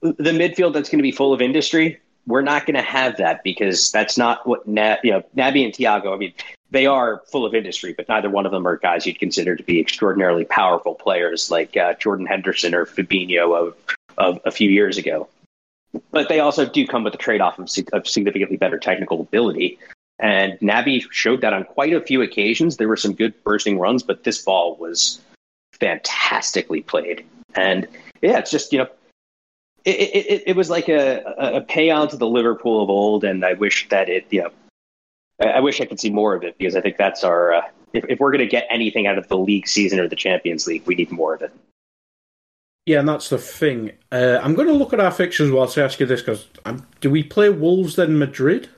the 0.00 0.30
midfield 0.30 0.74
that's 0.74 0.88
going 0.88 1.00
to 1.00 1.02
be 1.02 1.10
full 1.10 1.32
of 1.32 1.42
industry, 1.42 2.00
we're 2.26 2.42
not 2.42 2.66
going 2.66 2.74
to 2.74 2.82
have 2.82 3.16
that 3.18 3.42
because 3.44 3.90
that's 3.92 4.16
not 4.16 4.46
what 4.46 4.66
Na- 4.66 4.96
you 5.02 5.12
know 5.12 5.22
Naby 5.36 5.64
and 5.64 5.74
Thiago. 5.74 6.14
I 6.14 6.16
mean, 6.16 6.32
they 6.70 6.86
are 6.86 7.22
full 7.30 7.46
of 7.46 7.54
industry, 7.54 7.92
but 7.92 8.08
neither 8.08 8.30
one 8.30 8.46
of 8.46 8.52
them 8.52 8.66
are 8.66 8.76
guys 8.76 9.06
you'd 9.06 9.18
consider 9.18 9.54
to 9.56 9.62
be 9.62 9.80
extraordinarily 9.80 10.44
powerful 10.44 10.94
players 10.94 11.50
like 11.50 11.76
uh, 11.76 11.94
Jordan 11.94 12.26
Henderson 12.26 12.74
or 12.74 12.86
Fabinho 12.86 13.56
of, 13.56 13.76
of 14.18 14.40
a 14.44 14.50
few 14.50 14.70
years 14.70 14.98
ago. 14.98 15.28
But 16.10 16.28
they 16.28 16.40
also 16.40 16.66
do 16.66 16.86
come 16.86 17.04
with 17.04 17.14
a 17.14 17.18
trade 17.18 17.40
off 17.40 17.58
of, 17.58 17.68
of 17.92 18.08
significantly 18.08 18.56
better 18.56 18.78
technical 18.78 19.20
ability. 19.20 19.78
And 20.18 20.58
Naby 20.60 21.04
showed 21.10 21.40
that 21.42 21.52
on 21.52 21.64
quite 21.64 21.92
a 21.92 22.00
few 22.00 22.22
occasions. 22.22 22.76
There 22.76 22.88
were 22.88 22.96
some 22.96 23.14
good 23.14 23.34
bursting 23.44 23.78
runs, 23.78 24.02
but 24.02 24.24
this 24.24 24.42
ball 24.42 24.76
was 24.76 25.20
fantastically 25.72 26.82
played. 26.82 27.24
And 27.54 27.86
yeah, 28.22 28.38
it's 28.38 28.50
just, 28.50 28.72
you 28.72 28.78
know, 28.78 28.88
it, 29.84 29.90
it, 29.90 30.42
it 30.46 30.56
was 30.56 30.70
like 30.70 30.88
a, 30.88 31.22
a 31.38 31.60
pay 31.60 31.90
on 31.90 32.08
to 32.08 32.16
the 32.16 32.26
Liverpool 32.26 32.82
of 32.82 32.90
old. 32.90 33.24
And 33.24 33.44
I 33.44 33.54
wish 33.54 33.88
that 33.88 34.08
it, 34.08 34.26
you 34.30 34.42
know, 34.42 34.50
I 35.40 35.60
wish 35.60 35.80
I 35.80 35.84
could 35.84 36.00
see 36.00 36.10
more 36.10 36.34
of 36.34 36.42
it 36.42 36.56
because 36.58 36.76
I 36.76 36.80
think 36.80 36.96
that's 36.96 37.24
our. 37.24 37.54
Uh, 37.54 37.62
if, 37.92 38.04
if 38.08 38.18
we're 38.18 38.30
going 38.30 38.40
to 38.40 38.46
get 38.46 38.66
anything 38.70 39.06
out 39.06 39.18
of 39.18 39.28
the 39.28 39.38
league 39.38 39.68
season 39.68 40.00
or 40.00 40.08
the 40.08 40.16
Champions 40.16 40.66
League, 40.66 40.84
we 40.86 40.94
need 40.94 41.12
more 41.12 41.34
of 41.34 41.42
it. 41.42 41.52
Yeah, 42.86 43.00
and 43.00 43.08
that's 43.08 43.30
the 43.30 43.38
thing. 43.38 43.92
Uh, 44.12 44.38
I'm 44.42 44.54
going 44.54 44.68
to 44.68 44.74
look 44.74 44.92
at 44.92 45.00
our 45.00 45.10
fixtures 45.10 45.50
whilst 45.50 45.78
I 45.78 45.82
ask 45.82 46.00
you 46.00 46.06
this 46.06 46.20
because 46.20 46.46
um, 46.66 46.86
do 47.00 47.10
we 47.10 47.22
play 47.22 47.48
Wolves 47.48 47.96
then 47.96 48.18
Madrid? 48.18 48.68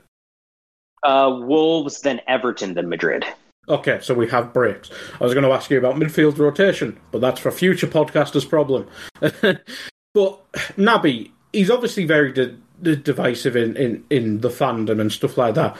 Uh, 1.02 1.38
Wolves 1.40 2.02
then 2.02 2.20
Everton 2.28 2.74
then 2.74 2.88
Madrid. 2.88 3.24
Okay, 3.68 3.98
so 4.00 4.14
we 4.14 4.28
have 4.28 4.52
breaks. 4.52 4.90
I 5.20 5.24
was 5.24 5.34
going 5.34 5.44
to 5.44 5.50
ask 5.50 5.70
you 5.70 5.78
about 5.78 5.96
midfield 5.96 6.38
rotation, 6.38 7.00
but 7.10 7.20
that's 7.20 7.40
for 7.40 7.50
future 7.50 7.88
podcasters' 7.88 8.48
problem. 8.48 8.86
but 10.16 10.40
Naby, 10.76 11.30
he's 11.52 11.70
obviously 11.70 12.06
very 12.06 12.32
de- 12.32 12.96
divisive 12.96 13.54
in, 13.54 13.76
in, 13.76 14.04
in 14.08 14.40
the 14.40 14.48
fandom 14.48 15.00
and 15.00 15.12
stuff 15.12 15.36
like 15.36 15.54
that 15.54 15.76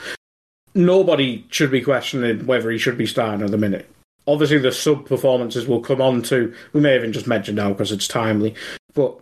nobody 0.77 1.45
should 1.51 1.71
be 1.71 1.81
questioning 1.81 2.47
whether 2.47 2.71
he 2.71 2.79
should 2.79 2.99
be 2.99 3.07
starting 3.07 3.43
at 3.43 3.51
the 3.51 3.57
minute. 3.57 3.89
obviously 4.27 4.59
the 4.59 4.73
sub 4.73 5.07
performances 5.07 5.67
will 5.67 5.81
come 5.81 6.01
on 6.01 6.23
to. 6.23 6.55
We 6.73 6.81
may 6.81 6.97
even 6.97 7.13
just 7.13 7.27
mention 7.27 7.55
now 7.55 7.71
because 7.71 7.93
it's 7.93 8.09
timely, 8.09 8.55
but 8.95 9.19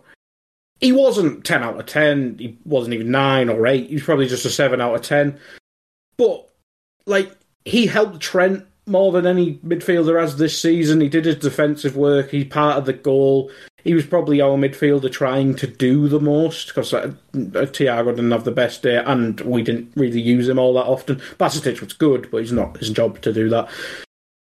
he 0.81 0.91
wasn't 0.91 1.45
ten 1.45 1.63
out 1.63 1.79
of 1.79 1.85
ten. 1.85 2.37
He 2.37 2.57
wasn't 2.65 2.95
even 2.95 3.11
nine 3.11 3.49
or 3.49 3.65
eight. 3.67 3.87
He 3.87 3.95
was 3.95 4.03
probably 4.03 4.27
just 4.27 4.45
a 4.45 4.49
seven 4.49 4.81
out 4.81 4.95
of 4.95 5.01
ten. 5.01 5.39
But 6.17 6.49
like 7.05 7.31
he 7.63 7.85
helped 7.85 8.19
Trent 8.19 8.65
more 8.87 9.11
than 9.11 9.25
any 9.25 9.55
midfielder 9.57 10.19
has 10.19 10.37
this 10.37 10.59
season. 10.59 11.01
He 11.01 11.09
did 11.09 11.25
his 11.25 11.37
defensive 11.37 11.95
work. 11.95 12.29
He's 12.29 12.45
part 12.45 12.77
of 12.77 12.85
the 12.85 12.93
goal. 12.93 13.51
He 13.85 13.93
was 13.93 14.05
probably 14.05 14.41
our 14.41 14.57
midfielder 14.57 15.11
trying 15.11 15.55
to 15.57 15.67
do 15.67 16.09
the 16.09 16.19
most 16.19 16.69
because 16.69 16.91
uh, 16.91 17.13
Thiago 17.33 18.15
didn't 18.15 18.31
have 18.31 18.43
the 18.43 18.51
best 18.51 18.81
day, 18.81 18.97
and 18.97 19.39
we 19.41 19.61
didn't 19.61 19.91
really 19.95 20.19
use 20.19 20.49
him 20.49 20.57
all 20.57 20.73
that 20.73 20.87
often. 20.87 21.17
Bajcetic 21.37 21.79
was 21.79 21.93
good, 21.93 22.29
but 22.31 22.41
he's 22.41 22.51
not 22.51 22.77
his 22.77 22.89
job 22.89 23.21
to 23.21 23.31
do 23.31 23.47
that. 23.49 23.69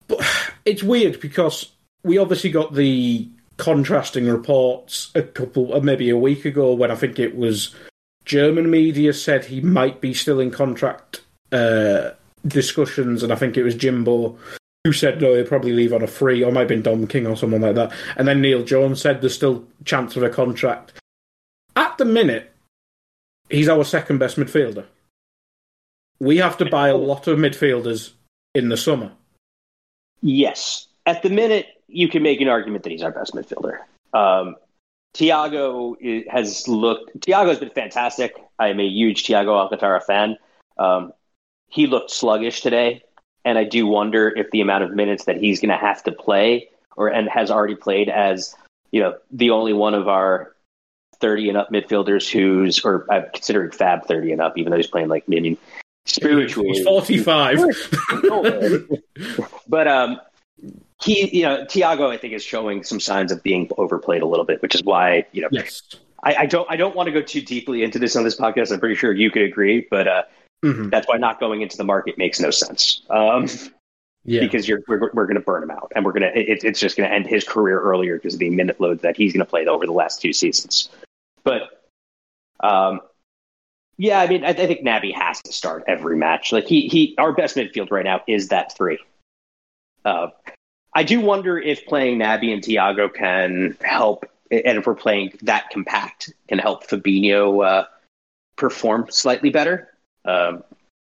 But 0.08 0.26
it's 0.64 0.82
weird 0.82 1.20
because 1.20 1.70
we 2.02 2.16
obviously 2.16 2.50
got 2.50 2.72
the 2.72 3.28
contrasting 3.58 4.26
reports 4.28 5.10
a 5.14 5.22
couple, 5.22 5.74
uh, 5.74 5.80
maybe 5.80 6.08
a 6.08 6.16
week 6.16 6.46
ago, 6.46 6.72
when 6.72 6.90
I 6.90 6.94
think 6.94 7.18
it 7.18 7.36
was 7.36 7.74
German 8.24 8.70
media 8.70 9.12
said 9.12 9.44
he 9.44 9.60
might 9.60 10.00
be 10.00 10.14
still 10.14 10.40
in 10.40 10.50
contract 10.50 11.20
uh, 11.52 12.12
discussions, 12.46 13.22
and 13.22 13.30
I 13.30 13.36
think 13.36 13.58
it 13.58 13.62
was 13.62 13.74
Jimbo 13.74 14.38
who 14.88 14.92
said 14.94 15.20
no, 15.20 15.34
he'll 15.34 15.44
probably 15.44 15.72
leave 15.72 15.92
on 15.92 16.02
a 16.02 16.06
free, 16.06 16.42
or 16.42 16.50
might 16.50 16.60
have 16.60 16.68
been 16.68 16.80
Dom 16.80 17.06
King 17.06 17.26
or 17.26 17.36
someone 17.36 17.60
like 17.60 17.74
that. 17.74 17.92
And 18.16 18.26
then 18.26 18.40
Neil 18.40 18.64
Jones 18.64 19.02
said 19.02 19.20
there's 19.20 19.34
still 19.34 19.66
chance 19.84 20.16
of 20.16 20.22
a 20.22 20.30
contract. 20.30 20.94
At 21.76 21.98
the 21.98 22.06
minute, 22.06 22.50
he's 23.50 23.68
our 23.68 23.84
second 23.84 24.16
best 24.16 24.38
midfielder. 24.38 24.86
We 26.20 26.38
have 26.38 26.56
to 26.56 26.64
buy 26.64 26.88
a 26.88 26.96
lot 26.96 27.26
of 27.26 27.38
midfielders 27.38 28.12
in 28.54 28.70
the 28.70 28.78
summer. 28.78 29.12
Yes. 30.22 30.86
At 31.04 31.22
the 31.22 31.28
minute, 31.28 31.66
you 31.86 32.08
can 32.08 32.22
make 32.22 32.40
an 32.40 32.48
argument 32.48 32.84
that 32.84 32.90
he's 32.90 33.02
our 33.02 33.12
best 33.12 33.34
midfielder. 33.34 33.80
Um, 34.14 34.56
Thiago 35.12 36.30
has 36.30 36.66
looked. 36.66 37.20
Thiago 37.20 37.48
has 37.48 37.58
been 37.58 37.70
fantastic. 37.70 38.42
I 38.58 38.68
am 38.68 38.80
a 38.80 38.88
huge 38.88 39.24
Thiago 39.24 39.50
Alcantara 39.50 40.00
fan. 40.00 40.38
Um, 40.78 41.12
he 41.68 41.86
looked 41.86 42.10
sluggish 42.10 42.62
today, 42.62 43.02
and 43.48 43.56
I 43.56 43.64
do 43.64 43.86
wonder 43.86 44.28
if 44.28 44.50
the 44.50 44.60
amount 44.60 44.84
of 44.84 44.90
minutes 44.90 45.24
that 45.24 45.38
he's 45.38 45.58
going 45.58 45.70
to 45.70 45.78
have 45.78 46.02
to 46.02 46.12
play, 46.12 46.68
or 46.96 47.08
and 47.08 47.30
has 47.30 47.50
already 47.50 47.74
played 47.74 48.10
as 48.10 48.54
you 48.90 49.00
know 49.00 49.16
the 49.30 49.50
only 49.50 49.72
one 49.72 49.94
of 49.94 50.06
our 50.06 50.54
thirty 51.18 51.48
and 51.48 51.56
up 51.56 51.70
midfielders 51.70 52.30
who's, 52.30 52.84
or 52.84 53.06
I'm 53.10 53.24
considering 53.32 53.70
Fab 53.70 54.04
thirty 54.04 54.32
and 54.32 54.42
up, 54.42 54.58
even 54.58 54.70
though 54.70 54.76
he's 54.76 54.86
playing 54.86 55.08
like 55.08 55.24
I 55.26 55.30
mean 55.30 55.56
spiritually 56.04 56.72
he's 56.74 56.84
forty 56.84 57.16
five. 57.16 57.56
but 59.66 59.88
um, 59.88 60.20
he, 61.02 61.34
you 61.34 61.44
know, 61.44 61.64
Thiago, 61.64 62.10
I 62.10 62.18
think 62.18 62.34
is 62.34 62.44
showing 62.44 62.84
some 62.84 63.00
signs 63.00 63.32
of 63.32 63.42
being 63.42 63.70
overplayed 63.78 64.20
a 64.20 64.26
little 64.26 64.44
bit, 64.44 64.60
which 64.60 64.74
is 64.74 64.84
why 64.84 65.24
you 65.32 65.40
know. 65.40 65.48
Yes. 65.50 65.82
I, 66.22 66.34
I 66.34 66.46
don't. 66.46 66.70
I 66.70 66.76
don't 66.76 66.94
want 66.94 67.06
to 67.06 67.12
go 67.12 67.22
too 67.22 67.40
deeply 67.40 67.82
into 67.82 67.98
this 67.98 68.14
on 68.14 68.24
this 68.24 68.36
podcast. 68.36 68.72
I'm 68.72 68.80
pretty 68.80 68.96
sure 68.96 69.12
you 69.12 69.30
could 69.30 69.42
agree, 69.42 69.86
but 69.88 70.06
uh, 70.06 70.22
mm-hmm. 70.62 70.88
that's 70.90 71.08
why 71.08 71.16
not 71.16 71.40
going 71.40 71.62
into 71.62 71.76
the 71.76 71.84
market 71.84 72.18
makes 72.18 72.40
no 72.40 72.50
sense. 72.50 73.02
Um, 73.10 73.48
yeah. 74.24 74.40
Because 74.40 74.68
you're 74.68 74.82
we're, 74.88 75.10
we're 75.14 75.26
going 75.26 75.36
to 75.36 75.40
burn 75.40 75.62
him 75.62 75.70
out, 75.70 75.90
and 75.94 76.04
we're 76.04 76.12
going 76.12 76.22
to 76.22 76.38
it, 76.38 76.62
it's 76.62 76.80
just 76.80 76.96
going 76.96 77.08
to 77.08 77.14
end 77.14 77.26
his 77.26 77.44
career 77.44 77.80
earlier 77.80 78.16
because 78.16 78.34
of 78.34 78.40
the 78.40 78.50
minute 78.50 78.80
load 78.80 79.00
that 79.00 79.16
he's 79.16 79.32
going 79.32 79.44
to 79.44 79.48
play 79.48 79.66
over 79.66 79.86
the 79.86 79.92
last 79.92 80.20
two 80.20 80.32
seasons. 80.32 80.90
But 81.44 81.62
um, 82.60 83.00
yeah, 83.96 84.20
I 84.20 84.26
mean, 84.26 84.44
I, 84.44 84.48
I, 84.48 84.52
think 84.52 84.82
Naby 84.82 85.14
has 85.14 85.40
to 85.42 85.52
start 85.52 85.84
every 85.86 86.16
match. 86.16 86.52
Like 86.52 86.66
he 86.66 86.88
he, 86.88 87.14
our 87.18 87.32
best 87.32 87.56
midfield 87.56 87.90
right 87.90 88.04
now 88.04 88.22
is 88.26 88.48
that 88.48 88.76
three. 88.76 88.98
Uh, 90.04 90.28
I 90.94 91.02
do 91.02 91.20
wonder 91.20 91.58
if 91.58 91.84
playing 91.86 92.18
Naby 92.18 92.52
and 92.52 92.62
Thiago 92.62 93.12
can 93.12 93.76
help, 93.82 94.24
and 94.50 94.78
if 94.78 94.86
we're 94.86 94.94
playing 94.94 95.32
that 95.42 95.70
compact, 95.70 96.32
can 96.48 96.58
help 96.58 96.86
Fabinho 96.86 97.66
uh, 97.66 97.84
perform 98.56 99.06
slightly 99.10 99.50
better. 99.50 99.88
Um, 100.28 100.62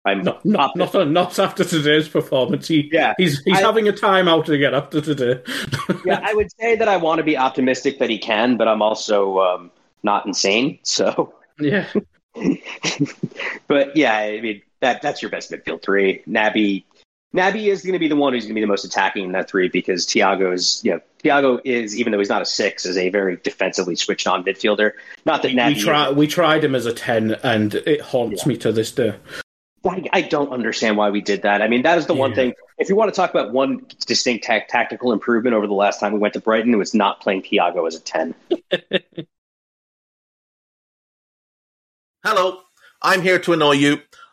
I'm 0.04 0.22
not 0.22 0.44
not, 0.44 0.76
not, 0.76 1.10
not 1.10 1.38
after 1.38 1.64
today's 1.64 2.08
performance. 2.08 2.68
He, 2.68 2.88
yeah, 2.92 3.14
he's 3.18 3.42
he's 3.42 3.58
I, 3.58 3.60
having 3.60 3.88
a 3.88 3.92
timeout 3.92 4.46
to 4.46 4.56
get 4.56 4.72
after 4.72 5.00
today. 5.00 5.42
yeah, 6.06 6.20
I 6.22 6.34
would 6.34 6.50
say 6.58 6.76
that 6.76 6.88
I 6.88 6.96
want 6.96 7.18
to 7.18 7.24
be 7.24 7.36
optimistic 7.36 7.98
that 7.98 8.08
he 8.08 8.18
can, 8.18 8.56
but 8.56 8.68
I'm 8.68 8.80
also 8.80 9.40
um, 9.40 9.70
not 10.02 10.24
insane. 10.24 10.78
So 10.82 11.34
yeah, 11.58 11.86
but 13.66 13.96
yeah, 13.96 14.16
I 14.16 14.40
mean 14.40 14.62
that 14.80 15.02
that's 15.02 15.20
your 15.20 15.30
best 15.30 15.50
midfield 15.50 15.82
three. 15.82 16.22
Naby 16.28 16.84
Naby 17.34 17.66
is 17.66 17.82
going 17.82 17.92
to 17.92 17.98
be 17.98 18.08
the 18.08 18.16
one 18.16 18.32
who's 18.32 18.44
going 18.44 18.54
to 18.54 18.54
be 18.54 18.62
the 18.62 18.66
most 18.66 18.84
attacking 18.84 19.24
in 19.24 19.32
that 19.32 19.50
three 19.50 19.68
because 19.68 20.06
Thiago's, 20.06 20.80
you 20.82 20.92
know, 20.92 21.00
Thiago 21.22 21.60
is, 21.62 21.96
even 21.96 22.12
though 22.12 22.18
he's 22.18 22.30
not 22.30 22.40
a 22.40 22.46
six, 22.46 22.86
is 22.86 22.96
a 22.96 23.10
very 23.10 23.36
defensively 23.36 23.96
switched 23.96 24.26
on 24.26 24.44
midfielder. 24.44 24.92
Not 25.26 25.42
that 25.42 25.52
Naby. 25.52 25.74
We, 25.74 25.80
try, 25.80 26.10
we 26.10 26.26
tried 26.26 26.64
him 26.64 26.74
as 26.74 26.86
a 26.86 26.92
10 26.92 27.32
and 27.42 27.74
it 27.74 28.00
haunts 28.00 28.42
yeah. 28.42 28.48
me 28.48 28.56
to 28.58 28.72
this 28.72 28.92
day. 28.92 29.14
I, 29.84 30.08
I, 30.12 30.22
don't 30.22 30.50
understand 30.50 30.96
why 30.96 31.10
we 31.10 31.20
did 31.20 31.42
that. 31.42 31.62
I 31.62 31.68
mean, 31.68 31.82
that 31.82 31.98
is 31.98 32.06
the 32.06 32.14
yeah. 32.14 32.20
one 32.20 32.34
thing. 32.34 32.54
If 32.78 32.88
you 32.88 32.96
want 32.96 33.12
to 33.12 33.16
talk 33.16 33.30
about 33.30 33.52
one 33.52 33.86
distinct 34.06 34.46
ta- 34.46 34.60
tactical 34.68 35.12
improvement 35.12 35.54
over 35.54 35.66
the 35.66 35.74
last 35.74 36.00
time 36.00 36.12
we 36.12 36.18
went 36.18 36.34
to 36.34 36.40
Brighton, 36.40 36.72
it 36.72 36.78
was 36.78 36.94
not 36.94 37.20
playing 37.20 37.42
Thiago 37.42 37.86
as 37.86 37.94
a 37.94 38.00
10. 38.00 38.34
Hello, 42.24 42.60
I'm 43.02 43.22
here 43.22 43.38
to 43.38 43.52
annoy 43.52 43.72
you. 43.72 44.00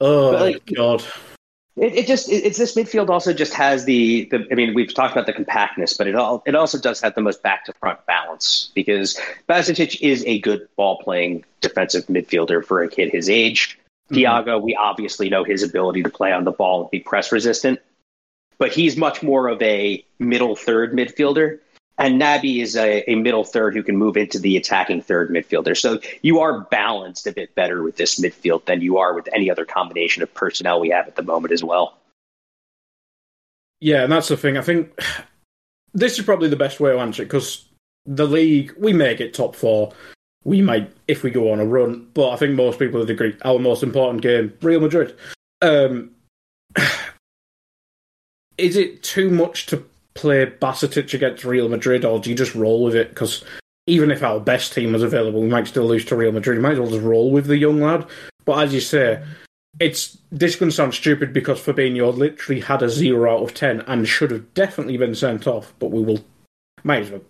Oh 0.00 0.30
like, 0.30 0.64
God. 0.74 1.04
It, 1.76 1.94
it 1.94 2.06
just 2.06 2.30
it, 2.30 2.44
it's 2.44 2.58
this 2.58 2.74
midfield 2.74 3.10
also 3.10 3.32
just 3.32 3.52
has 3.54 3.84
the, 3.84 4.26
the 4.30 4.46
I 4.50 4.54
mean 4.54 4.74
we've 4.74 4.92
talked 4.92 5.12
about 5.12 5.26
the 5.26 5.32
compactness, 5.32 5.96
but 5.96 6.06
it 6.06 6.14
all 6.14 6.42
it 6.46 6.54
also 6.54 6.78
does 6.78 7.00
have 7.00 7.14
the 7.14 7.20
most 7.20 7.42
back 7.42 7.64
to 7.66 7.72
front 7.74 8.04
balance 8.06 8.70
because 8.74 9.18
Bajcetic 9.48 10.00
is 10.00 10.24
a 10.26 10.38
good 10.40 10.68
ball 10.76 10.98
playing 10.98 11.44
defensive 11.60 12.06
midfielder 12.06 12.64
for 12.64 12.82
a 12.82 12.88
kid 12.88 13.10
his 13.10 13.28
age. 13.28 13.78
mm 14.10 14.16
Thiago, 14.16 14.60
we 14.60 14.74
obviously 14.74 15.28
know 15.28 15.44
his 15.44 15.62
ability 15.62 16.02
to 16.02 16.10
play 16.10 16.32
on 16.32 16.44
the 16.44 16.52
ball 16.52 16.82
and 16.82 16.90
be 16.90 17.00
press 17.00 17.30
resistant, 17.30 17.80
but 18.58 18.72
he's 18.72 18.96
much 18.96 19.22
more 19.22 19.48
of 19.48 19.60
a 19.60 20.04
middle 20.18 20.56
third 20.56 20.92
midfielder. 20.92 21.58
And 21.98 22.20
Naby 22.20 22.60
is 22.62 22.76
a, 22.76 23.08
a, 23.10 23.14
middle 23.14 23.44
third 23.44 23.74
who 23.74 23.82
can 23.82 23.96
move 23.96 24.18
into 24.18 24.38
the 24.38 24.56
attacking 24.56 25.00
third 25.00 25.30
midfielder. 25.30 25.76
So 25.76 25.98
you 26.20 26.40
are 26.40 26.60
balanced 26.60 27.26
a 27.26 27.32
bit 27.32 27.54
better 27.54 27.82
with 27.82 27.96
this 27.96 28.20
midfield 28.20 28.66
than 28.66 28.82
you 28.82 28.98
are 28.98 29.14
with 29.14 29.28
any 29.32 29.50
other 29.50 29.64
combination 29.64 30.22
of 30.22 30.32
personnel 30.34 30.78
we 30.78 30.90
have 30.90 31.06
at 31.06 31.16
the 31.16 31.22
moment 31.22 31.52
as 31.52 31.64
well. 31.64 31.96
Yeah, 33.80 34.02
and 34.02 34.12
that's 34.12 34.28
the 34.28 34.36
thing. 34.36 34.58
I 34.58 34.62
think 34.62 34.98
this 35.94 36.18
is 36.18 36.24
probably 36.24 36.48
the 36.48 36.56
best 36.56 36.80
way 36.80 36.92
to 36.92 36.98
answer 36.98 37.22
it 37.22 37.26
because 37.26 37.66
the 38.04 38.26
league, 38.26 38.74
we 38.78 38.92
may 38.92 39.14
get 39.14 39.34
top 39.34 39.56
four. 39.56 39.92
We 40.44 40.62
might, 40.62 40.92
if 41.08 41.22
we 41.22 41.30
go 41.30 41.50
on 41.50 41.60
a 41.60 41.64
run, 41.64 42.08
but 42.14 42.30
I 42.30 42.36
think 42.36 42.54
most 42.54 42.78
people 42.78 43.00
would 43.00 43.10
agree 43.10 43.34
our 43.42 43.58
most 43.58 43.82
important 43.82 44.22
game, 44.22 44.52
Real 44.62 44.80
Madrid. 44.80 45.16
Um, 45.60 46.10
is 48.58 48.76
it 48.76 49.02
too 49.02 49.30
much 49.30 49.66
to 49.66 49.84
play 50.16 50.46
Bajcetic 50.46 51.14
against 51.14 51.44
Real 51.44 51.68
Madrid, 51.68 52.04
or 52.04 52.18
do 52.18 52.30
you 52.30 52.36
just 52.36 52.54
roll 52.54 52.84
with 52.84 52.94
it? 52.94 53.10
Because 53.10 53.44
even 53.86 54.10
if 54.10 54.22
our 54.22 54.40
best 54.40 54.72
team 54.72 54.92
was 54.92 55.02
available, 55.02 55.40
we 55.40 55.48
might 55.48 55.68
still 55.68 55.86
lose 55.86 56.04
to 56.06 56.16
Real 56.16 56.32
Madrid. 56.32 56.58
We 56.58 56.62
might 56.62 56.72
as 56.72 56.80
well 56.80 56.90
just 56.90 57.04
roll 57.04 57.30
with 57.30 57.46
the 57.46 57.56
young 57.56 57.80
lad. 57.80 58.06
But 58.44 58.64
as 58.64 58.74
you 58.74 58.80
say, 58.80 59.22
it's 59.78 60.18
this 60.32 60.56
can 60.56 60.70
sound 60.70 60.94
stupid 60.94 61.32
because 61.32 61.60
Fabinho 61.60 62.16
literally 62.16 62.60
had 62.60 62.82
a 62.82 62.88
zero 62.88 63.36
out 63.36 63.42
of 63.42 63.54
ten 63.54 63.82
and 63.82 64.08
should 64.08 64.30
have 64.30 64.54
definitely 64.54 64.96
been 64.96 65.14
sent 65.14 65.46
off. 65.46 65.72
But 65.78 65.90
we 65.90 66.02
will, 66.02 66.24
might 66.82 67.02
as 67.02 67.10
well. 67.10 67.22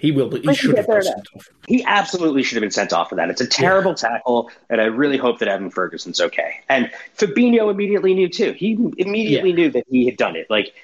He 0.00 0.12
will, 0.12 0.28
but 0.28 0.44
he 0.44 0.54
should 0.54 0.76
have 0.76 0.86
been 0.86 1.02
sent 1.02 1.26
off. 1.34 1.48
He 1.66 1.82
absolutely 1.84 2.42
should 2.42 2.56
have 2.56 2.60
been 2.60 2.70
sent 2.70 2.92
off 2.92 3.08
for 3.08 3.14
that. 3.16 3.30
It's 3.30 3.40
a 3.40 3.46
terrible 3.46 3.92
yeah. 3.92 4.08
tackle, 4.08 4.50
and 4.68 4.80
I 4.80 4.84
really 4.84 5.16
hope 5.16 5.38
that 5.38 5.48
Evan 5.48 5.70
Ferguson's 5.70 6.20
okay. 6.20 6.60
And 6.68 6.90
Fabinho 7.16 7.70
immediately 7.70 8.14
knew 8.14 8.28
too. 8.28 8.52
He 8.52 8.72
immediately 8.98 9.50
yeah. 9.50 9.56
knew 9.56 9.70
that 9.70 9.84
he 9.88 10.04
had 10.04 10.18
done 10.18 10.36
it. 10.36 10.46
Like 10.50 10.74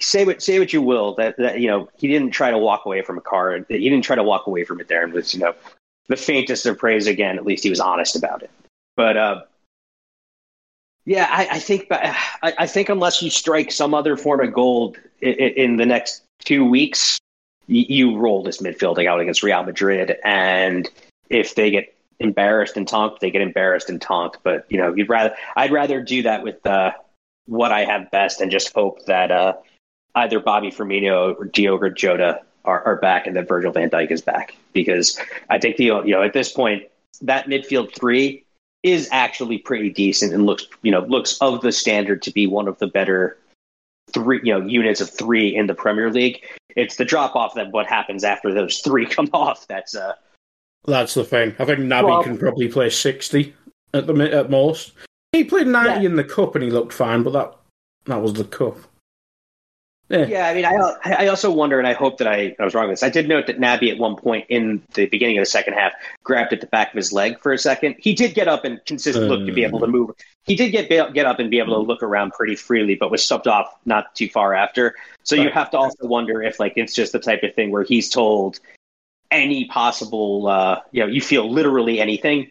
say 0.00 0.24
what 0.24 0.42
say 0.42 0.58
what 0.58 0.72
you 0.72 0.82
will, 0.82 1.14
that 1.14 1.36
that 1.38 1.60
you 1.60 1.68
know 1.68 1.88
he 1.96 2.08
didn't 2.08 2.30
try 2.30 2.50
to 2.50 2.58
walk 2.58 2.86
away 2.86 3.02
from 3.02 3.18
a 3.18 3.20
car. 3.20 3.58
He 3.68 3.88
didn't 3.88 4.02
try 4.02 4.16
to 4.16 4.22
walk 4.22 4.46
away 4.46 4.64
from 4.64 4.80
it 4.80 4.88
there, 4.88 5.02
and 5.02 5.12
was 5.12 5.34
you 5.34 5.40
know 5.40 5.54
the 6.08 6.16
faintest 6.16 6.66
of 6.66 6.78
praise 6.78 7.06
again. 7.06 7.36
At 7.36 7.46
least 7.46 7.64
he 7.64 7.70
was 7.70 7.80
honest 7.80 8.16
about 8.16 8.42
it. 8.42 8.50
But 8.96 9.16
uh, 9.16 9.42
yeah, 11.06 11.28
I, 11.30 11.48
I 11.52 11.58
think 11.58 11.86
I, 11.90 12.16
I, 12.42 12.66
think 12.66 12.88
unless 12.88 13.22
you 13.22 13.30
strike 13.30 13.72
some 13.72 13.94
other 13.94 14.16
form 14.16 14.40
of 14.40 14.52
gold 14.52 14.98
in, 15.20 15.32
in 15.32 15.76
the 15.76 15.86
next 15.86 16.22
two 16.44 16.64
weeks, 16.64 17.18
you, 17.66 17.84
you, 17.88 18.18
roll 18.18 18.42
this 18.42 18.58
midfielding 18.58 19.06
out 19.06 19.20
against 19.20 19.42
Real 19.42 19.62
Madrid, 19.62 20.16
and 20.24 20.88
if 21.30 21.54
they 21.54 21.70
get 21.70 21.94
embarrassed 22.18 22.76
and 22.76 22.86
tonked, 22.86 23.20
they 23.20 23.30
get 23.30 23.40
embarrassed 23.40 23.88
and 23.88 24.00
tonked. 24.00 24.38
But 24.42 24.66
you 24.68 24.76
know, 24.76 24.94
you'd 24.94 25.08
rather 25.08 25.34
I'd 25.56 25.72
rather 25.72 26.02
do 26.02 26.22
that 26.24 26.42
with 26.42 26.64
uh, 26.66 26.92
what 27.46 27.72
I 27.72 27.84
have 27.84 28.10
best 28.10 28.40
and 28.40 28.50
just 28.50 28.72
hope 28.74 29.06
that 29.06 29.30
uh, 29.30 29.54
either 30.14 30.40
Bobby 30.40 30.70
Firmino 30.70 31.38
or 31.38 31.44
Diogo 31.46 31.88
Jota 31.88 32.40
are, 32.64 32.82
are 32.84 32.96
back 32.96 33.26
and 33.26 33.36
that 33.36 33.48
Virgil 33.48 33.72
Van 33.72 33.90
Dijk 33.90 34.10
is 34.10 34.22
back 34.22 34.54
because 34.72 35.18
I 35.48 35.58
think 35.58 35.76
the 35.76 35.84
you 35.84 36.10
know 36.10 36.22
at 36.22 36.32
this 36.32 36.52
point 36.52 36.84
that 37.22 37.46
midfield 37.46 37.94
three 37.94 38.44
is 38.82 39.08
actually 39.12 39.58
pretty 39.58 39.90
decent 39.90 40.32
and 40.32 40.46
looks 40.46 40.66
you 40.82 40.90
know 40.90 41.00
looks 41.00 41.38
of 41.38 41.60
the 41.62 41.72
standard 41.72 42.22
to 42.22 42.30
be 42.30 42.46
one 42.46 42.68
of 42.68 42.78
the 42.78 42.86
better 42.86 43.38
three 44.12 44.40
you 44.42 44.52
know 44.52 44.66
units 44.66 45.00
of 45.00 45.10
three 45.10 45.54
in 45.54 45.66
the 45.66 45.74
Premier 45.74 46.10
League. 46.10 46.42
It's 46.76 46.96
the 46.96 47.04
drop 47.04 47.34
off 47.34 47.54
that 47.54 47.72
what 47.72 47.86
happens 47.86 48.24
after 48.24 48.52
those 48.52 48.78
three 48.78 49.06
come 49.16 49.30
off 49.32 49.66
that's 49.68 49.94
uh 49.94 50.14
that's 50.86 51.14
the 51.14 51.24
thing. 51.24 51.54
I 51.58 51.64
think 51.66 51.80
Naby 51.80 52.04
well, 52.04 52.22
can 52.22 52.38
probably 52.38 52.68
play 52.68 52.90
sixty 52.90 53.54
at 53.92 54.06
the 54.06 54.14
at 54.32 54.50
most. 54.50 54.92
He 55.32 55.44
played 55.44 55.66
ninety 55.66 56.02
yeah. 56.02 56.10
in 56.10 56.16
the 56.16 56.24
cup 56.24 56.54
and 56.54 56.64
he 56.64 56.70
looked 56.70 56.92
fine, 56.92 57.22
but 57.22 57.32
that 57.32 57.56
that 58.06 58.22
was 58.22 58.34
the 58.34 58.44
cup. 58.44 58.76
Yeah. 60.10 60.26
yeah, 60.26 60.48
I 60.48 60.54
mean, 60.54 60.64
I 60.64 60.74
I 61.04 61.26
also 61.28 61.52
wonder, 61.52 61.78
and 61.78 61.86
I 61.86 61.92
hope 61.92 62.18
that 62.18 62.26
I, 62.26 62.56
I 62.58 62.64
was 62.64 62.74
wrong 62.74 62.88
with 62.88 62.94
this. 62.98 63.04
I 63.04 63.10
did 63.10 63.28
note 63.28 63.46
that 63.46 63.60
Naby 63.60 63.92
at 63.92 63.98
one 63.98 64.16
point 64.16 64.44
in 64.48 64.82
the 64.94 65.06
beginning 65.06 65.38
of 65.38 65.42
the 65.42 65.50
second 65.50 65.74
half 65.74 65.92
grabbed 66.24 66.52
at 66.52 66.60
the 66.60 66.66
back 66.66 66.88
of 66.88 66.96
his 66.96 67.12
leg 67.12 67.38
for 67.38 67.52
a 67.52 67.58
second. 67.58 67.94
He 68.00 68.12
did 68.12 68.34
get 68.34 68.48
up 68.48 68.64
and 68.64 68.84
consistent 68.86 69.28
look 69.28 69.46
to 69.46 69.52
be 69.52 69.62
able 69.62 69.78
to 69.78 69.84
uh. 69.84 69.88
move. 69.88 70.10
He 70.44 70.56
did 70.56 70.70
get 70.70 70.88
get 70.88 71.26
up 71.26 71.38
and 71.38 71.48
be 71.48 71.60
able 71.60 71.74
to 71.74 71.86
look 71.86 72.02
around 72.02 72.32
pretty 72.32 72.56
freely, 72.56 72.96
but 72.96 73.12
was 73.12 73.22
subbed 73.22 73.46
off 73.46 73.72
not 73.84 74.12
too 74.16 74.28
far 74.28 74.52
after. 74.52 74.96
So 75.22 75.36
you 75.36 75.48
have 75.50 75.70
to 75.70 75.78
also 75.78 76.06
wonder 76.08 76.42
if 76.42 76.58
like 76.58 76.72
it's 76.74 76.92
just 76.92 77.12
the 77.12 77.20
type 77.20 77.44
of 77.44 77.54
thing 77.54 77.70
where 77.70 77.84
he's 77.84 78.08
told 78.08 78.58
any 79.30 79.66
possible, 79.66 80.48
uh, 80.48 80.80
you 80.90 81.02
know, 81.02 81.06
you 81.06 81.20
feel 81.20 81.48
literally 81.48 82.00
anything, 82.00 82.50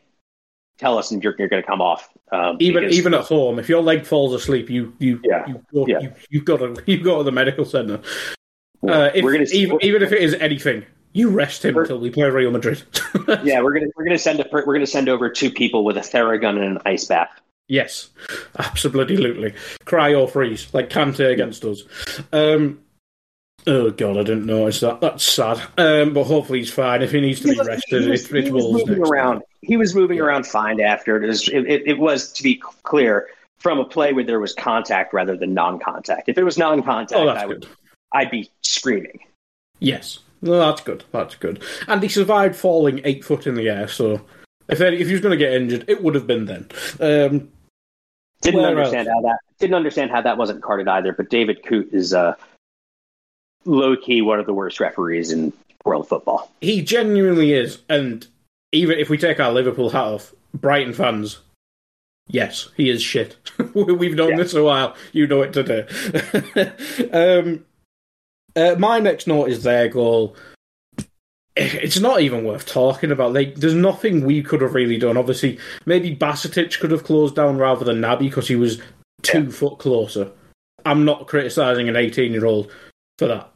tell 0.79 0.97
us 0.97 1.11
and 1.11 1.23
you're, 1.23 1.35
you're 1.37 1.49
going 1.49 1.61
to 1.61 1.67
come 1.67 1.81
off. 1.81 2.09
Um, 2.31 2.57
even 2.59 2.83
because, 2.83 2.97
even 2.97 3.13
at 3.13 3.25
home, 3.25 3.59
if 3.59 3.69
your 3.69 3.83
leg 3.83 4.05
falls 4.05 4.33
asleep, 4.33 4.69
you 4.69 4.93
you 4.99 5.19
yeah, 5.23 5.45
you 5.47 5.63
go, 5.73 5.85
yeah. 5.87 5.99
you 5.99 6.13
you've 6.29 6.45
got 6.45 6.57
to 6.57 6.81
you 6.91 7.03
go 7.03 7.17
to 7.19 7.23
the 7.23 7.31
medical 7.31 7.65
center. 7.65 8.01
uh, 8.87 9.09
if, 9.13 9.23
gonna, 9.23 9.45
even, 9.51 9.77
even 9.81 10.01
if 10.01 10.11
it 10.11 10.21
is 10.21 10.33
anything, 10.35 10.85
you 11.11 11.29
rest 11.29 11.65
him 11.65 11.77
until 11.77 11.99
we 11.99 12.09
play 12.09 12.29
Real 12.29 12.51
Madrid. 12.51 12.81
yeah, 13.43 13.61
we're 13.61 13.73
gonna 13.73 13.91
we're 13.95 14.05
gonna 14.05 14.17
send 14.17 14.39
a, 14.39 14.45
we're 14.51 14.73
gonna 14.73 14.87
send 14.87 15.09
over 15.09 15.29
two 15.29 15.51
people 15.51 15.83
with 15.83 15.97
a 15.97 16.01
Theragun 16.01 16.55
and 16.55 16.77
an 16.77 16.79
ice 16.85 17.05
bath. 17.05 17.29
Yes, 17.67 18.09
absolutely. 18.57 19.53
Cry 19.85 20.15
or 20.15 20.27
freeze, 20.27 20.73
like 20.73 20.89
Kante 20.89 21.31
against 21.31 21.63
us. 21.63 21.83
Um, 22.33 22.79
Oh 23.67 23.91
god, 23.91 24.17
I 24.17 24.23
didn't 24.23 24.45
notice 24.45 24.79
that. 24.79 25.01
That's 25.01 25.23
sad. 25.23 25.61
Um, 25.77 26.13
but 26.13 26.23
hopefully 26.23 26.59
he's 26.59 26.71
fine. 26.71 27.01
If 27.01 27.11
he 27.11 27.21
needs 27.21 27.41
to 27.41 27.49
be 27.49 27.59
rested, 27.59 28.03
he 28.03 28.09
was, 28.09 28.31
it, 28.31 28.47
it 28.47 28.53
was 28.53 28.85
moving 28.85 29.03
around. 29.05 29.43
He 29.61 29.77
was 29.77 29.93
moving 29.93 30.17
yeah. 30.17 30.23
around 30.23 30.47
fine 30.47 30.79
after. 30.79 31.21
It 31.21 31.27
was, 31.27 31.47
it, 31.47 31.67
it, 31.67 31.87
it 31.87 31.99
was, 31.99 32.31
to 32.33 32.43
be 32.43 32.61
clear, 32.83 33.27
from 33.59 33.79
a 33.79 33.85
play 33.85 34.13
where 34.13 34.23
there 34.23 34.39
was 34.39 34.53
contact 34.53 35.13
rather 35.13 35.35
than 35.35 35.53
non-contact. 35.53 36.29
If 36.29 36.37
it 36.37 36.43
was 36.43 36.57
non-contact, 36.57 37.19
oh, 37.19 37.27
I 37.27 37.45
would, 37.45 37.61
good. 37.61 37.69
I'd 38.13 38.31
be 38.31 38.49
screaming. 38.61 39.19
Yes, 39.79 40.19
no, 40.41 40.57
that's 40.57 40.81
good. 40.81 41.03
That's 41.11 41.35
good. 41.35 41.61
And 41.87 42.01
he 42.01 42.09
survived 42.09 42.55
falling 42.55 43.01
eight 43.03 43.23
foot 43.23 43.45
in 43.45 43.55
the 43.55 43.69
air. 43.69 43.87
So 43.87 44.21
if 44.67 44.81
if 44.81 45.07
he 45.07 45.13
was 45.13 45.21
going 45.21 45.37
to 45.37 45.45
get 45.45 45.53
injured, 45.53 45.85
it 45.87 46.01
would 46.01 46.15
have 46.15 46.27
been 46.27 46.45
then. 46.45 46.69
Um, 46.99 47.49
didn't 48.41 48.63
understand 48.63 49.07
else? 49.07 49.15
how 49.15 49.21
that 49.29 49.39
didn't 49.59 49.75
understand 49.75 50.11
how 50.11 50.21
that 50.21 50.37
wasn't 50.37 50.63
carded 50.63 50.87
either. 50.87 51.11
But 51.13 51.29
David 51.29 51.63
Coote 51.65 51.93
is 51.93 52.13
uh, 52.13 52.35
low 53.65 53.95
key 53.95 54.21
one 54.21 54.39
of 54.39 54.45
the 54.45 54.53
worst 54.53 54.79
referees 54.79 55.31
in 55.31 55.53
world 55.85 56.07
football. 56.07 56.51
He 56.61 56.81
genuinely 56.81 57.53
is, 57.53 57.79
and 57.89 58.25
even 58.71 58.99
if 58.99 59.09
we 59.09 59.17
take 59.17 59.39
our 59.39 59.51
Liverpool 59.51 59.89
hat 59.89 60.03
off, 60.03 60.33
Brighton 60.53 60.93
fans, 60.93 61.39
yes, 62.27 62.69
he 62.75 62.89
is 62.89 63.01
shit. 63.01 63.37
We've 63.73 64.15
known 64.15 64.31
yeah. 64.31 64.37
this 64.37 64.53
a 64.53 64.63
while. 64.63 64.95
You 65.11 65.27
know 65.27 65.41
it 65.41 65.53
today. 65.53 65.87
um, 67.13 67.65
uh, 68.55 68.75
my 68.77 68.99
next 68.99 69.27
note 69.27 69.49
is 69.49 69.63
their 69.63 69.87
goal. 69.89 70.35
It's 71.55 71.99
not 71.99 72.21
even 72.21 72.45
worth 72.45 72.65
talking 72.65 73.11
about. 73.11 73.33
Like, 73.33 73.55
there's 73.55 73.73
nothing 73.73 74.25
we 74.25 74.41
could 74.41 74.61
have 74.61 74.75
really 74.75 74.97
done. 74.97 75.17
Obviously, 75.17 75.59
maybe 75.85 76.15
Bajcetic 76.15 76.79
could 76.79 76.91
have 76.91 77.03
closed 77.03 77.35
down 77.35 77.57
rather 77.57 77.83
than 77.83 77.99
Naby 77.99 78.19
because 78.19 78.47
he 78.47 78.55
was 78.55 78.81
two 79.23 79.43
yeah. 79.43 79.49
foot 79.49 79.77
closer. 79.77 80.31
I'm 80.85 81.03
not 81.03 81.27
criticising 81.27 81.89
an 81.89 81.97
18 81.97 82.31
year 82.31 82.45
old 82.45 82.71
for 83.19 83.27
that. 83.27 83.51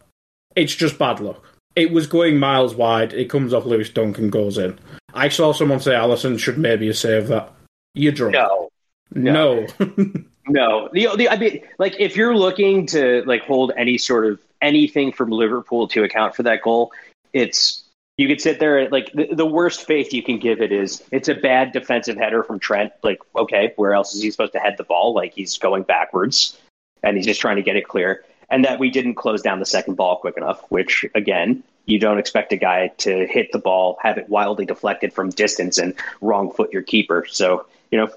It's 0.55 0.76
just 0.76 0.99
bad 0.99 1.20
luck. 1.20 1.43
It 1.76 1.91
was 1.91 2.05
going 2.05 2.38
miles 2.38 2.76
wide. 2.76 3.14
It 3.14 3.30
comes 3.30 3.53
off 3.53 3.66
Lewis 3.66 3.89
Dunk 3.89 4.20
and 4.20 4.32
goes 4.32 4.59
in. 4.59 4.78
I 5.16 5.30
saw 5.30 5.53
someone 5.53 5.80
say 5.80 5.93
Alisson 5.93 6.38
should 6.38 6.59
maybe 6.59 6.88
have 6.88 6.97
saved 6.97 7.30
that. 7.30 7.51
You're 7.95 8.11
drunk. 8.11 8.36
No. 8.36 8.70
No. 9.16 9.68
No. 10.45 10.89
The, 10.91 11.07
the, 11.16 11.30
I 11.30 11.38
mean, 11.38 11.61
like, 11.80 11.97
if 12.01 12.18
you're 12.18 12.36
looking 12.36 12.86
to 12.88 13.24
like 13.26 13.43
hold 13.43 13.72
any 13.78 13.97
sort 13.97 14.26
of 14.26 14.41
anything 14.61 15.14
from 15.14 15.30
Liverpool 15.30 15.88
to 15.88 16.03
account 16.03 16.36
for 16.36 16.43
that 16.43 16.61
goal, 16.61 16.91
it's 17.32 17.84
you 18.18 18.28
could 18.28 18.41
sit 18.41 18.59
there 18.59 18.89
like 18.89 19.09
the, 19.14 19.34
the, 19.34 19.45
worst 19.45 19.88
faith 19.88 20.11
you 20.11 20.22
can 20.22 20.39
give 20.39 20.61
it 20.61 20.74
is 20.74 21.01
it's 21.11 21.30
a 21.30 21.34
bad 21.34 21.72
defensive 21.72 22.18
header 22.18 22.43
from 22.43 22.59
Trent. 22.59 22.91
Like, 23.03 23.20
okay, 23.38 23.72
where 23.78 23.93
else 23.93 24.14
is 24.14 24.22
he 24.22 24.30
supposed 24.32 24.51
to 24.51 24.59
head 24.59 24.76
the 24.78 24.84
ball? 24.84 25.14
Like 25.14 25.34
he's 25.34 25.57
going 25.57 25.84
backwards 25.84 26.59
and 27.03 27.16
he's 27.16 27.26
just 27.26 27.39
trying 27.39 27.55
to 27.55 27.64
get 27.64 27.78
it 27.78 27.88
clear 27.88 28.26
and 28.50 28.64
that 28.66 28.80
we 28.80 28.89
didn't 28.89 29.16
close 29.16 29.41
down 29.41 29.60
the 29.60 29.66
second 29.66 29.96
ball 29.96 30.18
quick 30.18 30.38
enough, 30.38 30.64
which 30.70 31.06
again, 31.16 31.64
you 31.86 32.00
don't 32.00 32.18
expect 32.18 32.54
a 32.54 32.58
guy 32.58 32.88
to 33.00 33.28
hit 33.28 33.52
the 33.52 33.60
ball, 33.60 33.98
have 34.02 34.18
it 34.18 34.30
wildly 34.30 34.66
deflected 34.66 35.14
from 35.14 35.30
distance 35.30 35.78
and 35.78 35.94
wrong 36.22 36.52
foot 36.52 36.72
your 36.72 36.82
keeper. 36.82 37.26
So, 37.30 37.66
you 37.91 37.98
know, 37.98 38.10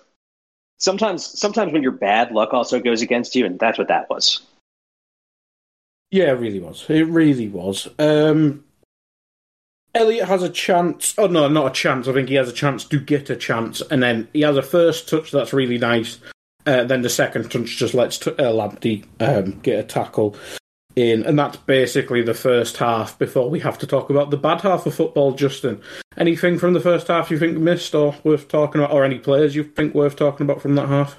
sometimes 0.79 1.24
sometimes 1.24 1.72
when 1.72 1.83
you're 1.83 1.93
bad, 1.93 2.33
luck 2.33 2.55
also 2.55 2.81
goes 2.81 3.03
against 3.03 3.35
you, 3.35 3.45
and 3.45 3.59
that's 3.59 3.79
what 3.79 3.89
that 3.89 4.09
was. 4.09 4.41
Yeah, 6.11 6.27
it 6.27 6.39
really 6.39 6.61
was. 6.61 6.85
It 6.89 7.09
really 7.09 7.49
was. 7.49 7.89
Um 7.99 8.64
Elliott 9.95 10.29
has 10.29 10.43
a 10.43 10.51
chance. 10.51 11.14
Oh 11.16 11.27
no, 11.27 11.49
not 11.49 11.68
a 11.68 11.70
chance. 11.70 12.07
I 12.07 12.12
think 12.12 12.29
he 12.29 12.35
has 12.35 12.51
a 12.51 12.53
chance 12.53 12.85
to 12.85 13.01
get 13.01 13.31
a 13.31 13.37
chance, 13.37 13.81
and 13.81 14.03
then 14.03 14.29
he 14.33 14.43
has 14.43 14.57
a 14.57 14.62
first 14.62 15.09
touch 15.09 15.31
that's 15.31 15.55
really 15.55 15.79
nice, 15.79 16.18
uh, 16.66 16.84
then 16.84 17.02
the 17.02 17.08
second 17.08 17.50
touch 17.50 17.76
just 17.76 17.94
lets 17.94 18.18
t- 18.18 18.30
uh, 18.32 18.52
Lamptey 18.52 19.04
um, 19.20 19.60
get 19.60 19.78
a 19.78 19.82
tackle 19.82 20.36
in, 20.96 21.24
and 21.24 21.38
that's 21.38 21.58
basically 21.58 22.22
the 22.22 22.34
first 22.34 22.78
half. 22.78 23.18
Before 23.18 23.48
we 23.48 23.60
have 23.60 23.78
to 23.78 23.86
talk 23.86 24.10
about 24.10 24.30
the 24.30 24.36
bad 24.36 24.62
half 24.62 24.86
of 24.86 24.94
football, 24.94 25.32
Justin, 25.32 25.80
anything 26.16 26.58
from 26.58 26.72
the 26.72 26.80
first 26.80 27.08
half 27.08 27.30
you 27.30 27.38
think 27.38 27.58
missed 27.58 27.94
or 27.94 28.16
worth 28.24 28.48
talking 28.48 28.80
about, 28.80 28.92
or 28.92 29.04
any 29.04 29.18
players 29.18 29.54
you 29.54 29.64
think 29.64 29.94
worth 29.94 30.16
talking 30.16 30.44
about 30.44 30.62
from 30.62 30.74
that 30.74 30.88
half? 30.88 31.18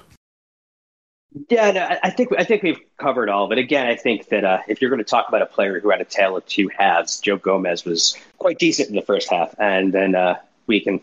Yeah, 1.48 1.70
no, 1.70 1.96
I 2.02 2.10
think 2.10 2.30
I 2.36 2.44
think 2.44 2.62
we've 2.62 2.80
covered 2.98 3.28
all. 3.28 3.48
But 3.48 3.58
again, 3.58 3.86
I 3.86 3.96
think 3.96 4.28
that 4.28 4.44
uh, 4.44 4.58
if 4.66 4.80
you're 4.80 4.90
going 4.90 5.04
to 5.04 5.04
talk 5.04 5.28
about 5.28 5.42
a 5.42 5.46
player 5.46 5.78
who 5.78 5.90
had 5.90 6.00
a 6.00 6.04
tale 6.04 6.36
of 6.36 6.44
two 6.46 6.68
halves, 6.76 7.20
Joe 7.20 7.36
Gomez 7.36 7.84
was 7.84 8.16
quite 8.38 8.58
decent 8.58 8.88
in 8.88 8.96
the 8.96 9.02
first 9.02 9.30
half, 9.30 9.54
and 9.58 9.92
then 9.92 10.14
uh, 10.14 10.36
we 10.66 10.80
can 10.80 11.00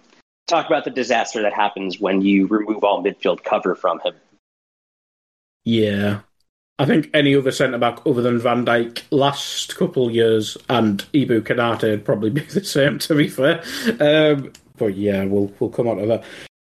talk 0.48 0.66
about 0.68 0.84
the 0.84 0.92
disaster 0.92 1.42
that 1.44 1.54
happens 1.54 2.00
when 2.00 2.22
you 2.22 2.48
remove 2.48 2.84
all 2.84 3.04
midfield 3.04 3.44
cover 3.44 3.76
from 3.76 4.00
him. 4.02 4.14
Yeah. 5.66 6.22
I 6.78 6.86
think 6.86 7.10
any 7.14 7.36
other 7.36 7.52
centre 7.52 7.78
back 7.78 8.00
other 8.06 8.22
than 8.22 8.40
Van 8.40 8.66
Dijk 8.66 9.04
last 9.10 9.76
couple 9.78 10.12
years 10.12 10.58
and 10.70 11.06
Ibou 11.14 11.42
Konaté 11.42 11.92
would 11.92 12.06
probably 12.06 12.30
be 12.30 12.42
the 12.54 12.64
same. 12.64 13.00
To 13.00 13.16
be 13.16 13.28
fair, 13.28 13.64
um, 14.00 14.52
but 14.78 14.96
yeah, 14.96 15.24
we'll 15.26 15.52
we'll 15.60 15.70
come 15.70 15.88
on 15.88 15.98
to 15.98 16.06
that. 16.06 16.24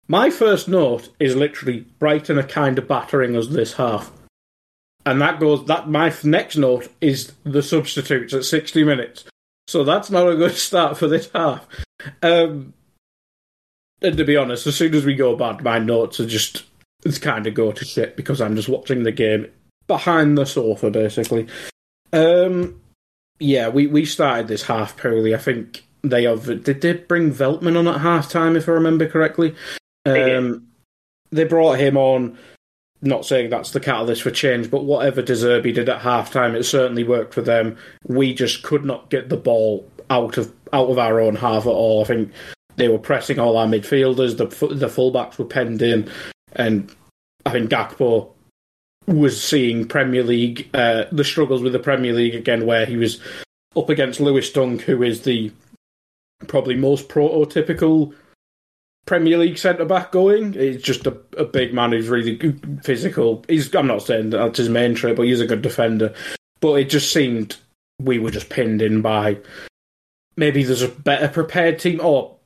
My 0.08 0.30
first 0.30 0.68
note 0.68 1.08
is 1.18 1.34
literally 1.34 1.86
Brighton 1.98 2.38
are 2.38 2.46
kind 2.46 2.78
of 2.78 2.86
battering 2.86 3.36
us 3.36 3.48
this 3.48 3.72
half, 3.74 4.12
and 5.06 5.20
that 5.22 5.40
goes 5.40 5.64
that 5.66 5.88
my 5.88 6.14
next 6.22 6.56
note 6.56 6.92
is 7.00 7.32
the 7.44 7.62
substitutes 7.62 8.34
at 8.34 8.44
sixty 8.44 8.84
minutes. 8.84 9.24
So 9.66 9.82
that's 9.82 10.10
not 10.10 10.28
a 10.28 10.36
good 10.36 10.54
start 10.56 10.98
for 10.98 11.08
this 11.08 11.30
half. 11.34 11.66
Um, 12.22 12.74
and 14.02 14.16
to 14.18 14.24
be 14.24 14.36
honest, 14.36 14.66
as 14.66 14.76
soon 14.76 14.94
as 14.94 15.06
we 15.06 15.14
go 15.14 15.34
bad, 15.36 15.64
my 15.64 15.78
notes 15.78 16.20
are 16.20 16.26
just 16.26 16.64
it's 17.04 17.18
kind 17.18 17.46
of 17.46 17.54
go 17.54 17.72
to 17.72 17.84
shit 17.84 18.16
because 18.16 18.40
I'm 18.40 18.56
just 18.56 18.68
watching 18.68 19.02
the 19.02 19.12
game 19.12 19.46
behind 19.86 20.36
the 20.36 20.44
sofa, 20.44 20.90
basically. 20.90 21.46
Um, 22.12 22.80
yeah, 23.38 23.68
we, 23.68 23.86
we 23.86 24.04
started 24.04 24.48
this 24.48 24.62
half 24.62 24.96
poorly. 24.96 25.34
I 25.34 25.38
think 25.38 25.84
they 26.02 26.24
have. 26.24 26.46
Did 26.64 26.80
they 26.80 26.94
bring 26.94 27.32
Veltman 27.32 27.78
on 27.78 27.88
at 27.88 28.00
half 28.00 28.30
time, 28.30 28.56
if 28.56 28.68
I 28.68 28.72
remember 28.72 29.08
correctly? 29.08 29.54
Um, 30.04 30.68
they 31.30 31.44
brought 31.44 31.78
him 31.78 31.96
on. 31.96 32.38
Not 33.02 33.26
saying 33.26 33.50
that's 33.50 33.72
the 33.72 33.80
catalyst 33.80 34.22
for 34.22 34.30
change, 34.30 34.70
but 34.70 34.84
whatever 34.84 35.20
De 35.20 35.34
Zerbi 35.34 35.74
did 35.74 35.88
at 35.88 36.00
half 36.00 36.32
time, 36.32 36.54
it 36.54 36.64
certainly 36.64 37.04
worked 37.04 37.34
for 37.34 37.42
them. 37.42 37.76
We 38.06 38.32
just 38.32 38.62
could 38.62 38.86
not 38.86 39.10
get 39.10 39.28
the 39.28 39.36
ball 39.36 39.88
out 40.08 40.38
of 40.38 40.52
out 40.72 40.88
of 40.88 40.98
our 40.98 41.20
own 41.20 41.36
half 41.36 41.66
at 41.66 41.70
all. 41.70 42.02
I 42.02 42.04
think 42.06 42.32
they 42.76 42.88
were 42.88 42.98
pressing 42.98 43.38
all 43.38 43.58
our 43.58 43.66
midfielders. 43.66 44.38
The 44.38 44.46
the 44.74 44.86
fullbacks 44.86 45.38
were 45.38 45.44
penned 45.44 45.82
in, 45.82 46.10
and 46.56 46.94
I 47.44 47.50
think 47.50 47.70
Gakpo 47.70 48.30
was 49.06 49.42
seeing 49.42 49.86
Premier 49.86 50.24
League 50.24 50.68
uh, 50.74 51.04
the 51.12 51.24
struggles 51.24 51.62
with 51.62 51.72
the 51.72 51.78
Premier 51.78 52.12
League 52.12 52.34
again, 52.34 52.66
where 52.66 52.86
he 52.86 52.96
was 52.96 53.20
up 53.76 53.88
against 53.88 54.20
Lewis 54.20 54.50
Dunk, 54.50 54.82
who 54.82 55.02
is 55.02 55.22
the 55.22 55.52
probably 56.48 56.74
most 56.74 57.08
prototypical 57.08 58.14
Premier 59.06 59.38
League 59.38 59.58
centre 59.58 59.84
back 59.84 60.10
going. 60.10 60.54
He's 60.54 60.82
just 60.82 61.06
a, 61.06 61.16
a, 61.38 61.44
big 61.44 61.72
man 61.72 61.92
who's 61.92 62.08
really 62.08 62.36
physical. 62.82 63.44
He's 63.48 63.72
I'm 63.74 63.86
not 63.86 64.02
saying 64.02 64.30
that's 64.30 64.58
his 64.58 64.68
main 64.68 64.94
trait, 64.94 65.16
but 65.16 65.26
he's 65.26 65.40
a 65.40 65.46
good 65.46 65.62
defender. 65.62 66.12
But 66.60 66.74
it 66.74 66.90
just 66.90 67.12
seemed 67.12 67.56
we 68.00 68.18
were 68.18 68.30
just 68.30 68.48
pinned 68.50 68.82
in 68.82 69.02
by 69.02 69.38
maybe 70.36 70.64
there's 70.64 70.82
a 70.82 70.88
better 70.88 71.28
prepared 71.28 71.78
team 71.78 72.00
or 72.02 72.36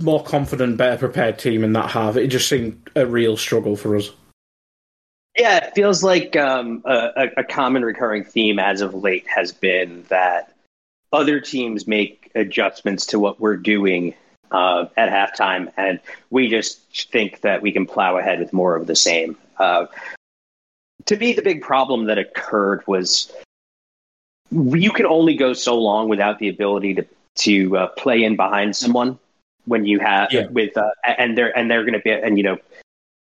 more 0.00 0.22
confident, 0.22 0.76
better 0.76 0.98
prepared 0.98 1.38
team 1.38 1.64
in 1.64 1.72
that 1.72 1.90
half. 1.90 2.16
It 2.16 2.28
just 2.28 2.48
seemed 2.48 2.90
a 2.94 3.06
real 3.06 3.36
struggle 3.36 3.76
for 3.76 3.96
us. 3.96 4.10
Yeah, 5.38 5.66
it 5.66 5.74
feels 5.74 6.02
like 6.02 6.34
um, 6.36 6.82
a, 6.86 7.28
a 7.36 7.44
common 7.44 7.84
recurring 7.84 8.24
theme 8.24 8.58
as 8.58 8.80
of 8.80 8.94
late 8.94 9.26
has 9.28 9.52
been 9.52 10.04
that 10.08 10.54
other 11.12 11.40
teams 11.40 11.86
make 11.86 12.30
adjustments 12.34 13.06
to 13.06 13.18
what 13.18 13.38
we're 13.38 13.56
doing 13.56 14.14
uh, 14.50 14.86
at 14.96 15.10
halftime, 15.10 15.70
and 15.76 16.00
we 16.30 16.48
just 16.48 17.10
think 17.10 17.42
that 17.42 17.60
we 17.60 17.70
can 17.72 17.84
plow 17.84 18.16
ahead 18.16 18.38
with 18.38 18.52
more 18.52 18.76
of 18.76 18.86
the 18.86 18.96
same. 18.96 19.36
Uh, 19.58 19.86
to 21.04 21.16
me, 21.16 21.32
the 21.32 21.42
big 21.42 21.62
problem 21.62 22.06
that 22.06 22.18
occurred 22.18 22.82
was 22.86 23.32
you 24.50 24.90
can 24.90 25.06
only 25.06 25.34
go 25.34 25.52
so 25.52 25.78
long 25.78 26.08
without 26.08 26.38
the 26.38 26.48
ability 26.48 26.94
to 26.94 27.06
to 27.34 27.76
uh, 27.76 27.86
play 27.88 28.24
in 28.24 28.34
behind 28.34 28.74
someone 28.74 29.18
when 29.66 29.84
you 29.84 29.98
have 29.98 30.32
yeah. 30.32 30.46
with 30.46 30.76
uh, 30.76 30.90
and 31.04 31.36
they're 31.36 31.56
and 31.56 31.70
they're 31.70 31.82
going 31.82 31.94
to 31.94 32.00
be 32.00 32.10
and 32.10 32.38
you 32.38 32.44
know 32.44 32.58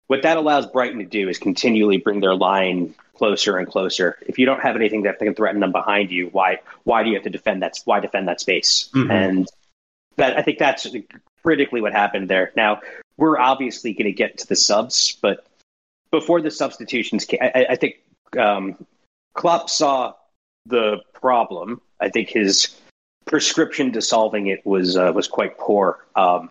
what 0.09 0.23
that 0.23 0.37
allows 0.37 0.67
Brighton 0.67 0.99
to 0.99 1.05
do 1.05 1.29
is 1.29 1.39
continually 1.39 1.99
bring 1.99 2.19
their 2.19 2.35
line 2.35 2.97
closer 3.15 3.59
and 3.59 3.69
closer. 3.69 4.19
If 4.27 4.41
you 4.41 4.47
don't 4.47 4.61
have 4.61 4.75
anything 4.75 5.03
that 5.03 5.21
can 5.21 5.35
threaten 5.37 5.61
them 5.61 5.71
behind 5.71 6.11
you, 6.11 6.29
why 6.29 6.59
why 6.85 7.05
do 7.05 7.11
you 7.11 7.15
have 7.15 7.25
to 7.25 7.31
defend 7.31 7.63
that? 7.63 7.79
Why 7.85 8.01
defend 8.01 8.27
that 8.27 8.41
space? 8.41 8.91
Mm-hmm. 8.95 9.11
And 9.11 9.49
that 10.17 10.37
I 10.37 10.43
think 10.43 10.59
that's 10.59 10.87
critically 11.43 11.81
what 11.81 11.93
happened 11.93 12.29
there. 12.29 12.51
Now 12.57 12.81
we're 13.17 13.39
obviously 13.39 13.93
going 13.93 14.07
to 14.07 14.13
get 14.13 14.39
to 14.39 14.47
the 14.47 14.57
subs, 14.57 15.17
but 15.21 15.47
before 16.11 16.41
the 16.41 16.51
substitutions, 16.51 17.25
came, 17.25 17.39
I, 17.43 17.67
I 17.71 17.77
think 17.77 18.01
um, 18.39 18.85
Klopp 19.35 19.71
saw 19.71 20.15
the 20.67 20.99
problem. 21.13 21.81
I 22.01 22.09
think 22.09 22.31
his 22.31 22.80
prescription 23.31 23.93
to 23.93 24.03
solving 24.03 24.49
it 24.49 24.67
was 24.67 24.97
uh, 24.97 25.13
was 25.15 25.29
quite 25.29 25.57
poor. 25.57 26.05
Um, 26.17 26.51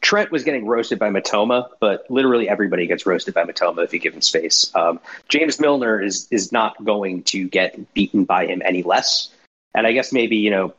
Trent 0.00 0.32
was 0.32 0.42
getting 0.42 0.66
roasted 0.66 0.98
by 0.98 1.10
Mitoma, 1.10 1.68
but 1.78 2.10
literally 2.10 2.48
everybody 2.48 2.86
gets 2.86 3.04
roasted 3.04 3.34
by 3.34 3.44
Mitoma 3.44 3.84
if 3.84 3.92
you 3.92 3.98
give 3.98 4.14
him 4.14 4.22
space. 4.22 4.74
Um, 4.74 4.98
James 5.28 5.60
Milner 5.60 6.02
is 6.02 6.26
is 6.30 6.50
not 6.50 6.82
going 6.82 7.22
to 7.24 7.46
get 7.46 7.92
beaten 7.92 8.24
by 8.24 8.46
him 8.46 8.62
any 8.64 8.82
less. 8.82 9.30
And 9.74 9.86
I 9.86 9.92
guess 9.92 10.12
maybe 10.12 10.36
you 10.36 10.50
know, 10.50 10.74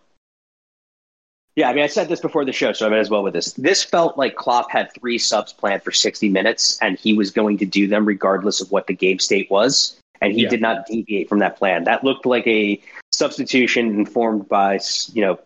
yeah. 1.55 1.69
I 1.69 1.73
mean, 1.73 1.83
I 1.83 1.87
said 1.87 2.09
this 2.09 2.19
before 2.19 2.43
the 2.43 2.51
show, 2.51 2.73
so 2.73 2.87
I 2.87 2.89
might 2.89 2.97
as 2.97 3.11
well 3.11 3.21
with 3.21 3.33
this. 3.33 3.53
This 3.53 3.83
felt 3.83 4.17
like 4.17 4.35
Klopp 4.35 4.71
had 4.71 4.91
three 4.99 5.19
subs 5.19 5.53
planned 5.53 5.83
for 5.83 5.91
sixty 5.91 6.27
minutes, 6.27 6.79
and 6.81 6.97
he 6.97 7.13
was 7.13 7.29
going 7.29 7.59
to 7.59 7.65
do 7.65 7.87
them 7.87 8.03
regardless 8.05 8.59
of 8.59 8.71
what 8.71 8.87
the 8.87 8.95
game 8.95 9.19
state 9.19 9.49
was, 9.51 9.95
and 10.19 10.33
he 10.33 10.41
yeah. 10.41 10.49
did 10.49 10.61
not 10.61 10.87
deviate 10.87 11.29
from 11.29 11.39
that 11.39 11.57
plan. 11.57 11.83
That 11.83 12.03
looked 12.03 12.25
like 12.25 12.47
a 12.47 12.81
substitution 13.21 13.85
informed 13.99 14.49
by 14.49 14.79
you 15.13 15.21
know 15.21 15.39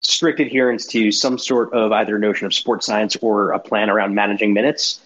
strict 0.00 0.40
adherence 0.40 0.86
to 0.86 1.12
some 1.12 1.36
sort 1.36 1.70
of 1.74 1.92
either 1.92 2.18
notion 2.18 2.46
of 2.46 2.54
sports 2.54 2.86
science 2.86 3.14
or 3.20 3.52
a 3.52 3.58
plan 3.58 3.90
around 3.90 4.14
managing 4.14 4.54
minutes 4.54 5.00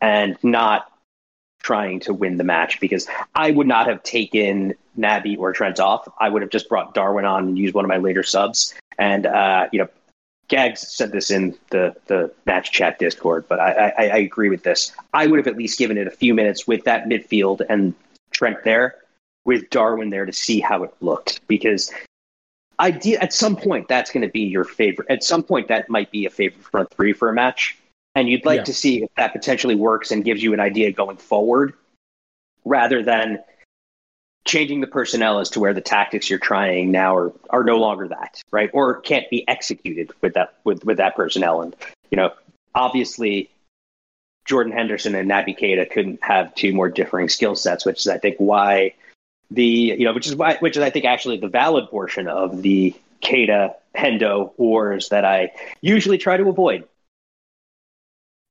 and 0.00 0.38
not 0.44 0.92
trying 1.60 1.98
to 1.98 2.14
win 2.14 2.36
the 2.36 2.44
match 2.44 2.78
because 2.78 3.08
I 3.34 3.50
would 3.50 3.66
not 3.66 3.88
have 3.88 4.04
taken 4.04 4.74
Naby 4.96 5.36
or 5.36 5.52
Trent 5.52 5.80
off. 5.80 6.08
I 6.20 6.28
would 6.28 6.42
have 6.42 6.52
just 6.52 6.68
brought 6.68 6.94
Darwin 6.94 7.24
on 7.24 7.48
and 7.48 7.58
used 7.58 7.74
one 7.74 7.84
of 7.84 7.88
my 7.88 7.96
later 7.96 8.22
subs. 8.22 8.74
And, 8.96 9.26
uh, 9.26 9.68
you 9.72 9.80
know, 9.80 9.88
Gags 10.46 10.86
said 10.86 11.10
this 11.10 11.32
in 11.32 11.56
the, 11.70 11.96
the 12.06 12.32
match 12.46 12.70
chat 12.70 13.00
Discord, 13.00 13.46
but 13.48 13.58
I, 13.58 13.92
I, 13.98 14.06
I 14.06 14.16
agree 14.18 14.48
with 14.48 14.62
this. 14.62 14.92
I 15.12 15.26
would 15.26 15.38
have 15.38 15.48
at 15.48 15.56
least 15.56 15.80
given 15.80 15.98
it 15.98 16.06
a 16.06 16.12
few 16.12 16.32
minutes 16.32 16.68
with 16.68 16.84
that 16.84 17.06
midfield 17.06 17.60
and 17.68 17.92
Trent 18.30 18.62
there, 18.62 18.94
with 19.44 19.70
Darwin 19.70 20.10
there 20.10 20.26
to 20.26 20.32
see 20.32 20.60
how 20.60 20.82
it 20.82 20.94
looked 21.00 21.46
because 21.48 21.90
idea 22.80 23.18
at 23.20 23.32
some 23.32 23.56
point 23.56 23.88
that's 23.88 24.10
going 24.10 24.22
to 24.22 24.32
be 24.32 24.40
your 24.40 24.64
favorite. 24.64 25.08
At 25.10 25.22
some 25.22 25.42
point 25.42 25.68
that 25.68 25.88
might 25.88 26.10
be 26.10 26.26
a 26.26 26.30
favorite 26.30 26.64
front 26.64 26.90
three 26.90 27.12
for 27.12 27.28
a 27.28 27.34
match, 27.34 27.76
and 28.14 28.28
you'd 28.28 28.44
like 28.44 28.58
yeah. 28.58 28.64
to 28.64 28.74
see 28.74 29.02
if 29.02 29.14
that 29.16 29.32
potentially 29.32 29.74
works 29.74 30.10
and 30.10 30.24
gives 30.24 30.42
you 30.42 30.52
an 30.52 30.60
idea 30.60 30.92
going 30.92 31.16
forward, 31.16 31.74
rather 32.64 33.02
than 33.02 33.42
changing 34.44 34.80
the 34.80 34.86
personnel 34.86 35.38
as 35.38 35.50
to 35.50 35.60
where 35.60 35.74
the 35.74 35.80
tactics 35.80 36.30
you're 36.30 36.38
trying 36.38 36.90
now 36.90 37.14
are, 37.14 37.32
are 37.50 37.64
no 37.64 37.76
longer 37.76 38.08
that 38.08 38.42
right 38.50 38.70
or 38.72 39.00
can't 39.00 39.28
be 39.28 39.46
executed 39.46 40.10
with 40.22 40.32
that 40.32 40.54
with, 40.64 40.82
with 40.84 40.96
that 40.96 41.14
personnel 41.14 41.60
and 41.60 41.76
you 42.10 42.16
know 42.16 42.32
obviously 42.74 43.50
Jordan 44.46 44.72
Henderson 44.72 45.14
and 45.14 45.30
Naby 45.30 45.58
Keita 45.58 45.90
couldn't 45.90 46.20
have 46.22 46.54
two 46.54 46.72
more 46.72 46.88
differing 46.88 47.28
skill 47.28 47.56
sets 47.56 47.84
which 47.84 47.98
is 47.98 48.08
I 48.08 48.16
think 48.16 48.36
why 48.38 48.94
the 49.50 49.64
you 49.64 50.04
know 50.04 50.12
which 50.12 50.26
is 50.26 50.36
why 50.36 50.56
which 50.60 50.76
is 50.76 50.82
I 50.82 50.90
think 50.90 51.04
actually 51.04 51.38
the 51.38 51.48
valid 51.48 51.88
portion 51.88 52.28
of 52.28 52.62
the 52.62 52.94
Keita 53.22 53.74
Hendo 53.94 54.52
wars 54.58 55.08
that 55.08 55.24
I 55.24 55.52
usually 55.80 56.18
try 56.18 56.36
to 56.36 56.48
avoid. 56.48 56.86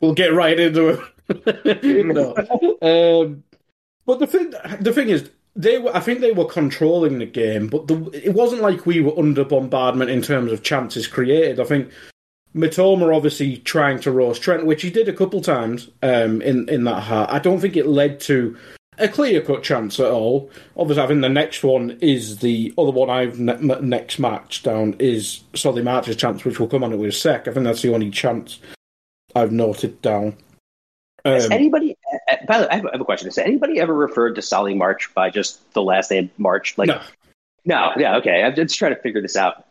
We'll 0.02 0.14
get 0.14 0.34
right 0.34 0.60
into 0.60 0.90
it. 0.90 1.00
no. 2.06 2.36
um, 2.82 3.44
but 4.06 4.20
the 4.20 4.28
thing 4.28 4.54
the 4.80 4.94
thing 4.94 5.10
is 5.10 5.30
they 5.56 5.80
were 5.80 5.96
I 5.96 6.00
think 6.00 6.22
they 6.22 6.32
were 6.32 6.46
controlling 6.46 7.20
the 7.20 7.26
game, 7.26 7.68
but 7.68 7.88
the, 7.88 8.10
it 8.14 8.34
wasn't 8.34 8.62
like 8.62 8.86
we 8.86 9.02
were 9.02 9.18
under 9.18 9.44
bombardment 9.44 10.10
in 10.10 10.22
terms 10.22 10.52
of 10.52 10.64
chances 10.64 11.08
created. 11.08 11.60
I 11.60 11.64
think 11.64 11.92
Mitoma 12.56 13.16
obviously 13.16 13.58
trying 13.58 14.00
to 14.02 14.12
roast 14.12 14.42
Trent, 14.42 14.66
which 14.66 14.82
he 14.82 14.90
did 14.90 15.10
a 15.10 15.14
couple 15.14 15.42
times 15.42 15.90
um, 16.04 16.42
in 16.42 16.70
in 16.70 16.84
that 16.86 17.02
heart. 17.02 17.30
I 17.32 17.40
don't 17.40 17.60
think 17.60 17.76
it 17.76 17.88
led 17.88 18.20
to 18.22 18.58
a 18.98 19.08
clear 19.08 19.42
cut 19.42 19.64
chance 19.64 20.00
at 20.00 20.12
all. 20.12 20.50
Obviously, 20.76 21.04
I 21.04 21.08
think 21.08 21.22
the 21.22 21.30
next 21.30 21.64
one 21.64 21.98
is 22.02 22.40
the 22.40 22.74
other 22.78 22.92
one 22.92 23.10
I've 23.10 23.40
ne- 23.40 23.82
next 23.82 24.20
match 24.20 24.64
down 24.64 24.96
is 25.00 25.42
Solly 25.54 25.84
March's 25.84 26.16
chance, 26.16 26.44
which 26.44 26.60
will 26.60 26.68
come 26.68 26.84
on 26.84 26.94
it 26.94 26.98
with 26.98 27.10
a 27.10 27.14
sec. 27.14 27.48
I 27.48 27.54
think 27.54 27.66
that's 27.66 27.82
the 27.82 27.94
only 27.94 28.10
chance 28.10 28.60
I've 29.36 29.52
noted 29.52 30.02
down. 30.02 30.38
Um, 31.26 31.34
Has 31.34 31.50
anybody? 31.50 31.98
Uh, 32.12 32.34
uh, 32.34 32.36
by 32.48 32.58
the 32.60 32.64
way, 32.64 32.70
I 32.72 32.76
have 32.76 33.02
a 33.02 33.06
question. 33.06 33.28
Has 33.28 33.38
anybody 33.38 33.80
ever 33.80 33.94
referred 33.94 34.36
to 34.36 34.42
Solly 34.42 34.74
March 34.74 35.14
by 35.14 35.30
just 35.30 35.72
the 35.74 35.84
last 35.84 36.10
name 36.10 36.32
March? 36.38 36.78
Like, 36.78 36.88
no, 36.88 37.02
no, 37.66 37.92
yeah, 37.98 38.18
okay. 38.18 38.44
I'm 38.44 38.56
just 38.56 38.78
trying 38.78 38.96
to 38.96 39.02
figure 39.02 39.22
this 39.22 39.36
out. 39.36 39.66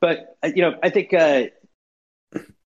But 0.00 0.36
uh, 0.42 0.50
you 0.54 0.62
know, 0.62 0.78
I 0.82 0.90
think 0.90 1.14
uh, 1.14 1.44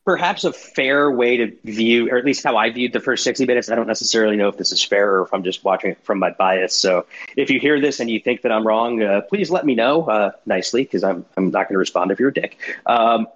perhaps 0.04 0.44
a 0.44 0.52
fair 0.52 1.10
way 1.10 1.36
to 1.36 1.56
view, 1.64 2.10
or 2.10 2.18
at 2.18 2.24
least 2.24 2.42
how 2.42 2.56
I 2.56 2.70
viewed 2.70 2.92
the 2.92 3.00
first 3.00 3.22
60 3.24 3.46
minutes. 3.46 3.70
I 3.70 3.76
don't 3.76 3.86
necessarily 3.86 4.36
know 4.36 4.48
if 4.48 4.56
this 4.56 4.72
is 4.72 4.82
fair 4.82 5.14
or 5.14 5.22
if 5.22 5.32
I'm 5.32 5.44
just 5.44 5.64
watching 5.64 5.92
it 5.92 6.04
from 6.04 6.18
my 6.18 6.30
bias. 6.30 6.74
So 6.74 7.06
if 7.36 7.50
you 7.50 7.60
hear 7.60 7.80
this 7.80 8.00
and 8.00 8.10
you 8.10 8.18
think 8.18 8.42
that 8.42 8.50
I'm 8.50 8.66
wrong, 8.66 9.02
uh, 9.02 9.20
please 9.22 9.50
let 9.50 9.64
me 9.64 9.74
know 9.74 10.04
uh, 10.06 10.32
nicely 10.44 10.82
because 10.82 11.04
I'm, 11.04 11.24
I'm 11.36 11.50
not 11.50 11.68
going 11.68 11.74
to 11.74 11.78
respond 11.78 12.10
if 12.10 12.18
you're 12.18 12.30
a 12.30 12.34
dick. 12.34 12.58
Um, 12.86 13.28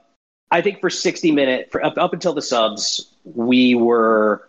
I 0.51 0.61
think 0.61 0.81
for 0.81 0.91
60 0.91 1.31
minutes, 1.31 1.75
up, 1.83 1.99
up 1.99 2.12
until 2.12 2.33
the 2.33 2.43
subs, 2.43 3.12
we 3.25 3.75
were, 3.75 4.49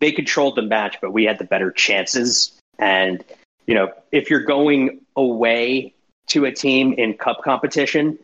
they 0.00 0.12
controlled 0.12 0.56
the 0.56 0.62
match, 0.62 0.96
but 1.00 1.12
we 1.12 1.24
had 1.24 1.38
the 1.38 1.44
better 1.44 1.70
chances. 1.70 2.52
And, 2.78 3.24
you 3.66 3.74
know, 3.74 3.92
if 4.10 4.28
you're 4.30 4.44
going 4.44 5.00
away 5.16 5.94
to 6.28 6.44
a 6.46 6.52
team 6.52 6.94
in 6.94 7.14
cup 7.14 7.42
competition, 7.44 8.18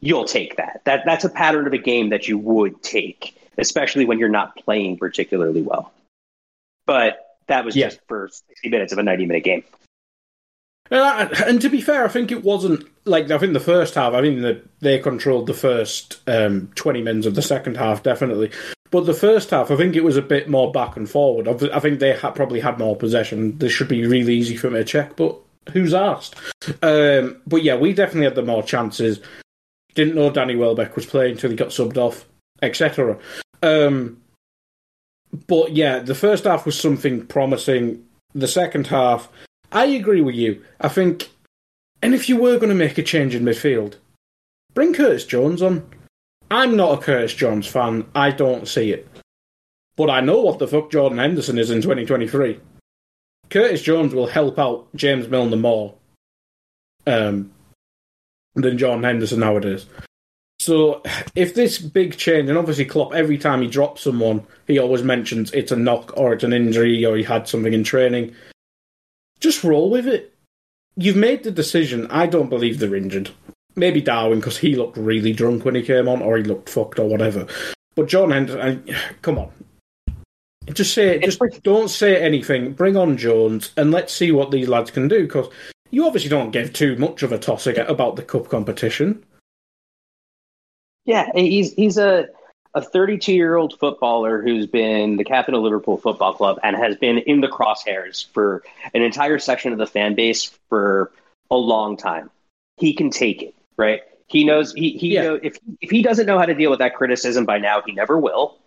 you'll 0.00 0.24
take 0.24 0.56
that. 0.56 0.82
That 0.84 1.04
that's 1.04 1.24
a 1.24 1.30
pattern 1.30 1.66
of 1.66 1.72
a 1.72 1.78
game 1.78 2.10
that 2.10 2.28
you 2.28 2.38
would 2.38 2.82
take, 2.82 3.38
especially 3.58 4.04
when 4.04 4.18
you're 4.18 4.28
not 4.28 4.56
playing 4.56 4.98
particularly 4.98 5.62
well. 5.62 5.92
But 6.86 7.36
that 7.46 7.64
was 7.64 7.76
yeah. 7.76 7.86
just 7.86 8.00
for 8.08 8.28
60 8.48 8.68
minutes 8.68 8.92
of 8.92 8.98
a 8.98 9.02
90 9.02 9.26
minute 9.26 9.44
game. 9.44 9.64
And, 10.90 11.32
and, 11.42 11.62
to 11.62 11.68
be 11.68 11.80
fair, 11.80 12.04
I 12.04 12.08
think 12.08 12.32
it 12.32 12.42
wasn't 12.42 12.84
like 13.04 13.30
I 13.30 13.38
think 13.38 13.52
the 13.52 13.60
first 13.60 13.94
half. 13.94 14.12
I 14.12 14.20
mean, 14.20 14.42
the, 14.42 14.60
they 14.80 14.98
controlled 14.98 15.46
the 15.46 15.54
first 15.54 16.20
um, 16.26 16.70
20 16.74 17.02
minutes 17.02 17.26
of 17.26 17.36
the 17.36 17.42
second 17.42 17.76
half 17.76 18.02
definitely, 18.02 18.50
But 18.90 19.06
the 19.06 19.14
first 19.14 19.50
half, 19.50 19.70
I 19.70 19.76
think 19.76 19.94
it 19.94 20.02
was 20.02 20.16
a 20.16 20.22
bit 20.22 20.48
more 20.48 20.72
back 20.72 20.96
and 20.96 21.08
forward. 21.08 21.46
I 21.46 21.78
think 21.78 22.00
they 22.00 22.12
had, 22.16 22.34
probably 22.34 22.58
had 22.58 22.78
more 22.78 22.96
possession. 22.96 23.56
This 23.58 23.72
should 23.72 23.86
be 23.88 24.04
really 24.04 24.34
easy 24.34 24.56
for 24.56 24.68
me 24.68 24.80
to 24.80 24.84
check, 24.84 25.14
but 25.14 25.36
who's 25.72 25.94
asked? 25.94 26.34
Um, 26.82 27.40
but 27.46 27.62
yeah, 27.62 27.76
we 27.76 27.92
definitely 27.92 28.24
had 28.24 28.34
the 28.34 28.42
more 28.42 28.64
chances. 28.64 29.20
Didn't 29.94 30.14
know 30.14 30.30
Danny 30.30 30.56
Welbeck 30.56 30.96
was 30.96 31.06
playing 31.06 31.32
until 31.32 31.50
he 31.50 31.56
got 31.56 31.68
subbed 31.68 31.96
off, 31.96 32.26
etc. 32.62 33.18
Um, 33.62 34.20
but 35.46 35.72
yeah, 35.72 35.98
the 35.98 36.14
first 36.14 36.44
half 36.44 36.66
was 36.66 36.78
something 36.78 37.26
promising. 37.26 38.04
The 38.34 38.48
second 38.48 38.86
half, 38.86 39.28
I 39.72 39.86
agree 39.86 40.20
with 40.20 40.34
you. 40.34 40.64
I 40.80 40.88
think, 40.88 41.30
and 42.02 42.14
if 42.14 42.28
you 42.28 42.36
were 42.36 42.58
going 42.58 42.68
to 42.70 42.74
make 42.74 42.98
a 42.98 43.02
change 43.02 43.34
in 43.34 43.44
midfield, 43.44 43.96
bring 44.74 44.94
Curtis 44.94 45.24
Jones 45.24 45.62
on. 45.62 45.88
I'm 46.50 46.76
not 46.76 46.98
a 46.98 47.02
Curtis 47.02 47.34
Jones 47.34 47.66
fan. 47.66 48.06
I 48.14 48.30
don't 48.30 48.66
see 48.66 48.92
it. 48.92 49.08
But 49.96 50.10
I 50.10 50.20
know 50.20 50.40
what 50.40 50.58
the 50.58 50.68
fuck 50.68 50.90
Jordan 50.90 51.18
Henderson 51.18 51.58
is 51.58 51.70
in 51.70 51.82
2023. 51.82 52.58
Curtis 53.50 53.82
Jones 53.82 54.14
will 54.14 54.26
help 54.26 54.58
out 54.58 54.88
James 54.94 55.28
Milner 55.28 55.56
more 55.56 55.94
um, 57.06 57.52
than 58.54 58.78
John 58.78 59.02
Henderson 59.02 59.40
nowadays. 59.40 59.86
So 60.58 61.02
if 61.34 61.54
this 61.54 61.78
big 61.78 62.16
change, 62.18 62.48
and 62.48 62.58
obviously 62.58 62.84
Klopp, 62.84 63.14
every 63.14 63.38
time 63.38 63.62
he 63.62 63.68
drops 63.68 64.02
someone, 64.02 64.46
he 64.66 64.78
always 64.78 65.02
mentions 65.02 65.50
it's 65.52 65.72
a 65.72 65.76
knock 65.76 66.12
or 66.16 66.34
it's 66.34 66.44
an 66.44 66.52
injury 66.52 67.04
or 67.04 67.16
he 67.16 67.22
had 67.22 67.48
something 67.48 67.72
in 67.72 67.82
training. 67.82 68.34
Just 69.40 69.64
roll 69.64 69.88
with 69.88 70.06
it. 70.06 70.34
You've 70.96 71.16
made 71.16 71.44
the 71.44 71.50
decision. 71.50 72.06
I 72.10 72.26
don't 72.26 72.50
believe 72.50 72.78
they're 72.78 72.94
injured. 72.94 73.30
Maybe 73.74 74.02
Darwin 74.02 74.40
because 74.40 74.58
he 74.58 74.76
looked 74.76 74.98
really 74.98 75.32
drunk 75.32 75.64
when 75.64 75.76
he 75.76 75.82
came 75.82 76.08
on, 76.08 76.20
or 76.20 76.36
he 76.36 76.42
looked 76.42 76.68
fucked 76.68 76.98
or 76.98 77.08
whatever. 77.08 77.46
But 77.94 78.08
John 78.08 78.30
Henderson, 78.30 78.84
come 79.22 79.38
on, 79.38 79.50
just 80.74 80.92
say 80.94 81.18
just 81.20 81.40
don't 81.62 81.88
say 81.88 82.20
anything. 82.20 82.72
Bring 82.72 82.96
on 82.96 83.16
Jones 83.16 83.72
and 83.76 83.90
let's 83.90 84.12
see 84.12 84.32
what 84.32 84.50
these 84.50 84.68
lads 84.68 84.90
can 84.90 85.08
do. 85.08 85.22
Because 85.22 85.48
you 85.90 86.06
obviously 86.06 86.30
don't 86.30 86.50
give 86.50 86.72
too 86.72 86.96
much 86.96 87.22
of 87.22 87.32
a 87.32 87.38
toss 87.38 87.66
about 87.66 88.16
the 88.16 88.22
cup 88.22 88.48
competition. 88.48 89.24
Yeah, 91.04 91.26
he's 91.34 91.72
he's 91.72 91.98
a 91.98 92.28
a 92.74 92.82
32 92.82 93.32
year 93.32 93.56
old 93.56 93.78
footballer 93.78 94.42
who's 94.42 94.66
been 94.66 95.16
the 95.16 95.24
captain 95.24 95.54
of 95.54 95.62
Liverpool 95.62 95.96
Football 95.96 96.34
Club 96.34 96.58
and 96.62 96.76
has 96.76 96.96
been 96.96 97.18
in 97.18 97.40
the 97.40 97.48
crosshairs 97.48 98.26
for 98.32 98.62
an 98.94 99.02
entire 99.02 99.38
section 99.38 99.72
of 99.72 99.78
the 99.78 99.86
fan 99.86 100.14
base 100.14 100.56
for 100.68 101.10
a 101.50 101.56
long 101.56 101.96
time. 101.96 102.30
He 102.76 102.94
can 102.94 103.10
take 103.10 103.42
it, 103.42 103.54
right? 103.76 104.02
He 104.26 104.44
knows 104.44 104.72
he 104.72 104.92
he 104.92 105.14
yeah. 105.14 105.22
know, 105.22 105.40
if 105.42 105.58
if 105.80 105.90
he 105.90 106.02
doesn't 106.02 106.26
know 106.26 106.38
how 106.38 106.46
to 106.46 106.54
deal 106.54 106.70
with 106.70 106.78
that 106.78 106.94
criticism 106.94 107.44
by 107.44 107.58
now, 107.58 107.82
he 107.84 107.92
never 107.92 108.16
will, 108.16 108.58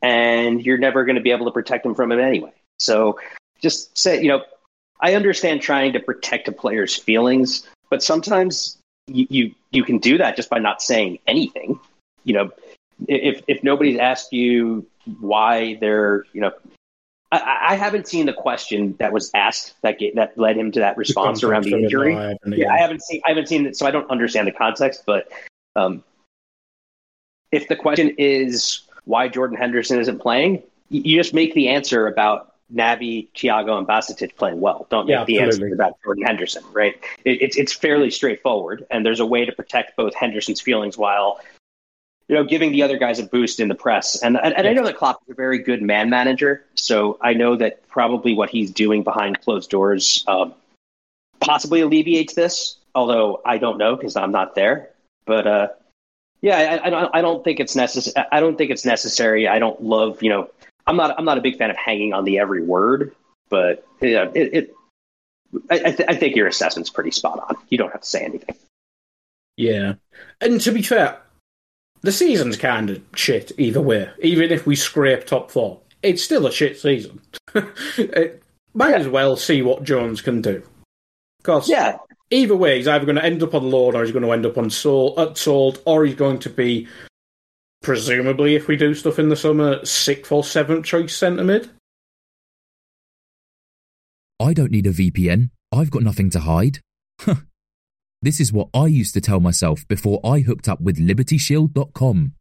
and 0.00 0.64
you're 0.64 0.78
never 0.78 1.04
going 1.04 1.16
to 1.16 1.22
be 1.22 1.30
able 1.30 1.44
to 1.46 1.52
protect 1.52 1.84
him 1.84 1.94
from 1.94 2.12
it 2.12 2.18
anyway. 2.18 2.52
So 2.78 3.20
just 3.60 3.96
say, 3.96 4.22
you 4.22 4.28
know, 4.28 4.42
I 5.00 5.14
understand 5.14 5.62
trying 5.62 5.92
to 5.92 6.00
protect 6.00 6.48
a 6.48 6.52
player's 6.52 6.94
feelings, 6.96 7.66
but 7.90 8.02
sometimes 8.02 8.78
you, 9.06 9.26
you 9.28 9.54
you 9.70 9.84
can 9.84 9.98
do 9.98 10.18
that 10.18 10.36
just 10.36 10.50
by 10.50 10.58
not 10.58 10.82
saying 10.82 11.18
anything. 11.26 11.78
You 12.24 12.34
know, 12.34 12.50
if 13.08 13.42
if 13.46 13.62
nobody's 13.62 13.98
asked 13.98 14.32
you 14.32 14.86
why 15.20 15.76
they're, 15.80 16.24
you 16.32 16.40
know, 16.40 16.52
I, 17.30 17.58
I 17.70 17.76
haven't 17.76 18.08
seen 18.08 18.26
the 18.26 18.32
question 18.32 18.96
that 18.98 19.12
was 19.12 19.30
asked 19.34 19.74
that 19.82 19.98
get, 19.98 20.14
that 20.16 20.38
led 20.38 20.56
him 20.56 20.72
to 20.72 20.80
that 20.80 20.96
response 20.96 21.42
around 21.42 21.64
the 21.64 21.76
injury. 21.76 22.14
No, 22.14 22.20
I 22.20 22.36
yeah, 22.46 22.72
I 22.72 22.78
haven't 22.78 23.02
seen 23.02 23.20
I 23.24 23.30
haven't 23.30 23.48
seen 23.48 23.66
it, 23.66 23.76
so 23.76 23.86
I 23.86 23.90
don't 23.90 24.10
understand 24.10 24.48
the 24.48 24.52
context. 24.52 25.04
But 25.06 25.30
um, 25.76 26.02
if 27.52 27.68
the 27.68 27.76
question 27.76 28.14
is 28.18 28.80
why 29.04 29.28
Jordan 29.28 29.56
Henderson 29.56 30.00
isn't 30.00 30.18
playing, 30.18 30.62
you 30.88 31.16
just 31.16 31.34
make 31.34 31.54
the 31.54 31.68
answer 31.68 32.06
about 32.06 32.55
Naby, 32.74 33.28
Thiago, 33.32 33.78
and 33.78 33.86
Bajcetic 33.86 34.36
playing 34.36 34.60
well. 34.60 34.86
Don't 34.90 35.06
make 35.06 35.14
yeah, 35.14 35.24
the 35.24 35.40
answer 35.40 35.72
about 35.72 35.98
Jordan 36.02 36.24
Henderson, 36.24 36.64
right? 36.72 36.96
It, 37.24 37.42
it's 37.42 37.56
it's 37.56 37.72
fairly 37.72 38.10
straightforward, 38.10 38.84
and 38.90 39.06
there's 39.06 39.20
a 39.20 39.26
way 39.26 39.44
to 39.44 39.52
protect 39.52 39.96
both 39.96 40.14
Henderson's 40.14 40.60
feelings 40.60 40.98
while 40.98 41.40
you 42.28 42.34
know 42.34 42.44
giving 42.44 42.72
the 42.72 42.82
other 42.82 42.98
guys 42.98 43.20
a 43.20 43.24
boost 43.24 43.60
in 43.60 43.68
the 43.68 43.74
press. 43.74 44.20
And 44.20 44.36
and, 44.36 44.52
and 44.56 44.66
I 44.66 44.72
know 44.72 44.84
that 44.84 44.96
Klopp 44.96 45.22
is 45.26 45.32
a 45.32 45.34
very 45.34 45.58
good 45.58 45.80
man 45.80 46.10
manager, 46.10 46.64
so 46.74 47.18
I 47.20 47.34
know 47.34 47.54
that 47.56 47.86
probably 47.88 48.34
what 48.34 48.50
he's 48.50 48.70
doing 48.70 49.04
behind 49.04 49.40
closed 49.42 49.70
doors 49.70 50.24
um, 50.26 50.52
possibly 51.40 51.80
alleviates 51.82 52.34
this. 52.34 52.78
Although 52.96 53.42
I 53.44 53.58
don't 53.58 53.78
know 53.78 53.94
because 53.94 54.16
I'm 54.16 54.32
not 54.32 54.56
there, 54.56 54.90
but 55.24 55.46
uh, 55.46 55.68
yeah, 56.40 56.80
I, 56.82 56.86
I, 56.86 56.90
don't. 56.90 57.14
I 57.14 57.20
don't 57.20 57.44
think 57.44 57.60
it's 57.60 57.76
necessary. 57.76 58.26
I 58.32 58.40
don't 58.40 58.58
think 58.58 58.70
it's 58.72 58.84
necessary. 58.84 59.46
I 59.46 59.60
don't 59.60 59.82
love 59.82 60.22
you 60.22 60.30
know 60.30 60.50
I'm 60.86 60.96
not 60.96 61.18
I'm 61.18 61.24
not 61.24 61.38
a 61.38 61.40
big 61.40 61.58
fan 61.58 61.70
of 61.70 61.76
hanging 61.76 62.12
on 62.12 62.24
the 62.24 62.38
every 62.38 62.62
word, 62.62 63.14
but 63.48 63.86
yeah, 64.00 64.30
it, 64.34 64.54
it 64.54 64.74
I, 65.70 65.78
th- 65.78 66.08
I 66.08 66.14
think 66.14 66.36
your 66.36 66.46
assessment's 66.46 66.90
pretty 66.90 67.10
spot 67.10 67.44
on. 67.48 67.56
You 67.68 67.78
don't 67.78 67.92
have 67.92 68.02
to 68.02 68.08
say 68.08 68.24
anything. 68.24 68.56
Yeah, 69.56 69.94
and 70.40 70.60
to 70.60 70.72
be 70.72 70.82
fair, 70.82 71.18
the 72.02 72.12
season's 72.12 72.56
kind 72.56 72.90
of 72.90 73.02
shit 73.14 73.52
either 73.58 73.80
way. 73.80 74.10
Even 74.20 74.50
if 74.50 74.66
we 74.66 74.76
scrape 74.76 75.26
top 75.26 75.50
four, 75.50 75.80
it's 76.02 76.22
still 76.22 76.46
a 76.46 76.52
shit 76.52 76.78
season. 76.78 77.20
it, 77.54 78.42
might 78.74 78.90
yeah. 78.90 78.98
as 78.98 79.08
well 79.08 79.36
see 79.36 79.62
what 79.62 79.82
Jones 79.82 80.20
can 80.20 80.42
do. 80.42 80.62
Because 81.38 81.68
yeah. 81.68 81.96
either 82.30 82.54
way, 82.54 82.76
he's 82.76 82.86
either 82.86 83.06
going 83.06 83.16
to 83.16 83.24
end 83.24 83.42
up 83.42 83.54
on 83.54 83.70
loan 83.70 83.96
or 83.96 84.04
he's 84.04 84.12
going 84.12 84.24
to 84.24 84.32
end 84.32 84.44
up 84.44 84.58
on 84.58 84.68
sold, 84.68 85.38
sold 85.38 85.80
or 85.86 86.04
he's 86.04 86.14
going 86.14 86.38
to 86.40 86.50
be 86.50 86.86
presumably, 87.82 88.54
if 88.54 88.68
we 88.68 88.76
do 88.76 88.94
stuff 88.94 89.18
in 89.18 89.28
the 89.28 89.36
summer, 89.36 89.84
sixth 89.84 90.32
or 90.32 90.44
seventh 90.44 90.84
choice 90.84 91.14
centre 91.14 91.44
mid. 91.44 91.70
I 94.38 94.52
don't 94.52 94.70
need 94.70 94.86
a 94.86 94.92
VPN. 94.92 95.50
I've 95.72 95.90
got 95.90 96.02
nothing 96.02 96.30
to 96.30 96.40
hide. 96.40 96.80
this 98.22 98.40
is 98.40 98.52
what 98.52 98.68
I 98.74 98.86
used 98.86 99.14
to 99.14 99.20
tell 99.20 99.40
myself 99.40 99.86
before 99.88 100.20
I 100.24 100.40
hooked 100.40 100.68
up 100.68 100.80
with 100.80 100.98
LibertyShield.com. 100.98 102.32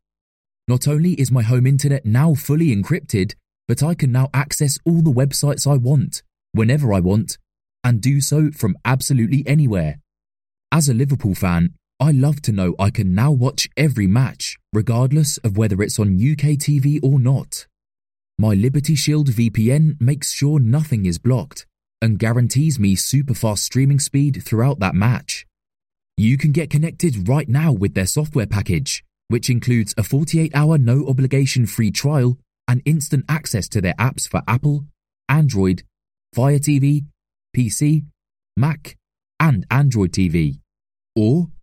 Not 0.68 0.88
only 0.88 1.14
is 1.14 1.32
my 1.32 1.44
home 1.44 1.68
internet 1.68 2.06
now 2.06 2.34
fully 2.34 2.76
encrypted, 2.76 3.36
but 3.68 3.84
I 3.84 3.94
can 3.94 4.12
now 4.12 4.30
access 4.34 4.78
all 4.86 5.02
the 5.02 5.12
websites 5.12 5.66
I 5.66 5.78
want, 5.78 6.24
whenever 6.52 6.94
I 6.94 7.00
want, 7.00 7.38
and 7.84 8.02
do 8.02 8.20
so 8.20 8.52
from 8.52 8.78
absolutely 8.84 9.44
anywhere. 9.46 10.00
As 10.72 10.90
a 10.90 10.94
Liverpool 10.94 11.36
fan, 11.36 11.76
I 12.00 12.12
love 12.12 12.42
to 12.42 12.52
know 12.52 12.76
I 12.78 12.90
can 12.90 13.16
now 13.16 13.32
watch 13.32 13.70
every 13.78 14.06
match, 14.06 14.58
regardless 14.74 15.38
of 15.38 15.56
whether 15.56 15.82
it's 15.82 15.98
on 15.98 16.16
UK 16.16 16.58
TV 16.60 17.00
or 17.02 17.20
not. 17.20 17.68
My 18.38 18.54
Liberty 18.54 18.96
Shield 18.96 19.30
VPN 19.30 20.00
makes 20.02 20.34
sure 20.34 20.60
nothing 20.60 21.06
is 21.06 21.20
blocked 21.20 21.66
and 22.02 22.20
guarantees 22.20 22.78
me 22.78 22.96
super 22.96 23.34
fast 23.34 23.64
streaming 23.64 24.00
speed 24.00 24.44
throughout 24.44 24.80
that 24.80 24.94
match. 24.94 25.46
You 26.18 26.38
can 26.38 26.52
get 26.52 26.70
connected 26.70 27.30
right 27.30 27.48
now 27.48 27.72
with 27.72 27.94
their 27.94 28.06
software 28.06 28.46
package, 28.46 29.06
which 29.30 29.50
includes 29.50 29.94
a 29.98 30.04
48 30.04 30.54
hour 30.54 30.78
no 30.78 31.08
obligation 31.08 31.66
free 31.66 31.92
trial 31.92 32.38
and 32.68 32.82
instant 32.84 33.24
access 33.30 33.70
to 33.70 33.80
their 33.80 33.94
apps 33.94 34.28
for 34.28 34.42
Apple, 34.50 34.86
Android, 35.30 35.84
Fire 36.34 36.60
TV, 36.60 37.06
PC, 37.56 38.04
Mac, 38.58 38.98
and 39.40 39.66
Android 39.72 40.12
TV. 40.12 40.60
Or 41.16 41.48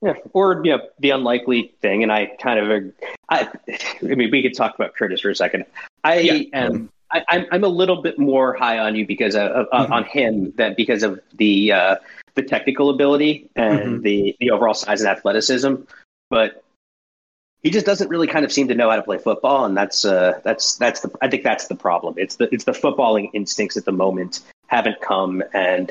Yeah, 0.00 0.14
or 0.32 0.60
you 0.64 0.76
know, 0.76 0.88
the 1.00 1.10
unlikely 1.10 1.74
thing, 1.82 2.04
and 2.04 2.12
I 2.12 2.26
kind 2.26 2.58
of, 2.60 2.92
I, 3.28 3.48
I 4.00 4.14
mean, 4.14 4.30
we 4.30 4.42
could 4.42 4.54
talk 4.54 4.76
about 4.76 4.94
Curtis 4.94 5.20
for 5.20 5.30
a 5.30 5.34
second. 5.34 5.64
I 6.04 6.20
yeah. 6.20 6.32
am, 6.52 6.90
I, 7.10 7.18
am 7.18 7.24
I'm, 7.28 7.46
I'm 7.50 7.64
a 7.64 7.68
little 7.68 8.00
bit 8.00 8.16
more 8.16 8.54
high 8.54 8.78
on 8.78 8.94
you 8.94 9.04
because 9.06 9.34
of, 9.34 9.50
mm-hmm. 9.50 9.92
on 9.92 10.04
him 10.04 10.52
than 10.56 10.74
because 10.76 11.02
of 11.02 11.20
the 11.34 11.72
uh, 11.72 11.96
the 12.36 12.42
technical 12.42 12.90
ability 12.90 13.50
and 13.56 13.80
mm-hmm. 13.80 14.02
the 14.02 14.36
the 14.38 14.52
overall 14.52 14.74
size 14.74 15.00
and 15.00 15.10
athleticism, 15.10 15.74
but 16.30 16.62
he 17.62 17.70
just 17.70 17.84
doesn't 17.84 18.08
really 18.08 18.28
kind 18.28 18.44
of 18.44 18.52
seem 18.52 18.68
to 18.68 18.74
know 18.76 18.88
how 18.88 18.96
to 18.96 19.02
play 19.02 19.18
football, 19.18 19.64
and 19.64 19.76
that's 19.76 20.04
uh, 20.04 20.40
that's 20.44 20.76
that's 20.76 21.00
the 21.00 21.10
I 21.20 21.28
think 21.28 21.42
that's 21.42 21.66
the 21.66 21.74
problem. 21.74 22.14
It's 22.16 22.36
the 22.36 22.48
it's 22.54 22.64
the 22.64 22.72
footballing 22.72 23.30
instincts 23.32 23.76
at 23.76 23.84
the 23.84 23.92
moment 23.92 24.40
haven't 24.68 25.00
come, 25.00 25.42
and 25.52 25.90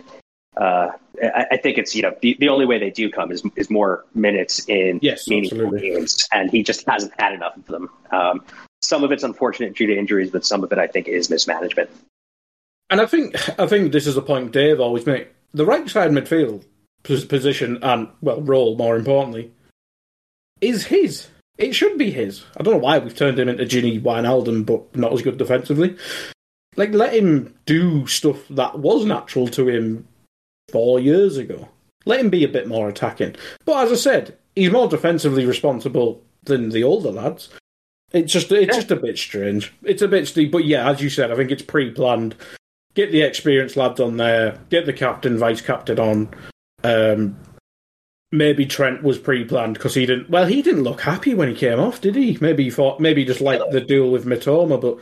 uh, 0.60 0.92
I, 1.22 1.46
I, 1.52 1.58
think 1.58 1.78
it's 1.78 1.96
you 1.96 2.02
know 2.02 2.16
the, 2.22 2.36
the 2.40 2.50
only 2.50 2.66
way 2.66 2.80
they 2.80 2.90
do 2.90 3.10
come 3.10 3.32
is 3.32 3.44
is 3.56 3.70
more 3.70 4.06
minutes 4.16 4.68
in 4.68 5.00
yes, 5.02 5.28
meaningful 5.28 5.62
absolutely. 5.62 5.92
games, 5.92 6.28
and 6.32 6.50
he 6.50 6.64
just 6.64 6.88
hasn't 6.88 7.14
had 7.20 7.34
enough 7.34 7.56
of 7.58 7.66
them. 7.68 7.90
Um, 8.12 8.44
some 8.82 9.04
of 9.04 9.12
it's 9.12 9.24
unfortunate 9.24 9.76
due 9.76 9.88
to 9.88 9.98
injuries, 9.98 10.32
but 10.32 10.46
some 10.46 10.64
of 10.64 10.72
it 10.72 10.80
I 10.80 10.88
think 10.88 11.08
is 11.08 11.30
mismanagement. 11.30 11.90
And 12.90 13.02
I 13.02 13.06
think 13.06 13.36
I 13.60 13.68
think 13.68 13.92
this 13.92 14.08
is 14.08 14.18
a 14.18 14.22
point 14.22 14.52
Dave 14.52 14.80
always 14.80 15.06
makes. 15.06 15.30
The 15.54 15.66
right 15.66 15.90
side 15.90 16.12
midfield 16.12 16.64
position 17.04 17.80
and 17.84 18.10
well 18.22 18.42
role, 18.42 18.76
more 18.76 18.96
importantly, 18.96 19.52
is 20.62 20.86
his. 20.86 21.28
It 21.58 21.74
should 21.74 21.98
be 21.98 22.12
his. 22.12 22.44
I 22.58 22.64
don't 22.64 22.76
know 22.76 22.80
why 22.80 23.00
we've 23.00 23.16
turned 23.16 23.40
him 23.40 23.50
into 23.50 23.64
Gini 23.64 24.02
Wijnaldum, 24.02 24.66
but 24.66 24.96
not 24.96 25.14
as 25.14 25.22
good 25.22 25.38
defensively. 25.38 25.98
Like 26.76 26.94
let 26.94 27.14
him 27.14 27.56
do 27.66 28.06
stuff 28.08 28.48
that 28.50 28.78
was 28.78 29.06
natural 29.06 29.48
to 29.50 29.68
him 29.68 30.08
four 30.70 31.00
years 31.00 31.38
ago. 31.38 31.70
Let 32.06 32.20
him 32.20 32.30
be 32.30 32.44
a 32.44 32.50
bit 32.50 32.68
more 32.68 32.88
attacking. 32.90 33.36
But 33.66 33.86
as 33.86 33.92
I 33.92 33.96
said, 33.96 34.38
he's 34.56 34.72
more 34.72 34.88
defensively 34.88 35.46
responsible 35.46 36.24
than 36.44 36.70
the 36.70 36.84
older 36.84 37.12
lads. 37.12 37.50
It's 38.12 38.32
just 38.32 38.52
it's 38.52 38.74
yeah. 38.74 38.80
just 38.80 38.92
a 38.92 38.96
bit 38.96 39.18
strange. 39.18 39.74
It's 39.84 40.02
a 40.02 40.08
bit 40.08 40.28
steep, 40.28 40.52
but 40.52 40.66
yeah, 40.66 40.90
as 40.90 41.02
you 41.02 41.10
said, 41.10 41.32
I 41.32 41.36
think 41.36 41.52
it's 41.52 41.62
pre-planned. 41.62 42.36
Get 42.94 43.12
the 43.12 43.22
experienced 43.22 43.76
lads 43.76 44.00
on 44.00 44.18
there. 44.18 44.60
Get 44.70 44.86
the 44.86 44.94
captain, 44.94 45.38
vice 45.38 45.62
captain 45.62 46.00
on. 46.00 46.30
Um, 46.84 47.38
maybe 48.32 48.66
Trent 48.66 49.04
was 49.04 49.18
pre-planned 49.18 49.74
because 49.74 49.94
he 49.94 50.06
didn't. 50.06 50.30
Well, 50.30 50.46
he 50.46 50.62
didn't 50.62 50.84
look 50.84 51.02
happy 51.02 51.34
when 51.34 51.50
he 51.50 51.56
came 51.56 51.80
off, 51.80 52.00
did 52.00 52.16
he? 52.16 52.38
Maybe 52.40 52.64
he 52.64 52.72
thought 52.72 53.02
maybe 53.02 53.22
he 53.22 53.28
just 53.28 53.42
liked 53.42 53.72
the 53.72 53.82
duel 53.82 54.12
with 54.12 54.26
Mitoma, 54.26 54.80
but 54.80 54.98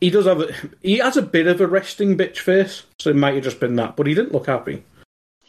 he 0.00 0.10
does 0.10 0.26
have 0.26 0.40
a, 0.40 0.52
he 0.82 0.98
has 0.98 1.16
a 1.16 1.22
bit 1.22 1.46
of 1.46 1.60
a 1.60 1.66
resting 1.68 2.18
bitch 2.18 2.38
face, 2.38 2.82
so 2.98 3.10
it 3.10 3.16
might 3.16 3.34
have 3.34 3.44
just 3.44 3.60
been 3.60 3.76
that. 3.76 3.94
But 3.94 4.08
he 4.08 4.14
didn't 4.14 4.32
look 4.32 4.46
happy. 4.46 4.84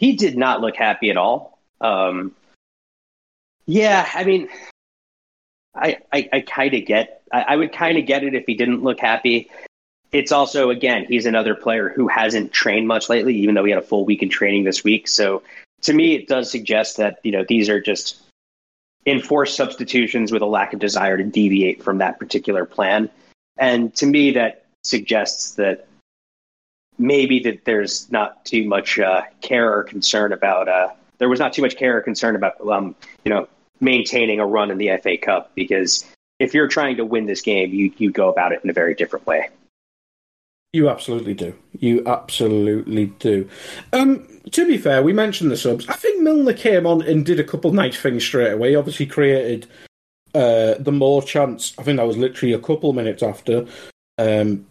He 0.04 0.18
did 0.18 0.38
not 0.38 0.60
look 0.60 0.76
happy 0.76 1.12
at 1.12 1.16
all. 1.16 1.58
Um, 1.80 2.36
yeah, 3.66 4.06
I 4.14 4.26
mean, 4.26 4.50
I 5.74 6.00
I, 6.12 6.30
I 6.34 6.40
kind 6.42 6.74
of 6.74 6.86
get. 6.86 7.22
I, 7.32 7.42
I 7.44 7.56
would 7.56 7.72
kind 7.72 7.98
of 7.98 8.06
get 8.06 8.26
it 8.26 8.36
if 8.36 8.46
he 8.46 8.54
didn't 8.54 8.84
look 8.84 9.00
happy. 9.00 9.50
It's 10.12 10.34
also 10.34 10.72
again, 10.72 11.06
he's 11.08 11.26
another 11.26 11.56
player 11.56 11.88
who 11.88 12.10
hasn't 12.10 12.52
trained 12.52 12.86
much 12.86 13.08
lately, 13.08 13.34
even 13.38 13.56
though 13.56 13.64
he 13.64 13.72
had 13.72 13.82
a 13.82 13.88
full 13.88 14.04
week 14.04 14.22
in 14.22 14.28
training 14.28 14.66
this 14.66 14.84
week. 14.84 15.08
So 15.08 15.42
to 15.84 15.94
me, 15.94 16.16
it 16.16 16.28
does 16.28 16.52
suggest 16.52 16.98
that 16.98 17.20
you 17.24 17.32
know 17.32 17.46
these 17.48 17.70
are 17.70 17.80
just 17.80 18.22
enforced 19.06 19.56
substitutions 19.56 20.34
with 20.34 20.42
a 20.42 20.46
lack 20.46 20.74
of 20.74 20.82
desire 20.82 21.16
to 21.16 21.24
deviate 21.24 21.82
from 21.82 22.00
that 22.00 22.20
particular 22.20 22.66
plan. 22.66 23.10
And 23.58 23.96
to 23.96 24.06
me, 24.06 24.32
that 24.32 24.66
suggests 24.84 25.52
that 25.52 25.88
maybe 26.98 27.40
that 27.40 27.66
there's 27.66 28.12
not 28.12 28.44
too 28.46 28.68
much 28.68 29.00
uh, 29.00 29.22
care 29.42 29.72
or 29.72 29.84
concern 29.84 30.34
about. 30.34 30.68
Uh, 30.68 30.90
there 31.18 31.30
was 31.30 31.40
not 31.40 31.54
too 31.54 31.62
much 31.62 31.76
care 31.76 31.98
or 31.98 32.02
concern 32.02 32.36
about 32.36 32.60
um, 32.68 32.96
you 33.26 33.30
know 33.30 33.48
maintaining 33.80 34.40
a 34.40 34.46
run 34.46 34.72
in 34.72 34.78
the 34.78 34.98
FA 35.02 35.18
Cup 35.18 35.52
because 35.56 36.06
if 36.40 36.54
you're 36.54 36.68
trying 36.68 36.98
to 36.98 37.06
win 37.06 37.26
this 37.26 37.42
game, 37.42 37.74
you 37.74 37.92
you 37.98 38.12
go 38.12 38.30
about 38.30 38.52
it 38.52 38.62
in 38.64 38.70
a 38.70 38.74
very 38.74 38.96
different 38.96 39.26
way. 39.26 39.50
You 40.74 40.90
absolutely 40.90 41.36
do. 41.36 41.54
You 41.80 42.04
absolutely 42.08 43.06
do. 43.20 43.48
Um, 43.94 44.28
to 44.52 44.66
be 44.66 44.80
fair, 44.80 45.04
we 45.04 45.14
mentioned 45.14 45.52
the 45.52 45.58
subs. 45.58 45.88
I 45.88 45.94
think 45.94 46.22
Milner 46.22 46.54
came 46.54 46.88
on 46.88 47.04
and 47.04 47.24
did 47.24 47.40
a 47.40 47.44
couple 47.44 47.72
nice 47.72 47.96
things 47.96 48.24
straight 48.24 48.54
away. 48.54 48.74
Obviously, 48.74 49.06
created 49.06 49.68
uh, 50.34 50.74
the 50.80 50.92
more 50.92 51.22
chance. 51.22 51.74
I 51.78 51.84
think 51.84 51.98
that 51.98 52.08
was 52.08 52.18
literally 52.18 52.54
a 52.54 52.60
couple 52.60 52.92
minutes 52.94 53.22
after. 53.22 53.68
Um, 54.18 54.66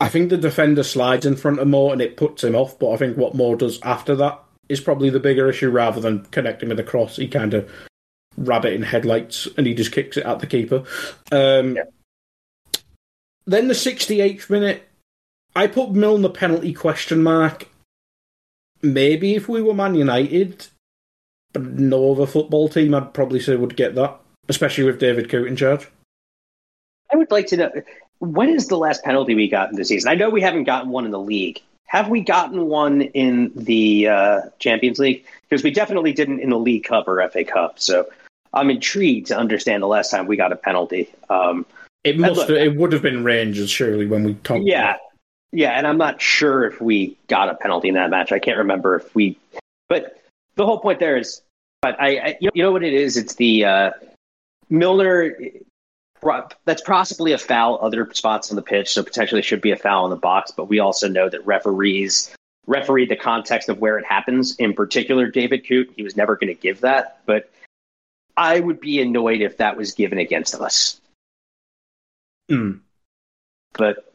I 0.00 0.08
think 0.08 0.30
the 0.30 0.36
defender 0.36 0.82
slides 0.82 1.26
in 1.26 1.36
front 1.36 1.58
of 1.58 1.68
Mo 1.68 1.90
and 1.90 2.00
it 2.00 2.16
puts 2.16 2.44
him 2.44 2.54
off. 2.54 2.78
But 2.78 2.92
I 2.92 2.96
think 2.96 3.16
what 3.16 3.34
Mo 3.34 3.56
does 3.56 3.80
after 3.82 4.14
that 4.16 4.40
is 4.68 4.80
probably 4.80 5.10
the 5.10 5.20
bigger 5.20 5.48
issue 5.48 5.70
rather 5.70 6.00
than 6.00 6.24
connecting 6.26 6.68
with 6.68 6.78
the 6.78 6.84
cross. 6.84 7.16
He 7.16 7.26
kind 7.26 7.54
of 7.54 7.70
rabbit 8.36 8.74
in 8.74 8.82
headlights 8.82 9.48
and 9.56 9.66
he 9.66 9.74
just 9.74 9.92
kicks 9.92 10.16
it 10.16 10.26
at 10.26 10.38
the 10.38 10.46
keeper. 10.46 10.84
Um, 11.32 11.76
yeah. 11.76 11.84
Then 13.46 13.68
the 13.68 13.74
68th 13.74 14.50
minute, 14.50 14.88
I 15.56 15.66
put 15.66 15.90
Milner 15.90 16.28
penalty 16.28 16.72
question 16.72 17.22
mark. 17.22 17.68
Maybe 18.82 19.34
if 19.34 19.48
we 19.48 19.62
were 19.62 19.74
Man 19.74 19.94
United, 19.94 20.66
but 21.52 21.64
no 21.64 22.12
other 22.12 22.26
football 22.26 22.68
team, 22.68 22.94
I'd 22.94 23.14
probably 23.14 23.40
say 23.40 23.56
would 23.56 23.74
get 23.74 23.94
that, 23.96 24.20
especially 24.48 24.84
with 24.84 25.00
David 25.00 25.28
Coote 25.30 25.48
in 25.48 25.56
charge. 25.56 25.88
I 27.12 27.16
would 27.16 27.30
like 27.30 27.46
to 27.48 27.56
know 27.56 27.70
when 28.20 28.50
is 28.50 28.68
the 28.68 28.76
last 28.76 29.04
penalty 29.04 29.34
we 29.34 29.48
got 29.48 29.70
in 29.70 29.76
the 29.76 29.84
season? 29.84 30.10
I 30.10 30.14
know 30.14 30.30
we 30.30 30.40
haven't 30.40 30.64
gotten 30.64 30.90
one 30.90 31.04
in 31.04 31.10
the 31.10 31.20
league. 31.20 31.60
Have 31.86 32.08
we 32.08 32.20
gotten 32.20 32.66
one 32.66 33.02
in 33.02 33.50
the 33.54 34.08
uh, 34.08 34.40
Champions 34.58 34.98
League? 34.98 35.24
Because 35.48 35.64
we 35.64 35.70
definitely 35.70 36.12
didn't 36.12 36.40
in 36.40 36.50
the 36.50 36.58
League 36.58 36.84
Cup 36.84 37.08
or 37.08 37.26
FA 37.30 37.44
Cup. 37.44 37.80
So 37.80 38.08
I'm 38.52 38.70
intrigued 38.70 39.28
to 39.28 39.38
understand 39.38 39.82
the 39.82 39.86
last 39.86 40.10
time 40.10 40.26
we 40.26 40.36
got 40.36 40.52
a 40.52 40.56
penalty. 40.56 41.08
Um, 41.30 41.64
it 42.04 42.18
must. 42.18 42.36
Look, 42.36 42.48
have, 42.48 42.58
it 42.58 42.76
would 42.76 42.92
have 42.92 43.02
been 43.02 43.24
Rangers, 43.24 43.70
surely, 43.70 44.06
when 44.06 44.24
we 44.24 44.34
talked. 44.34 44.64
Yeah, 44.64 44.96
yeah, 45.52 45.70
and 45.70 45.86
I'm 45.86 45.98
not 45.98 46.20
sure 46.20 46.64
if 46.64 46.80
we 46.80 47.16
got 47.28 47.48
a 47.48 47.54
penalty 47.54 47.88
in 47.88 47.94
that 47.94 48.10
match. 48.10 48.32
I 48.32 48.38
can't 48.38 48.58
remember 48.58 48.96
if 48.96 49.14
we, 49.14 49.38
but 49.88 50.20
the 50.56 50.66
whole 50.66 50.78
point 50.78 51.00
there 51.00 51.16
is, 51.16 51.40
but 51.80 52.00
I, 52.00 52.08
I 52.18 52.38
you 52.40 52.50
know 52.62 52.70
what 52.72 52.84
it 52.84 52.92
is? 52.92 53.16
It's 53.16 53.34
the 53.36 53.64
uh, 53.64 53.90
Milner. 54.68 55.34
That's 56.64 56.82
possibly 56.82 57.32
a 57.32 57.38
foul 57.38 57.78
other 57.80 58.08
spots 58.12 58.50
on 58.50 58.56
the 58.56 58.62
pitch, 58.62 58.92
so 58.92 59.02
potentially 59.02 59.42
should 59.42 59.60
be 59.60 59.70
a 59.70 59.76
foul 59.76 60.04
in 60.04 60.10
the 60.10 60.16
box. 60.16 60.50
But 60.50 60.68
we 60.68 60.78
also 60.78 61.08
know 61.08 61.28
that 61.28 61.46
referees 61.46 62.34
referee 62.66 63.06
the 63.06 63.16
context 63.16 63.68
of 63.68 63.78
where 63.78 63.98
it 63.98 64.04
happens. 64.04 64.54
In 64.56 64.74
particular, 64.74 65.26
David 65.28 65.66
Coote, 65.66 65.92
he 65.96 66.02
was 66.02 66.16
never 66.16 66.36
going 66.36 66.54
to 66.54 66.60
give 66.60 66.82
that, 66.82 67.20
but 67.26 67.50
I 68.36 68.60
would 68.60 68.78
be 68.78 69.00
annoyed 69.00 69.40
if 69.40 69.56
that 69.56 69.76
was 69.76 69.92
given 69.92 70.18
against 70.18 70.54
us. 70.54 71.00
Mm. 72.50 72.80
But 73.72 74.14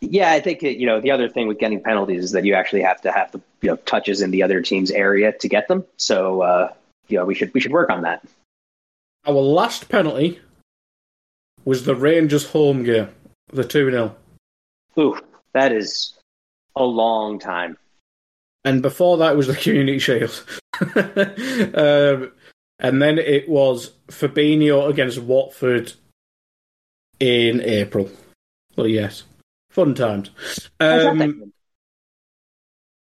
yeah, 0.00 0.32
I 0.32 0.40
think 0.40 0.62
you 0.62 0.86
know 0.86 1.00
the 1.00 1.10
other 1.10 1.28
thing 1.28 1.48
with 1.48 1.58
getting 1.58 1.82
penalties 1.82 2.24
is 2.24 2.32
that 2.32 2.44
you 2.44 2.54
actually 2.54 2.82
have 2.82 3.00
to 3.02 3.12
have 3.12 3.32
the 3.32 3.40
you 3.62 3.70
know 3.70 3.76
touches 3.76 4.20
in 4.20 4.30
the 4.30 4.42
other 4.42 4.60
team's 4.60 4.90
area 4.90 5.32
to 5.32 5.48
get 5.48 5.68
them. 5.68 5.84
So 5.96 6.42
uh, 6.42 6.72
you 7.08 7.18
know 7.18 7.24
we 7.24 7.34
should 7.34 7.54
we 7.54 7.60
should 7.60 7.72
work 7.72 7.90
on 7.90 8.02
that. 8.02 8.22
Our 9.24 9.34
last 9.34 9.88
penalty 9.88 10.38
was 11.66 11.84
the 11.84 11.94
Rangers 11.94 12.46
home 12.46 12.82
game, 12.82 13.08
the 13.52 13.64
two 13.64 13.90
0 13.90 14.16
Ooh, 14.98 15.18
that 15.52 15.72
is 15.72 16.14
a 16.74 16.84
long 16.84 17.38
time. 17.38 17.76
And 18.64 18.80
before 18.80 19.18
that 19.18 19.36
was 19.36 19.48
the 19.48 19.54
Community 19.54 19.98
Shield, 19.98 20.42
um, 20.80 22.32
and 22.78 23.02
then 23.02 23.18
it 23.18 23.48
was 23.48 23.92
Fabinho 24.08 24.88
against 24.88 25.18
Watford 25.18 25.92
in 27.20 27.60
April. 27.60 28.10
Well, 28.76 28.86
yes. 28.86 29.24
Fun 29.70 29.94
times. 29.94 30.30
Um, 30.80 31.52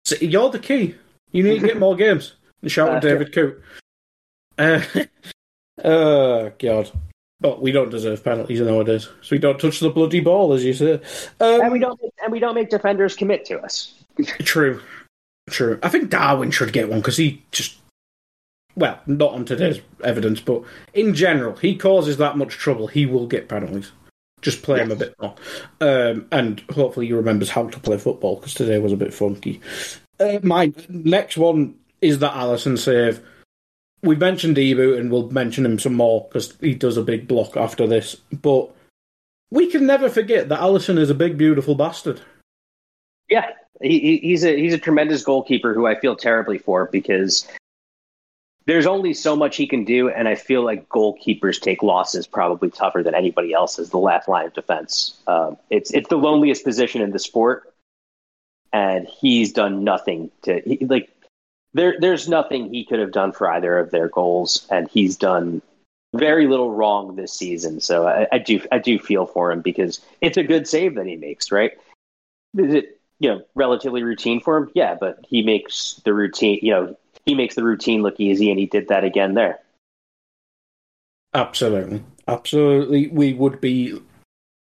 so 0.05 0.17
you're 0.17 0.51
the 0.51 0.59
key. 0.59 0.95
You 1.33 1.43
need 1.43 1.61
to 1.61 1.67
get 1.67 1.79
more 1.79 1.97
games. 1.97 2.35
And 2.63 2.71
shout 2.71 2.89
out 2.89 3.03
David 3.03 3.33
Coote. 3.33 3.63
Uh, 4.59 4.83
oh, 5.85 6.53
God. 6.59 6.91
But 7.45 7.61
we 7.61 7.73
don't 7.73 7.91
deserve 7.91 8.25
penalties 8.25 8.63
nowadays, 8.63 9.05
so 9.21 9.29
we 9.33 9.39
don't 9.39 9.61
touch 9.61 9.81
the 9.81 9.91
bloody 9.91 10.21
ball, 10.21 10.55
as 10.55 10.65
you 10.65 10.73
say. 10.73 10.95
Um, 11.41 11.61
and 11.61 11.73
we 11.73 11.79
don't, 11.79 12.01
and 12.23 12.33
we 12.33 12.41
don't 12.41 12.55
make 12.55 12.71
defenders 12.71 13.15
commit 13.15 13.45
to 13.45 13.61
us. 13.61 13.93
true, 14.41 14.81
true. 15.51 15.79
I 15.83 15.91
think 15.91 16.09
Darwin 16.09 16.51
should 16.51 16.73
get 16.73 16.89
one 16.89 17.01
because 17.01 17.19
he 17.19 17.43
just, 17.53 17.77
well, 18.77 18.99
not 19.07 19.35
on 19.35 19.45
today's 19.45 19.79
evidence, 20.03 20.41
but 20.41 20.63
in 20.95 21.13
general, 21.13 21.55
he 21.57 21.77
causes 21.77 22.17
that 22.17 22.39
much 22.39 22.55
trouble. 22.55 22.87
He 22.87 23.05
will 23.05 23.27
get 23.27 23.51
penalties. 23.51 23.93
Just 24.41 24.63
play 24.63 24.79
yes. 24.79 24.87
him 24.87 24.93
a 24.93 24.97
bit 24.97 25.15
more. 25.21 25.35
Um, 25.83 26.27
and 26.33 26.61
hopefully 26.71 27.09
he 27.09 27.13
remembers 27.13 27.51
how 27.51 27.69
to 27.69 27.79
play 27.79 27.99
football 27.99 28.37
because 28.37 28.55
today 28.55 28.79
was 28.79 28.93
a 28.93 28.97
bit 28.97 29.13
funky. 29.13 29.61
Uh, 30.19 30.39
my 30.43 30.73
next 30.89 31.37
one 31.37 31.75
is 32.01 32.21
that 32.21 32.33
Alisson 32.33 32.79
save. 32.79 33.23
We've 34.05 34.19
mentioned 34.19 34.57
Ibou 34.57 34.99
and 34.99 35.11
we'll 35.11 35.31
mention 35.31 35.65
him 35.65 35.79
some 35.79 35.95
more 35.95 36.27
because 36.29 36.55
he 36.61 36.75
does 36.75 36.97
a 36.97 37.03
big 37.03 37.27
block 37.27 37.57
after 37.57 37.87
this. 37.87 38.17
But 38.33 38.71
we 39.51 39.71
can 39.71 39.87
never 39.87 40.11
forget 40.11 40.49
that 40.51 40.61
Alisson 40.61 40.99
is 40.99 41.11
a 41.11 41.15
big, 41.15 41.39
beautiful 41.39 41.75
bastard. 41.75 42.21
Yeah, 43.31 43.51
he, 43.81 44.19
he's 44.19 44.45
a 44.45 44.57
he's 44.57 44.75
a 44.75 44.79
tremendous 44.79 45.25
goalkeeper 45.25 45.73
who 45.73 45.87
I 45.87 45.99
feel 45.99 46.17
terribly 46.17 46.59
for 46.59 46.87
because 46.93 47.49
there's 48.67 48.87
only 48.87 49.15
so 49.15 49.37
much 49.37 49.57
he 49.57 49.67
can 49.67 49.85
do, 49.85 50.09
and 50.09 50.27
I 50.29 50.35
feel 50.35 50.65
like 50.65 50.89
goalkeepers 50.89 51.61
take 51.61 51.83
losses 51.83 52.27
probably 52.27 52.71
tougher 52.71 53.03
than 53.03 53.15
anybody 53.15 53.53
else 53.53 53.79
as 53.79 53.91
the 53.91 53.99
last 53.99 54.29
line 54.29 54.47
of 54.47 54.55
defense. 54.55 55.19
Um, 55.27 55.57
it's 55.71 55.91
it's 55.93 56.09
the 56.09 56.17
loneliest 56.19 56.65
position 56.65 57.01
in 57.01 57.13
the 57.13 57.19
sport, 57.19 57.73
and 58.73 59.07
he's 59.07 59.53
done 59.53 59.85
nothing 59.85 60.31
to 60.43 60.61
he, 60.67 60.85
like. 60.85 61.11
There, 61.75 61.97
there's 61.99 62.29
nothing 62.29 62.73
he 62.73 62.85
could 62.85 63.01
have 63.01 63.13
done 63.13 63.33
for 63.33 63.51
either 63.51 63.79
of 63.79 63.91
their 63.91 64.09
goals, 64.09 64.67
and 64.71 64.89
he's 64.89 65.17
done 65.17 65.61
very 66.15 66.47
little 66.47 66.71
wrong 66.73 67.17
this 67.17 67.33
season. 67.33 67.81
So 67.81 68.07
I, 68.07 68.29
I 68.31 68.39
do, 68.39 68.61
I 68.71 68.79
do 68.79 68.99
feel 68.99 69.27
for 69.27 69.51
him 69.51 69.61
because 69.61 70.01
it's 70.21 70.37
a 70.37 70.45
good 70.45 70.69
save 70.69 70.95
that 70.95 71.07
he 71.07 71.17
makes, 71.17 71.51
right? 71.51 71.73
Is 72.57 72.75
it, 72.75 73.01
you 73.19 73.29
know, 73.29 73.43
relatively 73.57 74.05
routine 74.05 74.41
for 74.41 74.57
him? 74.57 74.71
Yeah, 74.75 74.95
but 74.95 75.25
he 75.29 75.43
makes 75.43 76.01
the 76.05 76.15
routine, 76.15 76.61
you 76.63 76.73
know, 76.73 76.97
he 77.27 77.35
makes 77.35 77.57
the 77.57 77.65
routine 77.65 78.03
look 78.03 78.21
easy, 78.21 78.51
and 78.51 78.59
he 78.61 78.67
did 78.67 78.89
that 78.89 79.03
again 79.03 79.35
there. 79.35 79.59
Absolutely, 81.33 82.05
absolutely. 82.29 83.09
We 83.09 83.33
would 83.33 83.61
be 83.61 84.01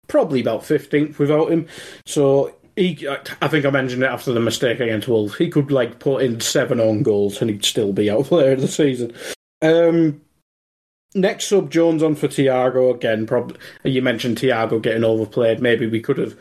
probably 0.07 0.41
about 0.41 0.65
fifteenth 0.65 1.19
without 1.19 1.51
him. 1.51 1.67
So 2.07 2.55
he, 2.81 3.07
I 3.43 3.49
think 3.49 3.67
I 3.67 3.71
mentioned 3.71 4.03
it 4.03 4.07
after 4.07 4.33
the 4.33 4.41
mistake 4.41 4.81
against 4.81 5.07
Wolves. 5.07 5.37
He 5.37 5.51
could 5.51 5.71
like 5.71 5.99
put 5.99 6.23
in 6.23 6.41
seven 6.41 6.81
own 6.81 7.03
goals 7.03 7.39
and 7.41 7.51
he'd 7.51 7.63
still 7.63 7.93
be 7.93 8.11
out 8.11 8.21
of 8.33 8.61
the 8.61 8.69
season. 8.69 9.13
Um, 9.61 10.23
next 11.15 11.49
sub 11.49 11.71
Jones 11.71 12.03
on 12.03 12.15
for 12.15 12.27
Thiago 12.27 12.95
again. 12.95 13.27
Probably 13.27 13.59
you 13.85 14.01
mentioned 14.01 14.39
Thiago 14.39 14.81
getting 14.81 15.05
overplayed. 15.05 15.61
Maybe 15.61 15.87
we 15.87 16.01
could 16.01 16.17
have 16.17 16.39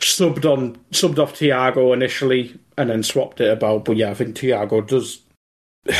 subbed 0.00 0.44
on 0.44 0.76
subbed 0.90 1.18
off 1.18 1.32
Thiago 1.32 1.94
initially 1.94 2.54
and 2.76 2.90
then 2.90 3.02
swapped 3.02 3.40
it 3.40 3.50
about. 3.50 3.86
But 3.86 3.96
yeah, 3.96 4.10
I 4.10 4.14
think 4.14 4.36
Thiago 4.36 4.86
does. 4.86 5.22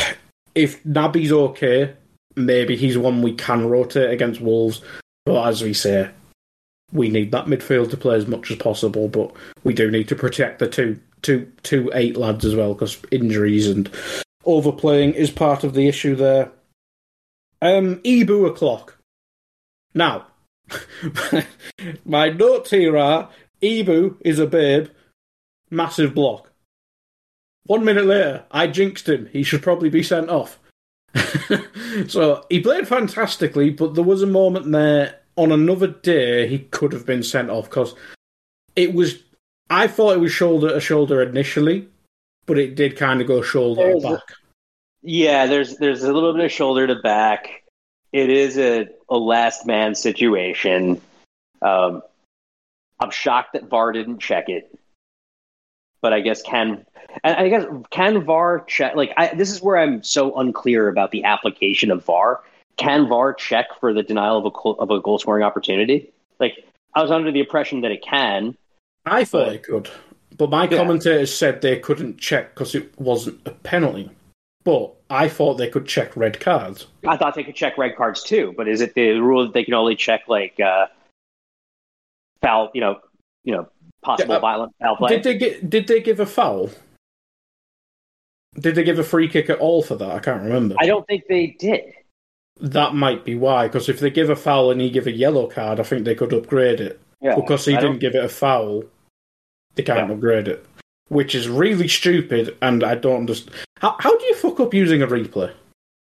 If 0.53 0.83
Naby's 0.83 1.31
okay, 1.31 1.93
maybe 2.35 2.75
he's 2.75 2.97
one 2.97 3.21
we 3.21 3.33
can 3.33 3.69
rotate 3.69 4.11
against 4.11 4.41
Wolves. 4.41 4.81
But 5.25 5.47
as 5.47 5.61
we 5.61 5.73
say, 5.73 6.11
we 6.93 7.09
need 7.09 7.31
that 7.31 7.45
midfield 7.45 7.89
to 7.91 7.97
play 7.97 8.15
as 8.15 8.27
much 8.27 8.51
as 8.51 8.57
possible. 8.57 9.07
But 9.07 9.31
we 9.63 9.73
do 9.73 9.89
need 9.89 10.07
to 10.09 10.15
protect 10.15 10.59
the 10.59 10.67
two 10.67 10.99
two 11.21 11.51
two 11.63 11.91
eight 11.93 12.17
lads 12.17 12.45
as 12.45 12.55
well 12.55 12.73
because 12.73 12.97
injuries 13.11 13.67
and 13.67 13.89
overplaying 14.45 15.13
is 15.13 15.29
part 15.29 15.63
of 15.63 15.73
the 15.73 15.87
issue 15.87 16.15
there. 16.15 16.51
Um, 17.61 18.01
o'clock. 18.47 18.97
Now, 19.93 20.27
my 22.05 22.29
notes 22.29 22.71
here 22.71 22.97
are 22.97 23.29
is 23.61 24.39
a 24.39 24.47
babe, 24.47 24.87
massive 25.69 26.15
block. 26.15 26.51
One 27.65 27.85
minute 27.85 28.05
later, 28.05 28.45
I 28.49 28.67
jinxed 28.67 29.07
him. 29.07 29.29
He 29.31 29.43
should 29.43 29.61
probably 29.61 29.89
be 29.89 30.01
sent 30.01 30.29
off. 30.29 30.59
so 32.07 32.45
he 32.49 32.59
played 32.61 32.87
fantastically, 32.87 33.69
but 33.69 33.93
there 33.93 34.03
was 34.03 34.23
a 34.23 34.27
moment 34.27 34.71
there 34.71 35.20
on 35.41 35.51
another 35.51 35.87
day 35.87 36.47
he 36.47 36.59
could 36.59 36.93
have 36.93 37.05
been 37.05 37.23
sent 37.23 37.49
off 37.49 37.69
because 37.69 37.95
it 38.75 38.93
was. 38.93 39.23
I 39.69 39.87
thought 39.87 40.13
it 40.13 40.19
was 40.19 40.31
shoulder 40.31 40.69
to 40.69 40.81
shoulder 40.81 41.21
initially, 41.21 41.87
but 42.45 42.57
it 42.57 42.75
did 42.75 42.97
kind 42.97 43.21
of 43.21 43.27
go 43.27 43.41
shoulder 43.41 43.83
There's 43.83 44.01
to 44.03 44.07
a- 44.07 44.11
back. 44.17 44.23
Yeah, 45.03 45.47
there's 45.47 45.77
there's 45.77 46.03
a 46.03 46.13
little 46.13 46.33
bit 46.33 46.45
of 46.45 46.51
shoulder 46.51 46.85
to 46.85 46.95
back. 46.95 47.63
It 48.13 48.29
is 48.29 48.57
a, 48.57 48.87
a 49.09 49.17
last 49.17 49.65
man 49.65 49.95
situation. 49.95 51.01
Um, 51.61 52.03
I'm 52.99 53.09
shocked 53.09 53.53
that 53.53 53.67
VAR 53.69 53.93
didn't 53.93 54.19
check 54.19 54.49
it, 54.49 54.77
but 56.01 56.13
I 56.13 56.19
guess 56.19 56.43
can 56.43 56.85
and 57.23 57.35
I 57.35 57.49
guess 57.49 57.65
can 57.89 58.23
VAR 58.23 58.63
check? 58.67 58.95
Like 58.95 59.11
I, 59.17 59.33
this 59.33 59.49
is 59.49 59.61
where 59.61 59.77
I'm 59.77 60.03
so 60.03 60.37
unclear 60.37 60.87
about 60.87 61.09
the 61.09 61.23
application 61.23 61.89
of 61.89 62.05
VAR. 62.05 62.41
Can 62.81 63.07
VAR 63.07 63.33
check 63.33 63.67
for 63.79 63.93
the 63.93 64.01
denial 64.01 64.37
of 64.37 64.45
a 64.45 64.49
goal, 64.51 64.75
of 64.79 64.89
a 64.89 64.99
goal 64.99 65.19
scoring 65.19 65.43
opportunity? 65.43 66.11
Like 66.39 66.65
I 66.95 67.01
was 67.01 67.11
under 67.11 67.31
the 67.31 67.39
impression 67.39 67.81
that 67.81 67.91
it 67.91 68.01
can. 68.01 68.57
I 69.05 69.23
thought 69.23 69.45
But- 69.47 69.55
it 69.55 69.63
could, 69.63 69.89
but 70.37 70.49
my 70.49 70.63
Yeah. 70.63 70.77
commentators 70.77 71.33
said 71.33 71.61
they 71.61 71.77
couldn't 71.79 72.17
check 72.17 72.53
because 72.55 72.73
it 72.75 72.99
wasn't 72.99 73.39
a 73.45 73.51
penalty. 73.51 74.09
But 74.63 74.93
I 75.09 75.27
thought 75.27 75.55
they 75.55 75.69
could 75.69 75.87
check 75.87 76.15
red 76.15 76.39
cards. 76.39 76.87
I 77.07 77.17
thought 77.17 77.33
they 77.35 77.43
could 77.43 77.55
check 77.55 77.77
red 77.77 77.95
cards 77.95 78.23
too, 78.23 78.53
but 78.55 78.67
is 78.67 78.81
it 78.81 78.93
the 78.93 79.13
rule 79.19 79.43
that 79.45 79.53
they 79.53 79.63
can 79.63 79.73
only 79.73 79.95
check 79.95 80.21
like 80.27 80.59
uh, 80.59 80.87
foul? 82.41 82.69
You 82.73 82.81
know, 82.81 82.99
you 83.43 83.53
know, 83.55 83.67
possible 84.03 84.33
Yeah, 84.33 84.37
uh, 84.37 84.41
violent 84.41 84.73
foul 84.79 84.95
play. 84.97 85.09
Did 85.09 85.23
they 85.23 85.37
get? 85.37 85.69
Did 85.69 85.87
they 85.87 85.99
give 86.01 86.19
a 86.19 86.25
foul? 86.27 86.69
Did 88.59 88.75
they 88.75 88.83
give 88.83 88.99
a 88.99 89.03
free 89.03 89.27
kick 89.27 89.49
at 89.49 89.59
all 89.59 89.81
for 89.81 89.95
that? 89.95 90.11
I 90.11 90.19
can't 90.19 90.43
remember. 90.43 90.75
I 90.79 90.85
don't 90.85 91.07
think 91.07 91.23
they 91.27 91.47
did. 91.47 91.93
That 92.59 92.93
might 92.93 93.25
be 93.25 93.35
why. 93.35 93.67
Because 93.67 93.89
if 93.89 93.99
they 93.99 94.09
give 94.09 94.29
a 94.29 94.35
foul 94.35 94.71
and 94.71 94.81
he 94.81 94.89
give 94.89 95.07
a 95.07 95.11
yellow 95.11 95.47
card, 95.47 95.79
I 95.79 95.83
think 95.83 96.05
they 96.05 96.15
could 96.15 96.33
upgrade 96.33 96.79
it. 96.79 96.99
Yeah, 97.21 97.35
because 97.35 97.65
he 97.65 97.73
I 97.73 97.79
didn't 97.79 97.93
don't- 97.93 97.99
give 97.99 98.15
it 98.15 98.23
a 98.25 98.29
foul, 98.29 98.83
they 99.75 99.83
can't 99.83 100.07
Yeah. 100.09 100.13
upgrade 100.15 100.47
it. 100.47 100.65
Which 101.09 101.35
is 101.35 101.47
really 101.49 101.87
stupid, 101.87 102.55
and 102.61 102.83
I 102.83 102.95
don't 102.95 103.17
understand. 103.17 103.55
How, 103.79 103.95
how 103.99 104.17
do 104.17 104.25
you 104.25 104.35
fuck 104.35 104.59
up 104.59 104.73
using 104.73 105.01
a 105.03 105.07
replay? 105.07 105.51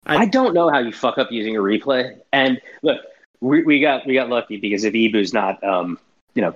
I 0.05 0.25
don't 0.25 0.53
know 0.53 0.69
how 0.69 0.79
you 0.79 0.91
fuck 0.91 1.17
up 1.17 1.31
using 1.31 1.55
a 1.57 1.61
replay. 1.61 2.15
And 2.33 2.61
look, 2.83 3.01
we, 3.41 3.63
we 3.63 3.79
got 3.79 4.05
we 4.05 4.13
got 4.13 4.29
lucky 4.29 4.57
because 4.57 4.83
if 4.83 4.93
Ibou's 4.93 5.33
not, 5.33 5.63
um, 5.63 5.97
you 6.35 6.41
know, 6.41 6.55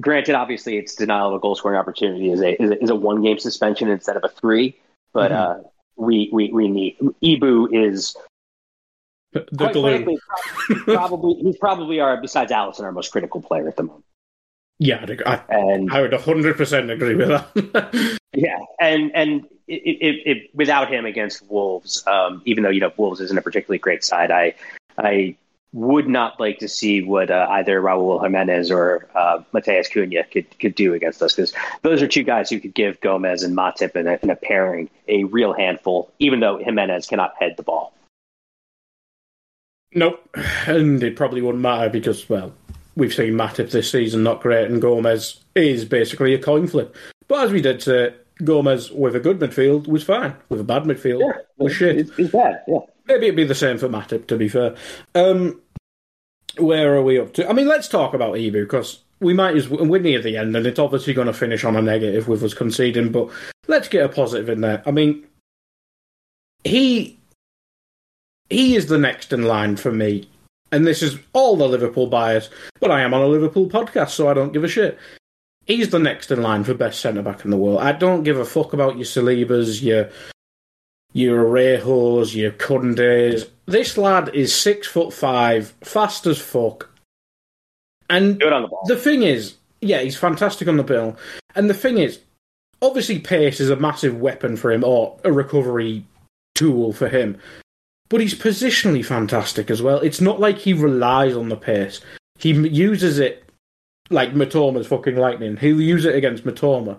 granted, 0.00 0.34
obviously 0.34 0.76
it's 0.78 0.94
denial 0.96 1.28
of 1.28 1.34
a 1.34 1.38
goal 1.38 1.54
scoring 1.54 1.78
opportunity 1.78 2.30
is 2.30 2.40
a 2.40 2.60
is 2.62 2.70
a, 2.72 2.82
is 2.82 2.90
a 2.90 2.94
one 2.94 3.22
game 3.22 3.38
suspension 3.38 3.88
instead 3.88 4.16
of 4.16 4.24
a 4.24 4.28
three. 4.28 4.76
But 5.12 5.30
Mhm. 5.30 5.34
uh, 5.36 5.68
we 5.96 6.28
we 6.32 6.52
we 6.52 6.68
need 6.68 6.96
Ibou 7.22 7.68
is 7.72 8.16
The 9.32 9.46
quite 9.56 9.72
frankly 9.72 10.18
probably 10.84 11.34
he's 11.42 11.56
probably 11.56 12.00
our 12.00 12.20
besides 12.20 12.52
Alisson 12.52 12.82
our 12.82 12.92
most 12.92 13.12
critical 13.12 13.40
player 13.40 13.66
at 13.66 13.76
the 13.76 13.84
moment. 13.84 14.04
yeah, 14.78 15.06
I, 15.24 15.40
And 15.48 15.92
I 15.92 16.02
would 16.02 16.10
100% 16.10 16.90
agree 16.90 17.14
with 17.14 17.28
that. 17.28 18.18
Yeah, 18.34 18.60
and 18.80 19.14
and 19.14 19.44
it, 19.68 19.74
it, 19.74 20.22
it, 20.24 20.50
without 20.54 20.90
him 20.90 21.04
against 21.04 21.46
Wolves, 21.50 22.02
um, 22.06 22.40
even 22.46 22.62
though 22.64 22.70
you 22.70 22.80
know 22.80 22.90
Wolves 22.96 23.20
isn't 23.20 23.36
a 23.36 23.42
particularly 23.42 23.78
great 23.78 24.02
side, 24.02 24.30
I 24.30 24.54
I 24.96 25.36
would 25.74 26.08
not 26.08 26.38
like 26.38 26.58
to 26.58 26.68
see 26.68 27.02
what 27.02 27.30
uh, 27.30 27.46
either 27.50 27.80
Raul 27.80 28.22
Jimenez 28.22 28.70
or 28.70 29.06
uh, 29.14 29.42
Matheus 29.52 29.90
Cunha 29.90 30.30
could 30.30 30.58
could 30.58 30.74
do 30.74 30.94
against 30.94 31.22
us 31.22 31.34
because 31.34 31.52
those 31.82 32.00
are 32.02 32.08
two 32.08 32.22
guys 32.22 32.48
who 32.48 32.58
could 32.58 32.74
give 32.74 33.00
Gomez 33.00 33.42
and 33.42 33.56
Matip 33.56 33.96
in 33.96 34.06
a, 34.06 34.18
in 34.22 34.30
a 34.30 34.36
pairing 34.36 34.88
a 35.08 35.24
real 35.24 35.52
handful, 35.52 36.10
even 36.18 36.40
though 36.40 36.56
Jimenez 36.56 37.06
cannot 37.06 37.34
head 37.38 37.56
the 37.58 37.62
ball. 37.62 37.92
Nope. 39.94 40.28
And 40.66 41.02
it 41.02 41.16
probably 41.16 41.42
wouldn't 41.42 41.62
matter 41.62 41.88
because, 41.88 42.28
well, 42.28 42.52
we've 42.94 43.12
seen 43.12 43.32
Matip 43.32 43.70
this 43.70 43.90
season 43.90 44.22
not 44.22 44.40
great, 44.40 44.70
and 44.70 44.80
Gomez 44.80 45.40
is 45.54 45.84
basically 45.84 46.34
a 46.34 46.38
coin 46.38 46.66
flip. 46.66 46.94
But 47.26 47.46
as 47.46 47.52
we 47.52 47.60
did 47.60 47.82
say, 47.82 48.14
Gomez 48.44 48.90
with 48.90 49.16
a 49.16 49.20
good 49.20 49.38
midfield 49.38 49.88
was 49.88 50.04
fine. 50.04 50.36
With 50.48 50.60
a 50.60 50.64
bad 50.64 50.84
midfield 50.84 51.22
was 51.56 51.72
shit. 51.74 51.98
It's, 51.98 52.10
it's 52.18 52.30
bad. 52.30 52.62
Yeah. 52.68 52.78
Maybe 53.06 53.26
it'd 53.26 53.36
be 53.36 53.44
the 53.44 53.54
same 53.54 53.78
for 53.78 53.88
Matip, 53.88 54.26
to 54.28 54.36
be 54.36 54.48
fair. 54.48 54.76
Um, 55.14 55.60
where 56.58 56.94
are 56.94 57.02
we 57.02 57.18
up 57.18 57.34
to? 57.34 57.48
I 57.48 57.52
mean, 57.52 57.66
let's 57.66 57.88
talk 57.88 58.14
about 58.14 58.34
Ibou 58.34 58.52
because 58.52 59.00
we 59.20 59.34
might 59.34 59.56
as 59.56 59.68
well, 59.68 59.84
we're 59.86 60.00
near 60.00 60.20
the 60.20 60.36
end, 60.36 60.54
and 60.54 60.66
it's 60.66 60.78
obviously 60.78 61.14
going 61.14 61.26
to 61.26 61.32
finish 61.32 61.64
on 61.64 61.76
a 61.76 61.82
negative 61.82 62.28
with 62.28 62.42
us 62.42 62.54
conceding. 62.54 63.10
But 63.10 63.30
let's 63.68 63.88
get 63.88 64.04
a 64.04 64.08
positive 64.08 64.48
in 64.48 64.60
there. 64.60 64.82
I 64.86 64.90
mean, 64.90 65.26
he 66.64 67.18
he 68.52 68.76
is 68.76 68.86
the 68.86 68.98
next 68.98 69.32
in 69.32 69.42
line 69.42 69.76
for 69.76 69.90
me, 69.90 70.28
and 70.70 70.86
this 70.86 71.02
is 71.02 71.18
all 71.32 71.56
the 71.56 71.68
Liverpool 71.68 72.06
bias. 72.06 72.50
But 72.80 72.90
I 72.90 73.00
am 73.02 73.14
on 73.14 73.22
a 73.22 73.26
Liverpool 73.26 73.68
podcast, 73.68 74.10
so 74.10 74.28
I 74.28 74.34
don't 74.34 74.52
give 74.52 74.64
a 74.64 74.68
shit. 74.68 74.98
He's 75.66 75.90
the 75.90 75.98
next 75.98 76.30
in 76.30 76.42
line 76.42 76.64
for 76.64 76.74
best 76.74 77.00
centre 77.00 77.22
back 77.22 77.44
in 77.44 77.50
the 77.50 77.56
world. 77.56 77.80
I 77.80 77.92
don't 77.92 78.24
give 78.24 78.38
a 78.38 78.44
fuck 78.44 78.72
about 78.72 78.96
your 78.96 79.04
Salibas, 79.04 79.82
your 79.82 80.10
your 81.12 81.44
Rejos, 81.44 82.34
your 82.34 82.52
Kundes. 82.52 83.48
This 83.66 83.96
lad 83.96 84.34
is 84.34 84.54
six 84.54 84.86
foot 84.86 85.12
five, 85.12 85.72
fast 85.82 86.26
as 86.26 86.38
fuck. 86.38 86.90
And 88.10 88.38
the 88.38 88.68
the 88.86 88.96
thing 88.96 89.22
is, 89.22 89.54
yeah, 89.80 90.00
he's 90.00 90.16
fantastic 90.16 90.68
on 90.68 90.76
the 90.76 90.82
bill. 90.82 91.16
And 91.54 91.70
the 91.70 91.74
thing 91.74 91.98
is, 91.98 92.20
obviously, 92.80 93.18
pace 93.18 93.60
is 93.60 93.70
a 93.70 93.76
massive 93.76 94.20
weapon 94.20 94.56
for 94.56 94.72
him, 94.72 94.84
or 94.84 95.18
a 95.24 95.32
recovery 95.32 96.04
tool 96.54 96.92
for 96.92 97.08
him. 97.08 97.38
But 98.12 98.20
he's 98.20 98.34
positionally 98.34 99.02
fantastic 99.02 99.70
as 99.70 99.80
well. 99.80 99.98
It's 100.00 100.20
not 100.20 100.38
like 100.38 100.58
he 100.58 100.74
relies 100.74 101.34
on 101.34 101.48
the 101.48 101.56
pace. 101.56 102.02
He 102.38 102.50
uses 102.50 103.18
it 103.18 103.50
like 104.10 104.34
Mitoma's 104.34 104.86
fucking 104.86 105.16
lightning. 105.16 105.56
He'll 105.56 105.80
use 105.80 106.04
it 106.04 106.14
against 106.14 106.44
Mitoma. 106.44 106.98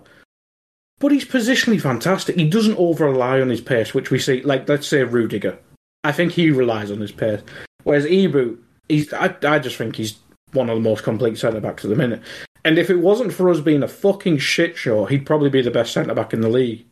But 0.98 1.12
he's 1.12 1.24
positionally 1.24 1.80
fantastic. 1.80 2.34
He 2.34 2.50
doesn't 2.50 2.78
over 2.78 3.04
rely 3.04 3.40
on 3.40 3.48
his 3.48 3.60
pace, 3.60 3.94
which 3.94 4.10
we 4.10 4.18
see, 4.18 4.42
like, 4.42 4.68
let's 4.68 4.88
say 4.88 5.04
Rudiger. 5.04 5.56
I 6.02 6.10
think 6.10 6.32
he 6.32 6.50
relies 6.50 6.90
on 6.90 6.98
his 6.98 7.12
pace. 7.12 7.42
Whereas 7.84 8.06
Ibou, 8.06 8.58
he's, 8.88 9.12
I, 9.12 9.36
I 9.44 9.60
just 9.60 9.76
think 9.76 9.94
he's 9.94 10.18
one 10.52 10.68
of 10.68 10.74
the 10.74 10.82
most 10.82 11.04
complete 11.04 11.38
centre 11.38 11.60
backs 11.60 11.84
at 11.84 11.90
the 11.90 11.96
minute. 11.96 12.22
And 12.64 12.76
if 12.76 12.90
it 12.90 12.96
wasn't 12.96 13.32
for 13.32 13.48
us 13.50 13.60
being 13.60 13.84
a 13.84 13.88
fucking 13.88 14.38
shit 14.38 14.76
show, 14.76 15.04
he'd 15.04 15.26
probably 15.26 15.50
be 15.50 15.62
the 15.62 15.70
best 15.70 15.92
centre 15.92 16.12
back 16.12 16.32
in 16.32 16.40
the 16.40 16.48
league. 16.48 16.84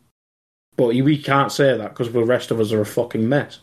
But 0.77 0.95
we 0.95 1.21
can't 1.21 1.51
say 1.51 1.77
that 1.77 1.89
because 1.89 2.13
the 2.13 2.23
rest 2.23 2.51
of 2.51 2.61
us 2.61 2.71
are 2.71 2.79
a 2.79 2.85
fucking 2.85 3.27
mess. 3.27 3.59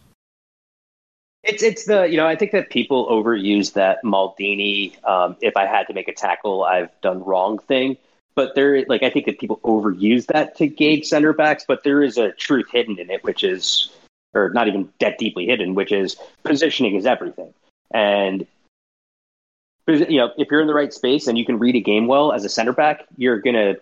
It's 1.42 1.62
it's 1.62 1.84
the 1.84 2.04
you 2.04 2.16
know 2.16 2.26
I 2.26 2.36
think 2.36 2.52
that 2.52 2.70
people 2.70 3.08
overuse 3.08 3.72
that 3.72 4.02
Maldini. 4.04 5.02
Um, 5.04 5.36
if 5.40 5.56
I 5.56 5.66
had 5.66 5.86
to 5.86 5.94
make 5.94 6.08
a 6.08 6.12
tackle, 6.12 6.64
I've 6.64 6.90
done 7.00 7.24
wrong 7.24 7.58
thing. 7.58 7.96
But 8.34 8.54
there, 8.54 8.84
like 8.86 9.02
I 9.02 9.10
think 9.10 9.26
that 9.26 9.38
people 9.38 9.58
overuse 9.64 10.26
that 10.26 10.56
to 10.58 10.66
gauge 10.66 11.06
center 11.06 11.32
backs. 11.32 11.64
But 11.66 11.82
there 11.82 12.02
is 12.02 12.18
a 12.18 12.32
truth 12.32 12.70
hidden 12.70 12.98
in 12.98 13.10
it, 13.10 13.24
which 13.24 13.42
is, 13.42 13.90
or 14.34 14.50
not 14.50 14.68
even 14.68 14.90
that 15.00 15.18
deeply 15.18 15.46
hidden, 15.46 15.74
which 15.74 15.92
is 15.92 16.16
positioning 16.44 16.94
is 16.94 17.06
everything. 17.06 17.52
And 17.92 18.46
you 19.88 20.18
know, 20.18 20.30
if 20.36 20.48
you're 20.50 20.60
in 20.60 20.66
the 20.66 20.74
right 20.74 20.92
space 20.92 21.26
and 21.26 21.36
you 21.36 21.44
can 21.44 21.58
read 21.58 21.74
a 21.74 21.80
game 21.80 22.06
well 22.06 22.32
as 22.32 22.44
a 22.44 22.48
center 22.48 22.72
back, 22.72 23.06
you're 23.16 23.40
gonna 23.40 23.76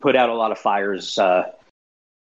put 0.00 0.16
out 0.16 0.28
a 0.28 0.34
lot 0.34 0.50
of 0.50 0.58
fires 0.58 1.18
uh, 1.18 1.50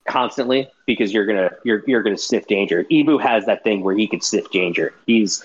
constantly 0.07 0.69
because 0.85 1.13
you're 1.13 1.25
gonna 1.25 1.51
you're 1.63 1.83
you're 1.87 2.03
gonna 2.03 2.17
sniff 2.17 2.47
danger. 2.47 2.83
Ibou 2.85 3.21
has 3.21 3.45
that 3.45 3.63
thing 3.63 3.83
where 3.83 3.95
he 3.95 4.07
can 4.07 4.21
sniff 4.21 4.49
danger. 4.51 4.93
He's 5.05 5.43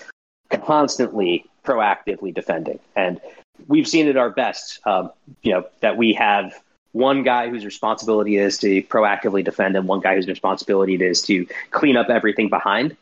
constantly 0.49 1.45
proactively 1.63 2.33
defending, 2.33 2.79
and 2.95 3.19
we've 3.67 3.87
seen 3.87 4.07
at 4.07 4.17
our 4.17 4.29
best, 4.29 4.79
um, 4.85 5.11
you 5.41 5.51
know, 5.51 5.67
that 5.81 5.97
we 5.97 6.13
have 6.13 6.53
one 6.91 7.23
guy 7.23 7.49
whose 7.49 7.65
responsibility 7.65 8.37
is 8.37 8.57
to 8.59 8.81
proactively 8.83 9.43
defend 9.43 9.75
and 9.75 9.87
one 9.87 9.99
guy 9.99 10.15
whose 10.15 10.27
responsibility 10.27 10.95
it 10.95 11.01
is 11.01 11.21
to 11.23 11.45
clean 11.71 11.97
up 11.97 12.09
everything 12.09 12.49
behind. 12.49 12.95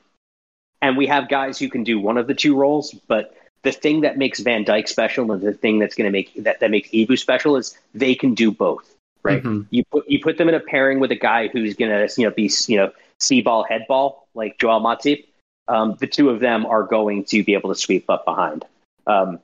And 0.82 0.98
we 0.98 1.08
have 1.08 1.30
guys 1.30 1.58
who 1.58 1.70
can 1.70 1.84
do 1.84 2.00
one 2.00 2.18
of 2.18 2.28
the 2.28 2.34
two 2.34 2.56
roles, 2.56 2.94
but 3.08 3.36
the 3.64 3.72
thing 3.72 4.02
that 4.02 4.18
makes 4.18 4.40
Van 4.40 4.66
Dijk 4.66 4.88
special 4.88 5.32
and 5.32 5.42
the 5.42 5.54
thing 5.54 5.80
that's 5.80 5.96
going 5.96 6.06
to 6.06 6.12
make 6.12 6.32
that, 6.44 6.60
that 6.60 6.70
makes 6.72 6.90
Ibou 6.90 7.18
special 7.18 7.58
is 7.58 7.78
they 7.94 8.16
can 8.16 8.36
do 8.36 8.52
both. 8.52 8.95
Right? 9.26 9.44
Mm-hmm. 9.44 9.64
You 9.72 9.84
put 9.92 10.08
you 10.08 10.20
put 10.20 10.38
them 10.38 10.48
in 10.48 10.56
a 10.56 10.60
pairing 10.60 11.00
with 11.00 11.12
a 11.12 11.16
guy 11.16 11.48
who's 11.48 11.76
going 11.76 11.92
to 11.92 12.14
you 12.22 12.28
know 12.28 12.34
be 12.34 12.52
you 12.68 12.78
know 12.78 12.92
see 13.20 13.42
ball 13.42 13.64
head 13.64 13.86
ball 13.88 14.28
like 14.36 14.60
Joel 14.60 14.82
Matip. 14.82 15.26
Um, 15.68 15.98
the 16.00 16.08
two 16.08 16.30
of 16.30 16.40
them 16.40 16.66
are 16.66 16.84
going 16.84 17.26
to 17.26 17.44
be 17.44 17.56
able 17.56 17.74
to 17.74 17.80
sweep 17.80 18.08
up 18.08 18.24
behind. 18.24 18.66
Um, 19.08 19.40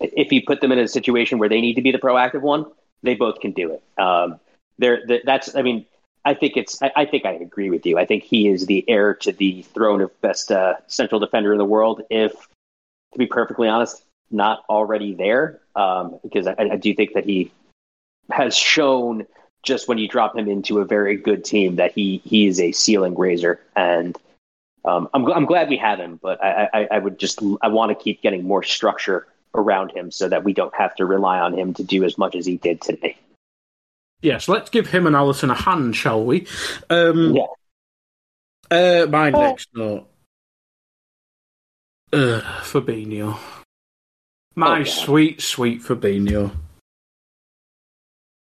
if 0.00 0.32
you 0.32 0.42
put 0.44 0.60
them 0.60 0.72
in 0.72 0.78
a 0.80 0.88
situation 0.88 1.38
where 1.38 1.48
they 1.48 1.60
need 1.60 1.74
to 1.74 1.82
be 1.82 1.92
the 1.92 1.98
proactive 1.98 2.40
one, 2.40 2.66
they 3.02 3.14
both 3.14 3.38
can 3.40 3.52
do 3.52 3.72
it. 3.72 4.02
Um, 4.02 4.40
they're, 4.78 5.02
that's, 5.24 5.54
I 5.54 5.62
mean, 5.62 5.86
I 6.24 6.34
think 6.34 6.56
it's, 6.56 6.82
I, 6.82 6.90
I, 6.96 7.04
think 7.04 7.24
I 7.24 7.32
agree 7.32 7.70
with 7.70 7.86
you. 7.86 7.98
I 7.98 8.06
think 8.06 8.24
he 8.24 8.48
is 8.48 8.66
the 8.66 8.84
heir 8.88 9.14
to 9.14 9.32
the 9.32 9.62
throne 9.62 10.00
of 10.00 10.20
best 10.20 10.50
uh, 10.50 10.74
central 10.88 11.20
defender 11.20 11.52
in 11.52 11.58
the 11.58 11.64
world. 11.64 12.02
If, 12.10 12.32
to 13.12 13.18
be 13.18 13.26
perfectly 13.26 13.68
honest, 13.68 14.02
not 14.30 14.64
already 14.68 15.14
there, 15.14 15.60
um, 15.76 16.18
because 16.22 16.46
I, 16.46 16.54
I 16.58 16.76
do 16.76 16.94
think 16.94 17.12
that 17.14 17.24
he 17.24 17.52
has 18.30 18.56
shown 18.56 19.26
just 19.62 19.88
when 19.88 19.98
you 19.98 20.08
drop 20.08 20.36
him 20.36 20.48
into 20.48 20.78
a 20.78 20.84
very 20.84 21.16
good 21.16 21.44
team 21.44 21.76
that 21.76 21.92
he 21.92 22.20
he 22.24 22.46
is 22.46 22.60
a 22.60 22.72
ceiling 22.72 23.14
raiser 23.14 23.60
and 23.76 24.18
um, 24.84 25.08
I'm 25.14 25.24
I'm 25.30 25.46
glad 25.46 25.68
we 25.68 25.76
have 25.76 25.98
him, 25.98 26.18
but 26.20 26.42
I, 26.42 26.68
I, 26.72 26.88
I 26.92 26.98
would 26.98 27.18
just 27.18 27.40
I 27.60 27.68
want 27.68 27.96
to 27.96 28.02
keep 28.02 28.20
getting 28.20 28.44
more 28.44 28.62
structure 28.62 29.26
around 29.54 29.90
him 29.92 30.10
so 30.10 30.28
that 30.28 30.44
we 30.44 30.52
don't 30.52 30.74
have 30.74 30.94
to 30.96 31.06
rely 31.06 31.38
on 31.38 31.56
him 31.56 31.74
to 31.74 31.84
do 31.84 32.04
as 32.04 32.18
much 32.18 32.34
as 32.34 32.46
he 32.46 32.56
did 32.56 32.80
today. 32.80 33.16
Yes, 34.22 34.48
let's 34.48 34.70
give 34.70 34.88
him 34.88 35.06
and 35.06 35.14
Alisson 35.14 35.50
a 35.50 35.54
hand, 35.54 35.94
shall 35.94 36.24
we? 36.24 36.46
Um, 36.90 37.36
yeah. 37.36 37.46
Uh, 38.70 39.06
my 39.06 39.30
oh. 39.30 39.40
next 39.40 39.68
note. 39.74 40.08
Uh, 42.12 42.40
Fabinho. 42.60 43.38
My 44.54 44.80
oh, 44.80 44.84
sweet, 44.84 45.40
sweet 45.40 45.82
Fabinho. 45.82 46.52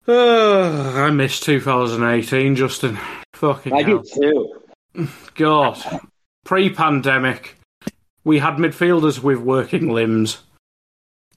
Uh, 0.07 0.93
I 0.97 1.11
miss 1.11 1.39
2018, 1.41 2.57
Justin. 2.57 2.99
Fucking 3.35 3.73
I 3.73 3.83
hell. 3.83 4.03
do 4.03 4.53
too. 4.97 5.09
God. 5.35 6.01
Pre 6.45 6.71
pandemic, 6.71 7.57
we 8.25 8.41
had 8.41 8.55
midfielders 8.55 9.23
with 9.23 9.39
working 9.39 9.89
limbs. 9.89 10.43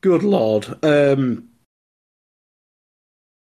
Good 0.01 0.23
lord. 0.23 0.83
Um, 0.83 1.49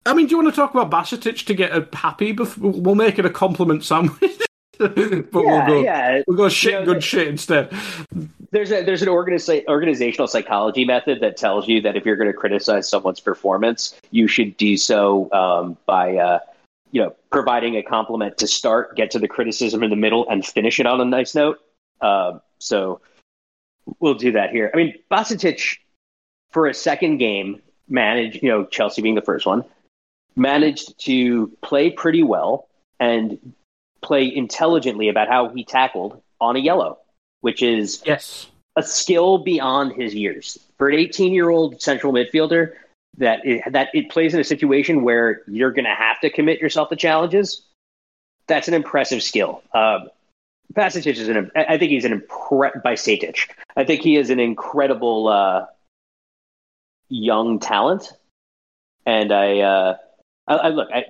I 0.05 0.15
mean, 0.15 0.27
do 0.27 0.33
you 0.33 0.43
want 0.43 0.55
to 0.55 0.57
talk 0.57 0.75
about 0.75 0.91
Bajcetic 0.91 1.47
to 1.47 1.55
get 1.55 1.73
a 1.73 1.89
happy? 1.97 2.33
Before, 2.33 2.71
we'll 2.71 2.95
make 2.95 3.19
it 3.19 3.25
a 3.27 3.31
compliment 3.31 3.85
sandwich. 3.85 4.41
but 4.79 4.97
yeah, 4.97 5.23
we'll 5.33 5.67
go, 5.67 5.81
yeah. 5.83 6.23
we'll 6.27 6.37
go 6.37 6.49
shit, 6.49 6.73
you 6.73 6.79
know, 6.81 6.85
good 6.85 7.03
shit 7.03 7.29
instead. 7.29 7.73
There's 8.51 8.71
a 8.71 8.85
there's 8.85 9.03
an 9.03 9.09
organiza- 9.09 9.67
organizational 9.67 10.29
psychology 10.29 10.85
method 10.85 11.21
that 11.21 11.37
tells 11.37 11.67
you 11.69 11.81
that 11.83 11.97
if 11.97 12.05
you're 12.07 12.17
going 12.17 12.31
to 12.31 12.37
criticize 12.37 12.89
someone's 12.89 13.21
performance, 13.21 13.99
you 14.11 14.29
should 14.29 14.57
do 14.57 14.77
so 14.77 15.33
um, 15.33 15.77
by 15.87 16.17
uh, 16.17 16.39
you 16.93 17.03
know 17.03 17.15
providing 17.31 17.77
a 17.77 17.83
compliment 17.83 18.39
to 18.39 18.47
start, 18.47 18.95
get 18.95 19.11
to 19.13 19.19
the 19.19 19.29
criticism 19.29 19.83
in 19.83 19.91
the 19.91 19.97
middle, 19.97 20.29
and 20.29 20.47
finish 20.47 20.79
it 20.79 20.87
on 20.87 21.01
a 21.01 21.05
nice 21.05 21.35
note. 21.35 21.59
Uh, 22.01 22.39
so 22.59 23.01
we'll 24.01 24.15
do 24.15 24.33
that 24.33 24.51
here. 24.51 24.71
I 24.73 24.77
mean, 24.77 24.95
Bajcetic 25.11 25.79
for 26.51 26.67
a 26.67 26.75
second 26.75 27.19
game, 27.19 27.61
managed, 27.89 28.43
you 28.43 28.49
know, 28.49 28.65
Chelsea 28.65 29.03
being 29.03 29.15
the 29.15 29.23
first 29.23 29.47
one, 29.47 29.65
managed 30.37 30.99
to 31.07 31.49
play 31.63 31.91
pretty 31.91 32.23
well 32.23 32.69
and 33.01 33.39
play 34.03 34.35
intelligently 34.35 35.09
about 35.09 35.29
how 35.29 35.49
he 35.49 35.65
tackled 35.65 36.21
on 36.41 36.57
a 36.57 36.59
yellow, 36.59 36.99
which 37.41 37.63
is 37.63 38.03
yes 38.07 38.49
a 38.79 38.83
skill 38.83 39.39
beyond 39.39 39.93
his 39.93 40.15
years 40.15 40.57
for 40.79 40.89
an 40.89 40.95
18 40.95 41.33
year 41.35 41.51
old 41.51 41.83
central 41.83 42.13
midfielder. 42.13 42.73
That 43.17 43.45
it, 43.45 43.73
that 43.73 43.89
it 43.95 44.11
plays 44.11 44.33
in 44.33 44.39
a 44.39 44.45
situation 44.45 45.03
where 45.03 45.43
you're 45.49 45.73
going 45.73 45.87
to 45.87 45.95
have 45.95 46.21
to 46.21 46.31
commit 46.31 46.61
yourself 46.61 46.89
to 46.91 46.97
challenges. 46.97 47.63
That's 48.47 48.69
an 48.69 48.75
impressive 48.75 49.25
skill. 49.25 49.63
Um, 49.75 50.09
Bajcetic 50.73 51.17
is 51.17 51.29
an. 51.29 51.51
I 51.57 51.79
think 51.79 51.91
he's 51.91 52.05
an 52.05 52.21
impre- 52.21 52.81
Bajcetic. 52.83 53.51
I 53.77 53.85
think 53.85 54.03
he 54.03 54.17
is 54.17 54.31
an 54.31 54.39
incredible 54.39 55.27
uh, 55.27 55.67
young 57.09 57.59
talent, 57.59 58.13
and 59.05 59.33
I, 59.33 59.61
uh, 59.61 59.97
I, 60.49 60.55
I 60.55 60.69
look 60.71 60.89
I, 60.93 61.05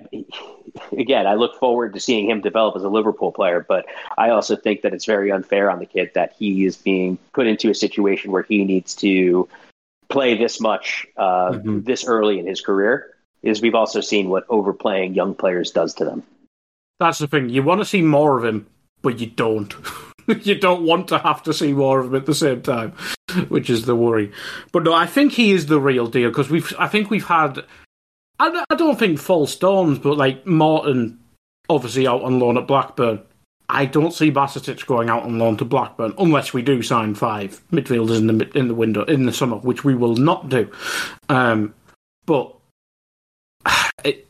again. 0.91 1.25
I 1.25 1.33
look 1.33 1.59
forward 1.59 1.93
to 1.93 1.99
seeing 1.99 2.29
him 2.29 2.41
develop 2.41 2.75
as 2.75 2.83
a 2.83 2.89
Liverpool 2.89 3.31
player, 3.31 3.65
but 3.67 3.85
I 4.17 4.29
also 4.29 4.55
think 4.55 4.81
that 4.81 4.93
it's 4.93 5.05
very 5.05 5.31
unfair 5.31 5.71
on 5.71 5.79
the 5.79 5.85
kid 5.85 6.11
that 6.13 6.33
he 6.37 6.65
is 6.65 6.77
being 6.77 7.17
put 7.33 7.47
into 7.47 7.69
a 7.69 7.75
situation 7.75 8.31
where 8.31 8.43
he 8.43 8.63
needs 8.65 8.93
to 8.95 9.47
play 10.09 10.37
this 10.37 10.59
much 10.59 11.07
uh, 11.17 11.51
mm-hmm. 11.51 11.81
this 11.81 12.05
early 12.05 12.39
in 12.39 12.45
his 12.45 12.61
career. 12.61 13.15
Is 13.41 13.61
we've 13.61 13.75
also 13.75 14.01
seen 14.01 14.27
what 14.27 14.43
overplaying 14.49 15.13
young 15.13 15.33
players 15.33 15.71
does 15.71 15.93
to 15.95 16.05
them. 16.05 16.23
That's 16.99 17.19
the 17.19 17.27
thing. 17.27 17.47
You 17.47 17.63
want 17.63 17.79
to 17.79 17.85
see 17.85 18.01
more 18.01 18.37
of 18.37 18.43
him, 18.43 18.67
but 19.01 19.19
you 19.19 19.27
don't. 19.27 19.73
you 20.43 20.55
don't 20.55 20.83
want 20.83 21.07
to 21.07 21.19
have 21.19 21.41
to 21.43 21.53
see 21.53 21.71
more 21.71 22.01
of 22.01 22.07
him 22.07 22.15
at 22.15 22.25
the 22.25 22.35
same 22.35 22.61
time, 22.61 22.91
which 23.47 23.69
is 23.69 23.85
the 23.85 23.95
worry. 23.95 24.33
But 24.73 24.83
no, 24.83 24.93
I 24.93 25.05
think 25.05 25.31
he 25.31 25.51
is 25.51 25.67
the 25.67 25.79
real 25.79 26.07
deal 26.07 26.29
because 26.29 26.49
we've. 26.49 26.73
I 26.77 26.87
think 26.87 27.09
we've 27.09 27.25
had. 27.25 27.63
I, 28.39 28.63
I 28.69 28.75
don't 28.75 28.97
think 28.97 29.19
false 29.19 29.55
dawns, 29.55 29.99
but 29.99 30.17
like 30.17 30.45
Morton, 30.45 31.19
obviously 31.69 32.07
out 32.07 32.23
on 32.23 32.39
loan 32.39 32.57
at 32.57 32.67
Blackburn. 32.67 33.21
I 33.71 33.85
don't 33.85 34.13
see 34.13 34.31
Bajcetic 34.31 34.85
going 34.87 35.09
out 35.09 35.23
on 35.23 35.37
loan 35.37 35.57
to 35.57 35.65
Blackburn 35.65 36.15
unless 36.17 36.53
we 36.53 36.63
do 36.63 36.81
sign 36.81 37.13
five 37.13 37.61
midfielders 37.71 38.17
in 38.17 38.25
the 38.25 38.57
in 38.57 38.67
the 38.67 38.73
window 38.73 39.03
in 39.03 39.25
the 39.25 39.33
summer, 39.33 39.57
which 39.57 39.83
we 39.83 39.93
will 39.93 40.15
not 40.15 40.49
do. 40.49 40.71
Um, 41.29 41.75
but 42.25 42.55
it, 44.03 44.27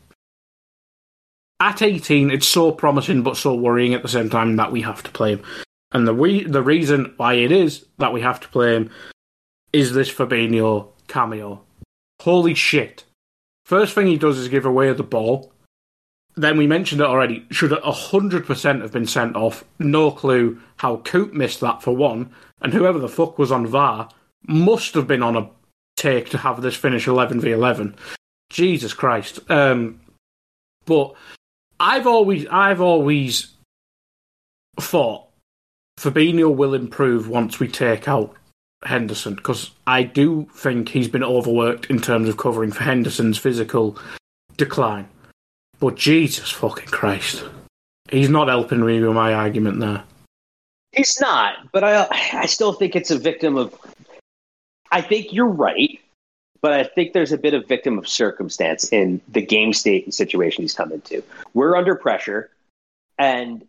at 1.58 1.80
18, 1.80 2.30
it's 2.30 2.46
so 2.46 2.70
promising 2.70 3.22
but 3.22 3.38
so 3.38 3.54
worrying 3.54 3.94
at 3.94 4.02
the 4.02 4.08
same 4.08 4.28
time 4.28 4.56
that 4.56 4.72
we 4.72 4.82
have 4.82 5.02
to 5.04 5.10
play 5.10 5.32
him. 5.32 5.42
And 5.92 6.06
the 6.06 6.12
we 6.12 6.44
the 6.44 6.62
reason 6.62 7.14
why 7.16 7.34
it 7.34 7.50
is 7.50 7.86
that 7.96 8.12
we 8.12 8.20
have 8.20 8.40
to 8.40 8.48
play 8.48 8.76
him 8.76 8.90
is 9.72 9.94
this 9.94 10.12
Fabinho 10.12 10.88
cameo. 11.08 11.62
Holy 12.20 12.54
shit. 12.54 13.04
First 13.70 13.94
thing 13.94 14.08
he 14.08 14.18
does 14.18 14.36
is 14.36 14.48
give 14.48 14.66
away 14.66 14.92
the 14.92 15.04
ball. 15.04 15.52
Then 16.34 16.58
we 16.58 16.66
mentioned 16.66 17.02
it 17.02 17.06
already. 17.06 17.46
Should 17.52 17.70
100% 17.70 18.80
have 18.82 18.90
been 18.90 19.06
sent 19.06 19.36
off. 19.36 19.62
No 19.78 20.10
clue 20.10 20.60
how 20.78 20.96
Coote 20.96 21.32
missed 21.32 21.60
that 21.60 21.80
for 21.80 21.94
one. 21.94 22.34
And 22.60 22.72
whoever 22.72 22.98
the 22.98 23.08
fuck 23.08 23.38
was 23.38 23.52
on 23.52 23.68
VAR 23.68 24.08
must 24.44 24.94
have 24.94 25.06
been 25.06 25.22
on 25.22 25.36
a 25.36 25.48
take 25.96 26.30
to 26.30 26.38
have 26.38 26.62
this 26.62 26.74
finish 26.74 27.06
11 27.06 27.40
v 27.40 27.52
11. 27.52 27.94
Jesus 28.50 28.92
Christ. 28.92 29.38
Um, 29.48 30.00
but 30.84 31.14
I've 31.78 32.08
always, 32.08 32.48
I've 32.48 32.80
always 32.80 33.54
thought 34.80 35.28
Fabinho 35.96 36.52
will 36.52 36.74
improve 36.74 37.28
once 37.28 37.60
we 37.60 37.68
take 37.68 38.08
out 38.08 38.34
Henderson 38.82 39.34
because 39.34 39.70
I 39.86 40.02
do 40.02 40.48
think 40.54 40.88
he's 40.88 41.08
been 41.08 41.24
overworked 41.24 41.86
in 41.86 42.00
terms 42.00 42.28
of 42.28 42.36
covering 42.36 42.72
for 42.72 42.84
Henderson's 42.84 43.38
physical 43.38 43.98
decline. 44.56 45.08
But 45.78 45.96
Jesus 45.96 46.50
fucking 46.50 46.86
Christ, 46.86 47.44
he's 48.10 48.28
not 48.28 48.48
helping 48.48 48.84
me 48.84 49.00
with 49.00 49.14
my 49.14 49.34
argument 49.34 49.80
there. 49.80 50.04
He's 50.92 51.20
not, 51.20 51.70
but 51.72 51.84
I 51.84 52.06
I 52.32 52.46
still 52.46 52.72
think 52.72 52.96
it's 52.96 53.10
a 53.10 53.18
victim 53.18 53.56
of. 53.56 53.74
I 54.90 55.02
think 55.02 55.32
you're 55.32 55.46
right, 55.46 56.00
but 56.60 56.72
I 56.72 56.84
think 56.84 57.12
there's 57.12 57.32
a 57.32 57.38
bit 57.38 57.54
of 57.54 57.68
victim 57.68 57.96
of 57.96 58.08
circumstance 58.08 58.92
in 58.92 59.20
the 59.28 59.40
game 59.40 59.72
state 59.72 60.04
and 60.04 60.12
situation 60.12 60.62
he's 60.62 60.74
come 60.74 60.90
into. 60.90 61.22
We're 61.54 61.76
under 61.76 61.94
pressure, 61.94 62.50
and 63.18 63.64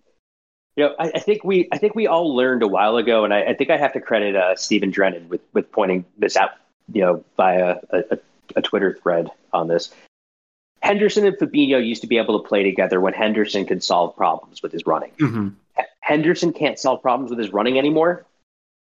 you 0.82 0.88
know, 0.88 0.96
I, 0.98 1.12
I, 1.14 1.20
think 1.20 1.44
we 1.44 1.68
I 1.72 1.78
think 1.78 1.94
we 1.94 2.08
all 2.08 2.36
learned 2.36 2.64
a 2.64 2.68
while 2.68 2.98
ago, 2.98 3.24
and 3.24 3.32
I, 3.32 3.44
I 3.44 3.54
think 3.54 3.70
I 3.70 3.78
have 3.78 3.94
to 3.94 4.02
credit 4.02 4.36
uh, 4.36 4.56
Stephen 4.56 4.90
Drennan 4.90 5.30
with 5.30 5.42
with 5.54 5.72
pointing 5.72 6.06
this 6.18 6.36
out, 6.36 6.52
you 6.92 7.02
know, 7.02 7.24
via 7.38 7.78
a, 7.92 7.98
a, 8.12 8.18
a 8.56 8.62
Twitter 8.64 8.98
thread 9.02 9.30
on 9.54 9.68
this. 9.68 9.94
Henderson 10.82 11.26
and 11.26 11.38
Fabinho 11.38 11.86
used 11.86 12.02
to 12.02 12.08
be 12.08 12.18
able 12.18 12.42
to 12.42 12.48
play 12.48 12.64
together 12.64 13.00
when 13.00 13.14
Henderson 13.14 13.68
could 13.68 13.84
solve 13.84 14.16
problems 14.16 14.64
with 14.64 14.72
his 14.72 14.88
running. 14.88 15.12
Mm-hmm. 15.20 15.50
Henderson 16.00 16.52
can't 16.52 16.80
solve 16.80 17.04
problems 17.04 17.30
with 17.30 17.38
his 17.38 17.54
running 17.54 17.78
anymore. 17.78 18.26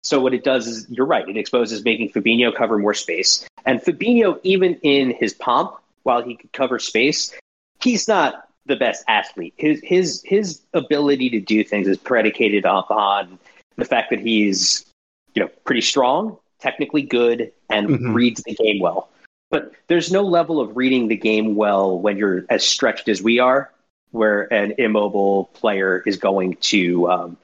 So 0.02 0.20
what 0.20 0.34
it 0.34 0.44
does 0.44 0.66
is, 0.66 0.86
you're 0.90 1.06
right, 1.06 1.26
it 1.26 1.38
exposes 1.38 1.82
making 1.82 2.10
Fabinho 2.10 2.54
cover 2.54 2.78
more 2.78 2.92
space. 2.92 3.46
And 3.64 3.80
Fabinho, 3.80 4.38
even 4.42 4.74
in 4.82 5.12
his 5.12 5.32
pomp, 5.32 5.76
while 6.02 6.22
he 6.22 6.36
could 6.36 6.52
cover 6.52 6.78
space, 6.78 7.34
he's 7.80 8.06
not 8.06 8.47
the 8.68 8.76
best 8.76 9.04
athlete. 9.08 9.54
His 9.56 9.80
his 9.82 10.22
his 10.24 10.60
ability 10.74 11.30
to 11.30 11.40
do 11.40 11.64
things 11.64 11.88
is 11.88 11.96
predicated 11.96 12.64
upon 12.64 13.38
the 13.76 13.84
fact 13.84 14.10
that 14.10 14.20
he's 14.20 14.86
you 15.34 15.42
know 15.42 15.48
pretty 15.64 15.80
strong 15.80 16.38
technically 16.60 17.02
good 17.02 17.52
and 17.70 17.88
mm-hmm. 17.88 18.12
reads 18.12 18.42
the 18.42 18.54
game 18.54 18.80
well. 18.80 19.08
But 19.50 19.72
there's 19.86 20.12
no 20.12 20.22
level 20.22 20.60
of 20.60 20.76
reading 20.76 21.08
the 21.08 21.16
game 21.16 21.54
well 21.54 21.98
when 21.98 22.18
you're 22.18 22.44
as 22.50 22.66
stretched 22.66 23.08
as 23.08 23.22
we 23.22 23.38
are, 23.38 23.72
where 24.10 24.52
an 24.52 24.74
immobile 24.78 25.44
player 25.54 26.02
is 26.04 26.16
going 26.16 26.56
to 26.56 27.10
um, 27.10 27.36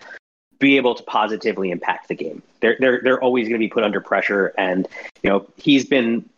be 0.58 0.76
able 0.76 0.94
to 0.94 1.02
positively 1.04 1.70
impact 1.70 2.08
the 2.08 2.14
game. 2.14 2.42
They're 2.60 2.76
they're 2.78 3.00
they're 3.02 3.22
always 3.22 3.48
going 3.48 3.60
to 3.60 3.64
be 3.64 3.68
put 3.68 3.84
under 3.84 4.00
pressure, 4.00 4.52
and 4.58 4.86
you 5.22 5.30
know 5.30 5.46
he's 5.56 5.86
been 5.86 6.28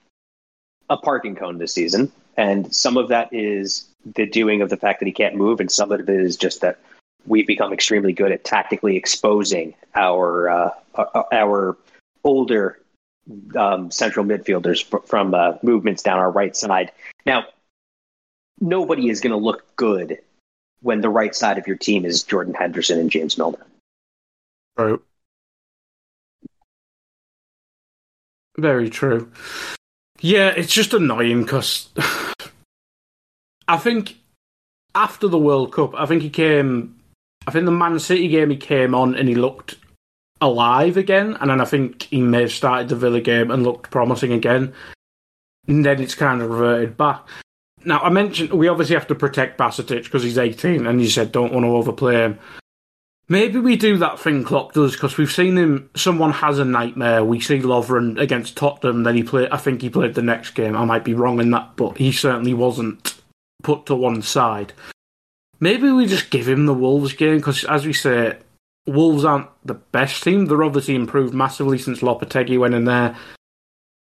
a 0.89 0.97
parking 0.97 1.35
cone 1.35 1.59
this 1.59 1.73
season, 1.73 2.13
and 2.37 2.75
some 2.75 2.97
of 2.97 3.09
that 3.09 3.29
is 3.33 3.87
the 4.15 4.27
doing 4.27 4.63
of 4.63 4.71
the 4.71 4.77
fact 4.77 5.01
that 5.01 5.07
he 5.07 5.13
can't 5.13 5.35
move, 5.35 5.61
and 5.61 5.71
some 5.71 5.93
of 5.93 6.01
it 6.01 6.09
is 6.09 6.37
just 6.37 6.61
that 6.61 6.79
we've 7.27 7.47
become 7.47 7.73
extremely 7.73 8.13
good 8.13 8.33
at 8.33 8.45
tactically 8.45 8.97
exposing 8.97 9.75
our 9.95 10.49
uh, 10.49 10.71
our 11.33 11.77
older 12.25 12.79
um, 13.57 13.91
central 13.91 14.25
midfielders 14.25 14.85
from 15.07 15.35
uh, 15.35 15.55
movements 15.63 16.03
down 16.03 16.19
our 16.19 16.31
right 16.31 16.57
side. 16.57 16.93
Now, 17.25 17.45
nobody 18.61 19.09
is 19.09 19.21
going 19.21 19.33
to 19.33 19.45
look 19.45 19.65
good 19.77 20.19
when 20.83 21.01
the 21.01 21.09
right 21.09 21.35
side 21.35 21.59
of 21.59 21.67
your 21.67 21.77
team 21.77 22.05
is 22.05 22.23
Jordan 22.23 22.55
Henderson 22.55 23.01
and 23.01 23.11
James 23.11 23.37
Milner. 23.37 23.67
Right. 24.77 24.99
Very 28.59 28.89
true. 28.89 29.31
Yeah, 30.21 30.49
it's 30.49 30.73
just 30.73 30.95
annoying 30.95 31.43
because 31.43 31.89
I 33.69 33.77
think 33.77 34.17
after 34.95 35.29
the 35.29 35.39
World 35.39 35.73
Cup, 35.73 35.95
I 35.95 36.07
think 36.07 36.23
he 36.23 36.31
came. 36.31 36.95
I 37.47 37.51
think 37.51 37.65
the 37.65 37.71
Man 37.71 37.99
City 37.99 38.29
game 38.29 38.51
he 38.51 38.57
came 38.57 38.95
on 38.95 39.15
and 39.15 39.29
he 39.29 39.35
looked 39.35 39.77
alive 40.41 40.97
again, 40.97 41.37
and 41.41 41.51
then 41.51 41.61
I 41.61 41.65
think 41.65 42.05
he 42.05 42.21
may 42.21 42.43
have 42.43 42.53
started 42.53 42.89
the 42.89 42.97
Villa 42.97 43.21
game 43.21 43.51
and 43.51 43.63
looked 43.63 43.91
promising 43.91 44.33
again. 44.33 44.73
And 45.69 45.85
then 45.85 46.01
it's 46.01 46.15
kind 46.15 46.43
of 46.43 46.51
reverted 46.51 46.97
back. 46.97 47.27
Now 47.85 48.01
I 48.01 48.09
mentioned 48.09 48.51
we 48.51 48.69
obviously 48.69 48.97
have 48.97 49.07
to 49.09 49.15
protect 49.15 49.59
Bajcetic 49.59 50.05
because 50.05 50.23
he's 50.23 50.39
18, 50.39 50.87
and 50.87 51.01
you 51.01 51.09
said 51.09 51.31
don't 51.31 51.53
want 51.53 51.65
to 51.65 51.71
overplay 51.71 52.15
him. 52.15 52.39
Maybe 53.29 53.59
we 53.59 53.77
do 53.77 53.97
that 53.99 54.21
thing 54.21 54.45
Klopp 54.45 54.73
does 54.73 54.93
because 54.93 55.19
we've 55.19 55.33
seen 55.33 55.57
him. 55.57 55.91
Someone 55.97 56.31
has 56.31 56.61
a 56.61 56.65
nightmare. 56.65 57.25
We 57.25 57.41
see 57.41 57.59
Lovren 57.59 58.21
against 58.21 58.57
Tottenham. 58.57 59.03
Then 59.03 59.17
he 59.17 59.25
played. 59.25 59.51
I 59.51 59.57
think 59.57 59.83
he 59.83 59.91
played 59.91 60.15
the 60.15 60.23
next 60.23 60.51
game. 60.51 60.77
I 60.77 60.85
might 60.85 61.05
be 61.05 61.15
wrong 61.15 61.41
in 61.41 61.51
that, 61.51 61.75
but 61.75 61.99
he 61.99 62.13
certainly 62.13 62.55
wasn't 62.55 63.21
put 63.65 63.87
to 63.87 63.97
one 63.97 64.23
side. 64.23 64.73
Maybe 65.59 65.91
we 65.91 66.07
just 66.07 66.31
give 66.31 66.49
him 66.49 66.67
the 66.67 66.75
Wolves 66.75 67.15
game 67.15 67.39
because, 67.39 67.65
as 67.65 67.85
we 67.85 67.93
say, 67.93 68.39
Wolves 68.87 69.25
aren't 69.25 69.49
the 69.65 69.75
best 69.75 70.23
team. 70.23 70.47
They're 70.47 70.63
obviously 70.63 70.95
improved 70.95 71.35
massively 71.35 71.79
since 71.79 72.01
Lopetegui 72.01 72.61
went 72.61 72.75
in 72.75 72.85
there. 72.85 73.17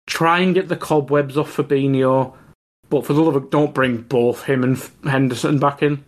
Try 0.07 0.41
and 0.41 0.55
get 0.55 0.69
the 0.69 0.77
cobwebs 0.77 1.39
off 1.39 1.57
Fabinho, 1.57 2.35
but 2.91 3.07
for 3.07 3.15
the 3.15 3.23
love 3.23 3.37
of 3.37 3.49
don't 3.49 3.75
bring 3.75 4.03
both 4.03 4.45
him 4.45 4.63
and 4.63 4.91
Henderson 5.05 5.59
back 5.59 5.83
in. 5.83 6.05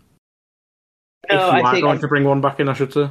No, 1.31 1.37
if 1.37 1.55
you 1.55 1.67
I 1.67 1.77
are 1.77 1.81
going 1.81 1.99
I, 1.99 2.01
to 2.01 2.09
bring 2.09 2.25
one 2.25 2.41
back 2.41 2.61
in, 2.61 2.69
I 2.69 2.75
should 2.75 2.93
say. 2.93 3.11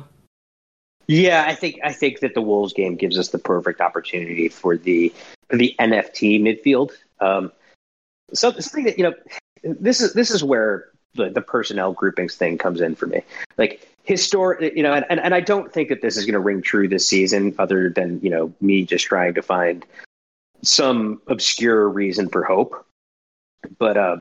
Yeah, 1.08 1.46
I 1.48 1.56
think 1.56 1.80
I 1.84 1.94
think 1.94 2.20
that 2.20 2.34
the 2.34 2.42
Wolves 2.42 2.74
game 2.74 2.96
gives 2.96 3.18
us 3.18 3.30
the 3.30 3.40
perfect 3.40 3.80
opportunity 3.80 4.50
for 4.50 4.78
the 4.78 5.14
for 5.50 5.56
the 5.58 5.76
NFT 5.80 6.42
midfield. 6.42 6.92
Um, 7.20 7.52
so 8.34 8.52
something 8.52 8.84
that 8.86 8.98
you 8.98 9.06
know, 9.06 9.14
this 9.64 10.02
is 10.02 10.14
this 10.14 10.32
is 10.32 10.44
where 10.44 10.90
the, 11.16 11.30
the 11.30 11.42
personnel 11.42 11.94
groupings 11.94 12.36
thing 12.36 12.58
comes 12.58 12.82
in 12.82 12.96
for 12.96 13.08
me. 13.08 13.22
Like 13.58 13.88
historic, 14.04 14.76
you 14.76 14.84
know, 14.84 14.94
and, 14.94 15.06
and, 15.10 15.20
and 15.20 15.34
I 15.34 15.40
don't 15.40 15.72
think 15.72 15.90
that 15.90 16.02
this 16.02 16.18
is 16.18 16.26
going 16.26 16.34
to 16.34 16.40
ring 16.40 16.62
true 16.62 16.88
this 16.88 17.08
season, 17.08 17.56
other 17.58 17.90
than 17.90 18.20
you 18.22 18.30
know 18.30 18.54
me 18.60 18.84
just 18.84 19.06
trying 19.06 19.34
to 19.36 19.42
find 19.42 19.86
some 20.62 21.22
obscure 21.28 21.88
reason 21.88 22.28
for 22.28 22.44
hope. 22.44 22.86
But 23.80 23.98
uh, 23.98 24.18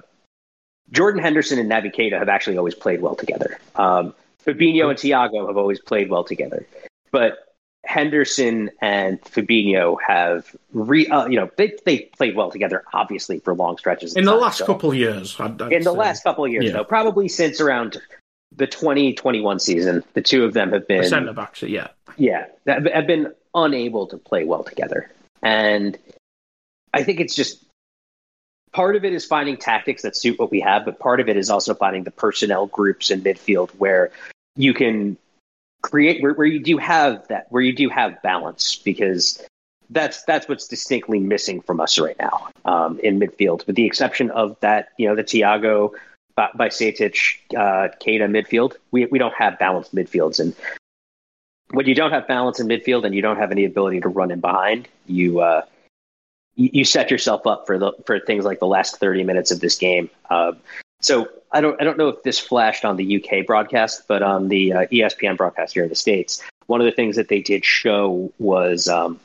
Jordan 0.93 1.23
Henderson 1.23 1.59
and 1.59 1.71
Naby 1.71 1.95
Keita 1.95 2.19
have 2.19 2.29
actually 2.29 2.59
always 2.59 2.75
played 2.75 3.01
well 3.01 3.17
together. 3.17 3.59
Um, 3.75 4.15
Fabinho 4.45 4.89
and 4.91 4.99
Thiago 4.99 5.47
have 5.47 5.57
always 5.57 5.81
played 5.81 6.09
well 6.09 6.23
together, 6.23 6.67
but 7.11 7.47
Henderson 7.87 8.71
and 8.81 9.21
Fabinho 9.23 9.97
have 10.07 10.55
re, 10.73 11.07
uh, 11.09 11.27
you 11.27 11.37
know, 11.37 11.51
they 11.57 11.73
they 11.85 12.01
played 12.17 12.37
well 12.37 12.51
together, 12.51 12.85
obviously 12.93 13.39
for 13.41 13.55
long 13.55 13.79
stretches 13.79 14.15
in 14.15 14.25
the 14.25 14.33
time, 14.33 14.41
last 14.41 14.59
so. 14.59 14.67
couple 14.67 14.91
of 14.91 14.97
years. 14.97 15.37
I'd, 15.41 15.61
I'd 15.61 15.73
in 15.73 15.83
the 15.83 15.93
last 15.93 16.23
couple 16.23 16.45
of 16.45 16.53
years, 16.53 16.67
yeah. 16.67 16.73
though, 16.73 16.85
probably 16.85 17.29
since 17.29 17.61
around 17.61 17.99
the 18.55 18.67
2021 18.67 19.59
season, 19.61 20.05
the 20.15 20.23
two 20.23 20.45
of 20.45 20.53
them 20.53 20.73
have 20.73 20.87
been 20.87 21.05
centre 21.05 21.33
backs. 21.33 21.63
Yeah, 21.63 21.89
yeah, 22.17 22.47
have 22.67 23.07
been 23.07 23.33
unable 23.55 24.07
to 24.09 24.19
play 24.19 24.45
well 24.45 24.65
together, 24.65 25.11
and 25.43 25.99
I 26.93 27.03
think 27.03 27.21
it's 27.21 27.35
just 27.35 27.66
part 28.73 28.97
of 28.97 29.05
it 29.05 29.13
is 29.13 29.25
finding 29.25 29.57
tactics 29.57 30.03
that 30.03 30.17
suit 30.17 30.39
what 30.39 30.51
we 30.51 30.61
have, 30.61 30.85
but 30.85 30.99
part 30.99 31.21
of 31.21 31.29
it 31.29 31.37
is 31.37 31.51
also 31.51 31.75
finding 31.75 32.05
the 32.05 32.11
personnel 32.11 32.67
groups 32.67 33.11
in 33.11 33.23
midfield 33.23 33.71
where 33.79 34.11
you 34.57 34.75
can 34.75 35.17
create 35.83 36.23
where, 36.23 36.33
where 36.35 36.47
you 36.47 36.61
do 36.61 36.77
have 36.79 37.27
that 37.29 37.47
where 37.51 37.63
you 37.63 37.73
do 37.73 37.89
have 37.89 38.21
balance 38.23 38.77
because 38.77 39.47
that's 39.91 40.25
that's 40.25 40.49
what's 40.49 40.67
distinctly 40.67 41.21
missing 41.21 41.61
from 41.61 41.81
us 41.81 41.99
right 41.99 42.17
now 42.19 42.49
um, 42.65 42.99
in 43.01 43.21
midfield, 43.21 43.67
with 43.67 43.77
the 43.77 43.85
exception 43.85 44.31
of 44.31 44.59
that 44.61 44.89
you 44.99 45.09
know 45.09 45.15
the 45.15 45.25
Thiago 45.25 45.93
by, 46.35 46.51
Bajcetic, 46.57 47.39
uh, 47.57 47.89
midfield. 47.99 48.75
We 48.91 49.07
we 49.07 49.19
don't 49.19 49.35
have 49.35 49.59
balanced 49.59 49.95
midfields, 49.95 50.41
and 50.41 50.55
when 51.71 51.87
you 51.87 51.95
don't 51.95 52.11
have 52.11 52.27
balance 52.27 52.61
in 52.61 52.67
midfield 52.67 53.05
and 53.05 53.15
you 53.15 53.23
don't 53.23 53.39
have 53.39 53.51
any 53.51 53.65
ability 53.65 54.01
to 54.01 54.09
run 54.09 54.31
in 54.31 54.41
behind, 54.41 54.89
you 55.07 55.41
uh, 55.41 55.63
you, 56.57 56.85
set 56.85 57.11
yourself 57.11 57.47
up 57.47 57.67
for 57.67 57.79
the 57.79 57.93
for 58.05 58.19
things 58.19 58.45
like 58.45 58.59
the 58.59 58.67
last 58.67 58.99
30 58.99 59.25
minutes 59.25 59.51
of 59.51 59.61
this 59.61 59.77
game. 59.77 60.11
Uh, 60.31 60.53
so 61.01 61.29
I 61.53 61.61
don't 61.61 61.81
I 61.81 61.85
don't 61.85 61.99
know 61.99 62.09
if 62.09 62.23
this 62.23 62.39
flashed 62.39 62.85
on 62.85 62.97
the 62.97 63.23
UK 63.23 63.47
broadcast, 63.47 64.03
but 64.09 64.23
on 64.23 64.49
the 64.49 64.73
uh, 64.73 64.87
ESPN 64.87 65.37
broadcast 65.37 65.75
here 65.75 65.83
in 65.83 65.89
the 65.89 65.95
states, 65.95 66.43
one 66.67 66.81
of 66.81 66.87
the 66.87 66.93
things 66.93 67.17
that 67.17 67.29
they 67.29 67.41
did 67.41 67.65
show 67.65 68.33
was 68.39 68.89
um, 68.89 69.21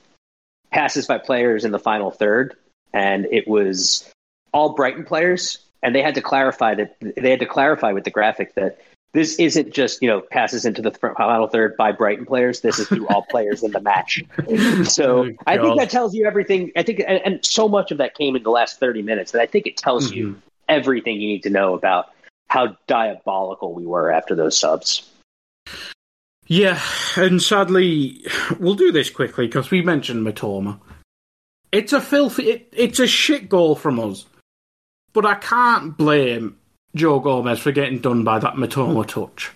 passes 0.71 1.07
by 1.07 1.17
players 1.17 1.65
in 1.65 1.71
the 1.71 1.79
final 1.79 2.11
third, 2.11 2.55
and 2.93 3.25
it 3.31 3.47
was 3.47 4.09
all 4.53 4.73
Brighton 4.73 5.05
players, 5.05 5.59
and 5.81 5.95
they 5.95 6.01
had 6.01 6.15
to 6.15 6.21
clarify 6.21 6.75
that 6.75 6.95
they 6.99 7.31
had 7.31 7.39
to 7.39 7.45
clarify 7.45 7.93
with 7.93 8.03
the 8.03 8.11
graphic 8.11 8.55
that 8.55 8.79
this 9.13 9.35
isn't 9.39 9.73
just 9.73 10.01
you 10.01 10.07
know 10.07 10.21
passes 10.21 10.65
into 10.65 10.81
the 10.81 10.91
final 10.91 11.47
third 11.47 11.75
by 11.77 11.91
Brighton 11.91 12.25
players. 12.25 12.61
This 12.61 12.79
is 12.79 12.87
through 12.87 13.07
all 13.07 13.25
players 13.29 13.63
in 13.63 13.71
the 13.71 13.81
match. 13.81 14.23
So 14.85 15.25
oh, 15.25 15.31
I 15.45 15.57
think 15.57 15.79
that 15.79 15.89
tells 15.89 16.13
you 16.13 16.25
everything. 16.25 16.71
I 16.75 16.83
think, 16.83 16.99
and, 16.99 17.21
and, 17.25 17.45
so 17.45 17.67
much 17.67 17.91
of 17.91 17.97
that 17.99 18.15
came 18.15 18.35
in 18.35 18.43
the 18.43 18.49
last 18.49 18.79
thirty 18.79 19.01
minutes 19.01 19.31
that 19.31 19.41
I 19.41 19.45
think 19.45 19.67
it 19.67 19.77
tells 19.77 20.07
mm-hmm. 20.07 20.17
you 20.17 20.41
everything 20.67 21.19
you 21.19 21.27
need 21.27 21.43
to 21.43 21.49
know 21.49 21.73
about 21.73 22.07
how 22.47 22.75
diabolical 22.87 23.73
we 23.73 23.85
were 23.85 24.11
after 24.11 24.35
those 24.35 24.57
subs. 24.57 25.09
Yeah, 26.47 26.81
and 27.15 27.41
sadly, 27.41 28.25
we'll 28.59 28.75
do 28.75 28.91
this 28.91 29.09
quickly 29.09 29.47
because 29.47 29.71
we 29.71 29.81
mentioned 29.81 30.25
Mitoma. 30.25 30.79
It's 31.71 31.93
a 31.93 32.01
filthy, 32.01 32.49
it, 32.49 32.73
it's 32.73 32.99
a 32.99 33.07
shit 33.07 33.47
goal 33.47 33.75
from 33.75 33.99
us, 33.99 34.25
but 35.13 35.25
I 35.25 35.35
can't 35.35 35.95
blame 35.95 36.57
Joe 36.95 37.19
Gomez 37.19 37.59
for 37.59 37.71
getting 37.71 37.99
done 37.99 38.23
by 38.23 38.39
that 38.39 38.55
Mitoma 38.55 39.07
touch. 39.07 39.51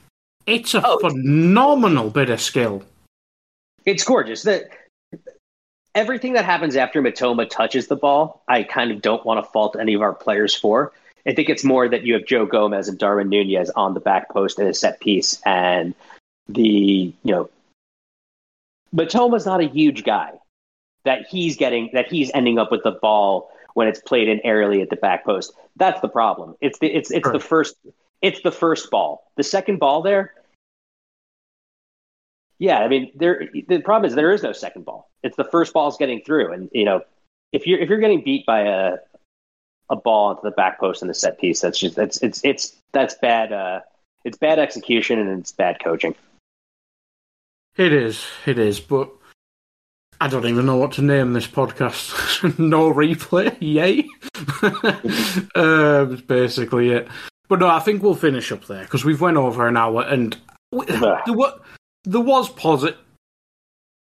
It's 0.45 0.73
a 0.73 0.81
oh, 0.85 0.99
phenomenal 0.99 2.09
bit 2.09 2.29
of 2.29 2.39
skill. 2.39 2.83
It's 3.85 4.03
gorgeous. 4.03 4.43
That 4.43 4.69
everything 5.93 6.33
that 6.33 6.45
happens 6.45 6.75
after 6.75 7.01
Mitoma 7.01 7.49
touches 7.49 7.87
the 7.87 7.95
ball, 7.95 8.43
I 8.47 8.63
kind 8.63 8.91
of 8.91 9.01
don't 9.01 9.25
want 9.25 9.43
to 9.43 9.51
fault 9.51 9.75
any 9.79 9.93
of 9.93 10.01
our 10.01 10.13
players 10.13 10.53
for. 10.53 10.91
I 11.27 11.33
think 11.33 11.49
it's 11.49 11.63
more 11.63 11.89
that 11.89 12.03
you 12.03 12.13
have 12.13 12.25
Joe 12.25 12.45
Gomez 12.45 12.87
and 12.87 12.99
Darwin 12.99 13.29
Nunez 13.29 13.71
on 13.71 13.95
the 13.95 13.99
back 13.99 14.29
post 14.29 14.59
in 14.59 14.67
a 14.67 14.73
set 14.73 14.99
piece, 14.99 15.41
and 15.45 15.95
the 16.47 17.13
you 17.23 17.31
know 17.31 17.49
Mitoma's 18.95 19.45
not 19.45 19.61
a 19.61 19.67
huge 19.67 20.03
guy. 20.03 20.31
That 21.03 21.25
he's 21.27 21.57
getting 21.57 21.89
that 21.93 22.07
he's 22.07 22.31
ending 22.33 22.59
up 22.59 22.71
with 22.71 22.83
the 22.83 22.91
ball 22.91 23.51
when 23.75 23.87
it's 23.87 23.99
played 23.99 24.27
in 24.27 24.39
aerially 24.39 24.81
at 24.81 24.89
the 24.89 24.95
back 24.95 25.23
post. 25.23 25.53
That's 25.75 26.01
the 26.01 26.09
problem. 26.09 26.55
It's 26.61 26.79
the 26.79 26.87
it's 26.87 27.11
it's 27.11 27.29
the 27.29 27.39
first 27.39 27.75
it's 28.21 28.41
the 28.41 28.51
first 28.51 28.89
ball. 28.89 29.31
The 29.35 29.43
second 29.43 29.79
ball 29.79 30.01
there. 30.01 30.33
Yeah, 32.57 32.79
I 32.79 32.87
mean, 32.87 33.11
there. 33.15 33.49
The 33.67 33.81
problem 33.81 34.09
is 34.09 34.15
there 34.15 34.31
is 34.31 34.41
no 34.41 34.53
second 34.53 34.85
ball. 34.85 35.11
It's 35.21 35.35
the 35.35 35.43
first 35.43 35.73
ball's 35.73 35.97
getting 35.97 36.21
through, 36.21 36.53
and 36.53 36.69
you 36.73 36.85
know, 36.85 37.01
if 37.51 37.67
you're 37.67 37.79
if 37.79 37.89
you're 37.89 37.99
getting 37.99 38.23
beat 38.23 38.45
by 38.45 38.61
a 38.61 38.95
a 39.89 39.95
ball 39.95 40.31
into 40.31 40.41
the 40.43 40.51
back 40.51 40.79
post 40.79 41.01
in 41.01 41.09
the 41.09 41.13
set 41.13 41.37
piece, 41.37 41.59
that's 41.59 41.77
just 41.77 41.95
that's 41.95 42.23
it's 42.23 42.43
it's 42.45 42.75
that's 42.93 43.15
bad. 43.15 43.51
Uh, 43.51 43.81
it's 44.23 44.37
bad 44.37 44.57
execution 44.57 45.19
and 45.19 45.39
it's 45.39 45.51
bad 45.51 45.79
coaching. 45.83 46.15
It 47.75 47.91
is, 47.91 48.25
it 48.45 48.57
is, 48.57 48.79
but 48.79 49.11
I 50.25 50.27
don't 50.27 50.47
even 50.47 50.65
know 50.65 50.77
what 50.77 50.93
to 50.93 51.03
name 51.03 51.33
this 51.33 51.45
podcast. 51.45 52.57
no 52.59 52.91
replay, 52.91 53.55
yay. 53.59 54.09
um, 55.55 56.23
basically 56.25 56.89
it. 56.89 57.07
But 57.47 57.59
no, 57.59 57.67
I 57.67 57.79
think 57.79 58.01
we'll 58.01 58.15
finish 58.15 58.51
up 58.51 58.65
there 58.65 58.81
because 58.81 59.05
we've 59.05 59.21
went 59.21 59.37
over 59.37 59.67
an 59.67 59.77
hour 59.77 60.01
and 60.01 60.35
we, 60.71 60.87
there, 60.87 61.21
were, 61.27 61.53
there 62.05 62.21
was 62.21 62.49
posit- 62.49 62.97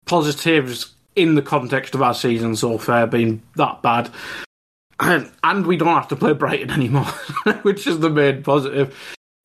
positives 0.08 0.94
in 1.16 1.36
the 1.36 1.42
context 1.42 1.96
of 1.96 2.02
our 2.02 2.14
season 2.14 2.54
so 2.58 2.78
far 2.78 3.08
being 3.08 3.42
that 3.56 3.82
bad. 3.82 4.12
And, 5.00 5.32
and 5.42 5.66
we 5.66 5.78
don't 5.78 5.88
have 5.88 6.10
to 6.10 6.18
play 6.18 6.34
Brighton 6.34 6.72
anymore, 6.72 7.06
which 7.62 7.88
is 7.88 8.00
the 8.02 8.10
main 8.10 8.44
positive. 8.44 8.94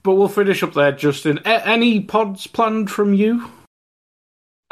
But 0.02 0.14
we'll 0.14 0.26
finish 0.26 0.64
up 0.64 0.74
there, 0.74 0.90
Justin. 0.90 1.38
A- 1.44 1.68
any 1.68 2.00
pods 2.00 2.48
planned 2.48 2.90
from 2.90 3.14
you? 3.14 3.48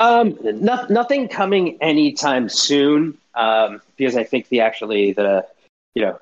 Um, 0.03 0.37
no, 0.43 0.85
nothing 0.91 1.29
coming 1.29 1.79
anytime 1.81 2.49
soon. 2.49 3.19
Um, 3.35 3.81
because 3.97 4.17
I 4.17 4.25
think 4.25 4.49
the 4.49 4.61
actually 4.61 5.13
the 5.13 5.47
you 5.95 6.03
know 6.03 6.19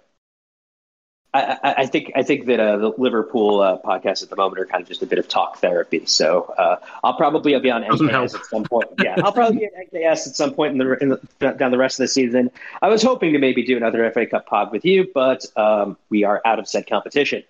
I, 1.32 1.74
I, 1.78 1.86
think 1.86 2.12
I 2.16 2.22
think 2.22 2.46
that 2.46 2.58
uh, 2.58 2.76
the 2.76 2.92
Liverpool 2.98 3.60
uh, 3.60 3.78
podcast 3.78 4.24
at 4.24 4.30
the 4.30 4.36
moment 4.36 4.60
are 4.60 4.66
kind 4.66 4.82
of 4.82 4.88
just 4.88 5.00
a 5.02 5.06
bit 5.06 5.18
of 5.18 5.28
talk 5.28 5.58
therapy. 5.58 6.04
So 6.06 6.52
uh, 6.58 6.76
I'll 7.04 7.14
probably 7.14 7.56
be 7.60 7.70
on 7.70 7.84
NKS 7.84 8.34
at 8.34 8.44
some 8.46 8.64
point. 8.64 8.88
Yeah, 9.00 9.14
I'll 9.22 9.32
probably 9.32 9.60
be 9.60 9.66
on 9.66 9.86
NKS 9.92 10.26
at 10.28 10.36
some 10.36 10.52
point 10.52 10.72
in 10.72 10.78
the, 10.78 10.92
in 10.94 11.08
the, 11.10 11.52
down 11.52 11.70
the 11.70 11.78
rest 11.78 12.00
of 12.00 12.04
the 12.04 12.08
season. 12.08 12.50
I 12.82 12.88
was 12.88 13.02
hoping 13.02 13.32
to 13.34 13.38
maybe 13.38 13.64
do 13.64 13.76
another 13.76 14.10
FA 14.10 14.26
Cup 14.26 14.46
pod 14.46 14.72
with 14.72 14.84
you, 14.84 15.08
but 15.14 15.46
um, 15.56 15.96
we 16.08 16.24
are 16.24 16.42
out 16.44 16.58
of 16.58 16.66
said 16.66 16.88
competition. 16.88 17.44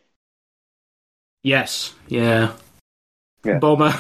Yes. 1.43 1.95
Yeah. 2.09 2.53
yeah. 3.45 3.59
Bomber. 3.59 3.95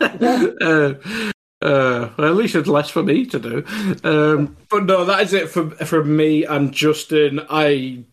uh, 0.00 1.32
uh, 1.66 2.10
well, 2.16 2.28
at 2.28 2.36
least 2.36 2.54
it's 2.54 2.68
less 2.68 2.90
for 2.90 3.02
me 3.02 3.26
to 3.26 3.38
do. 3.38 3.64
Um, 4.04 4.56
but 4.70 4.84
no, 4.84 5.04
that 5.04 5.20
is 5.22 5.32
it 5.32 5.48
for 5.48 5.70
from 5.70 6.16
me 6.16 6.44
and 6.44 6.72
Justin. 6.72 7.44
I 7.50 8.04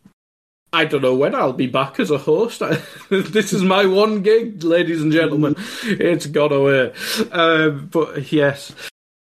I 0.71 0.85
don't 0.85 1.03
know 1.03 1.15
when 1.15 1.35
I'll 1.35 1.53
be 1.53 1.67
back 1.67 1.99
as 1.99 2.09
a 2.09 2.17
host. 2.17 2.59
this 3.09 3.53
is 3.53 3.61
my 3.61 3.85
one 3.85 4.23
gig, 4.23 4.63
ladies 4.63 5.01
and 5.03 5.11
gentlemen. 5.11 5.55
It's 5.83 6.25
gone 6.25 6.51
away. 6.51 6.93
Uh, 7.31 7.69
but 7.69 8.31
yes. 8.31 8.73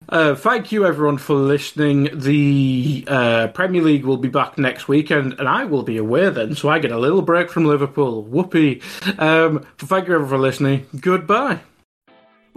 Uh, 0.09 0.35
thank 0.35 0.73
you, 0.73 0.86
everyone, 0.86 1.19
for 1.19 1.35
listening. 1.35 2.09
The 2.12 3.05
uh, 3.07 3.48
Premier 3.48 3.82
League 3.82 4.05
will 4.05 4.16
be 4.16 4.28
back 4.28 4.59
next 4.59 4.89
weekend, 4.89 5.35
and 5.39 5.48
I 5.48 5.65
will 5.65 5.82
be 5.82 5.98
away 5.98 6.31
then, 6.31 6.57
so 6.57 6.69
I 6.69 6.81
get 6.81 6.90
a 6.90 6.98
little 6.98 7.23
break 7.23 7.51
from 7.51 7.65
Liverpool. 7.65 8.23
Whoopee. 8.24 8.81
Um, 9.19 9.65
thank 9.78 10.09
you, 10.09 10.15
everyone, 10.15 10.31
for 10.31 10.39
listening. 10.39 10.86
Goodbye. 11.01 11.61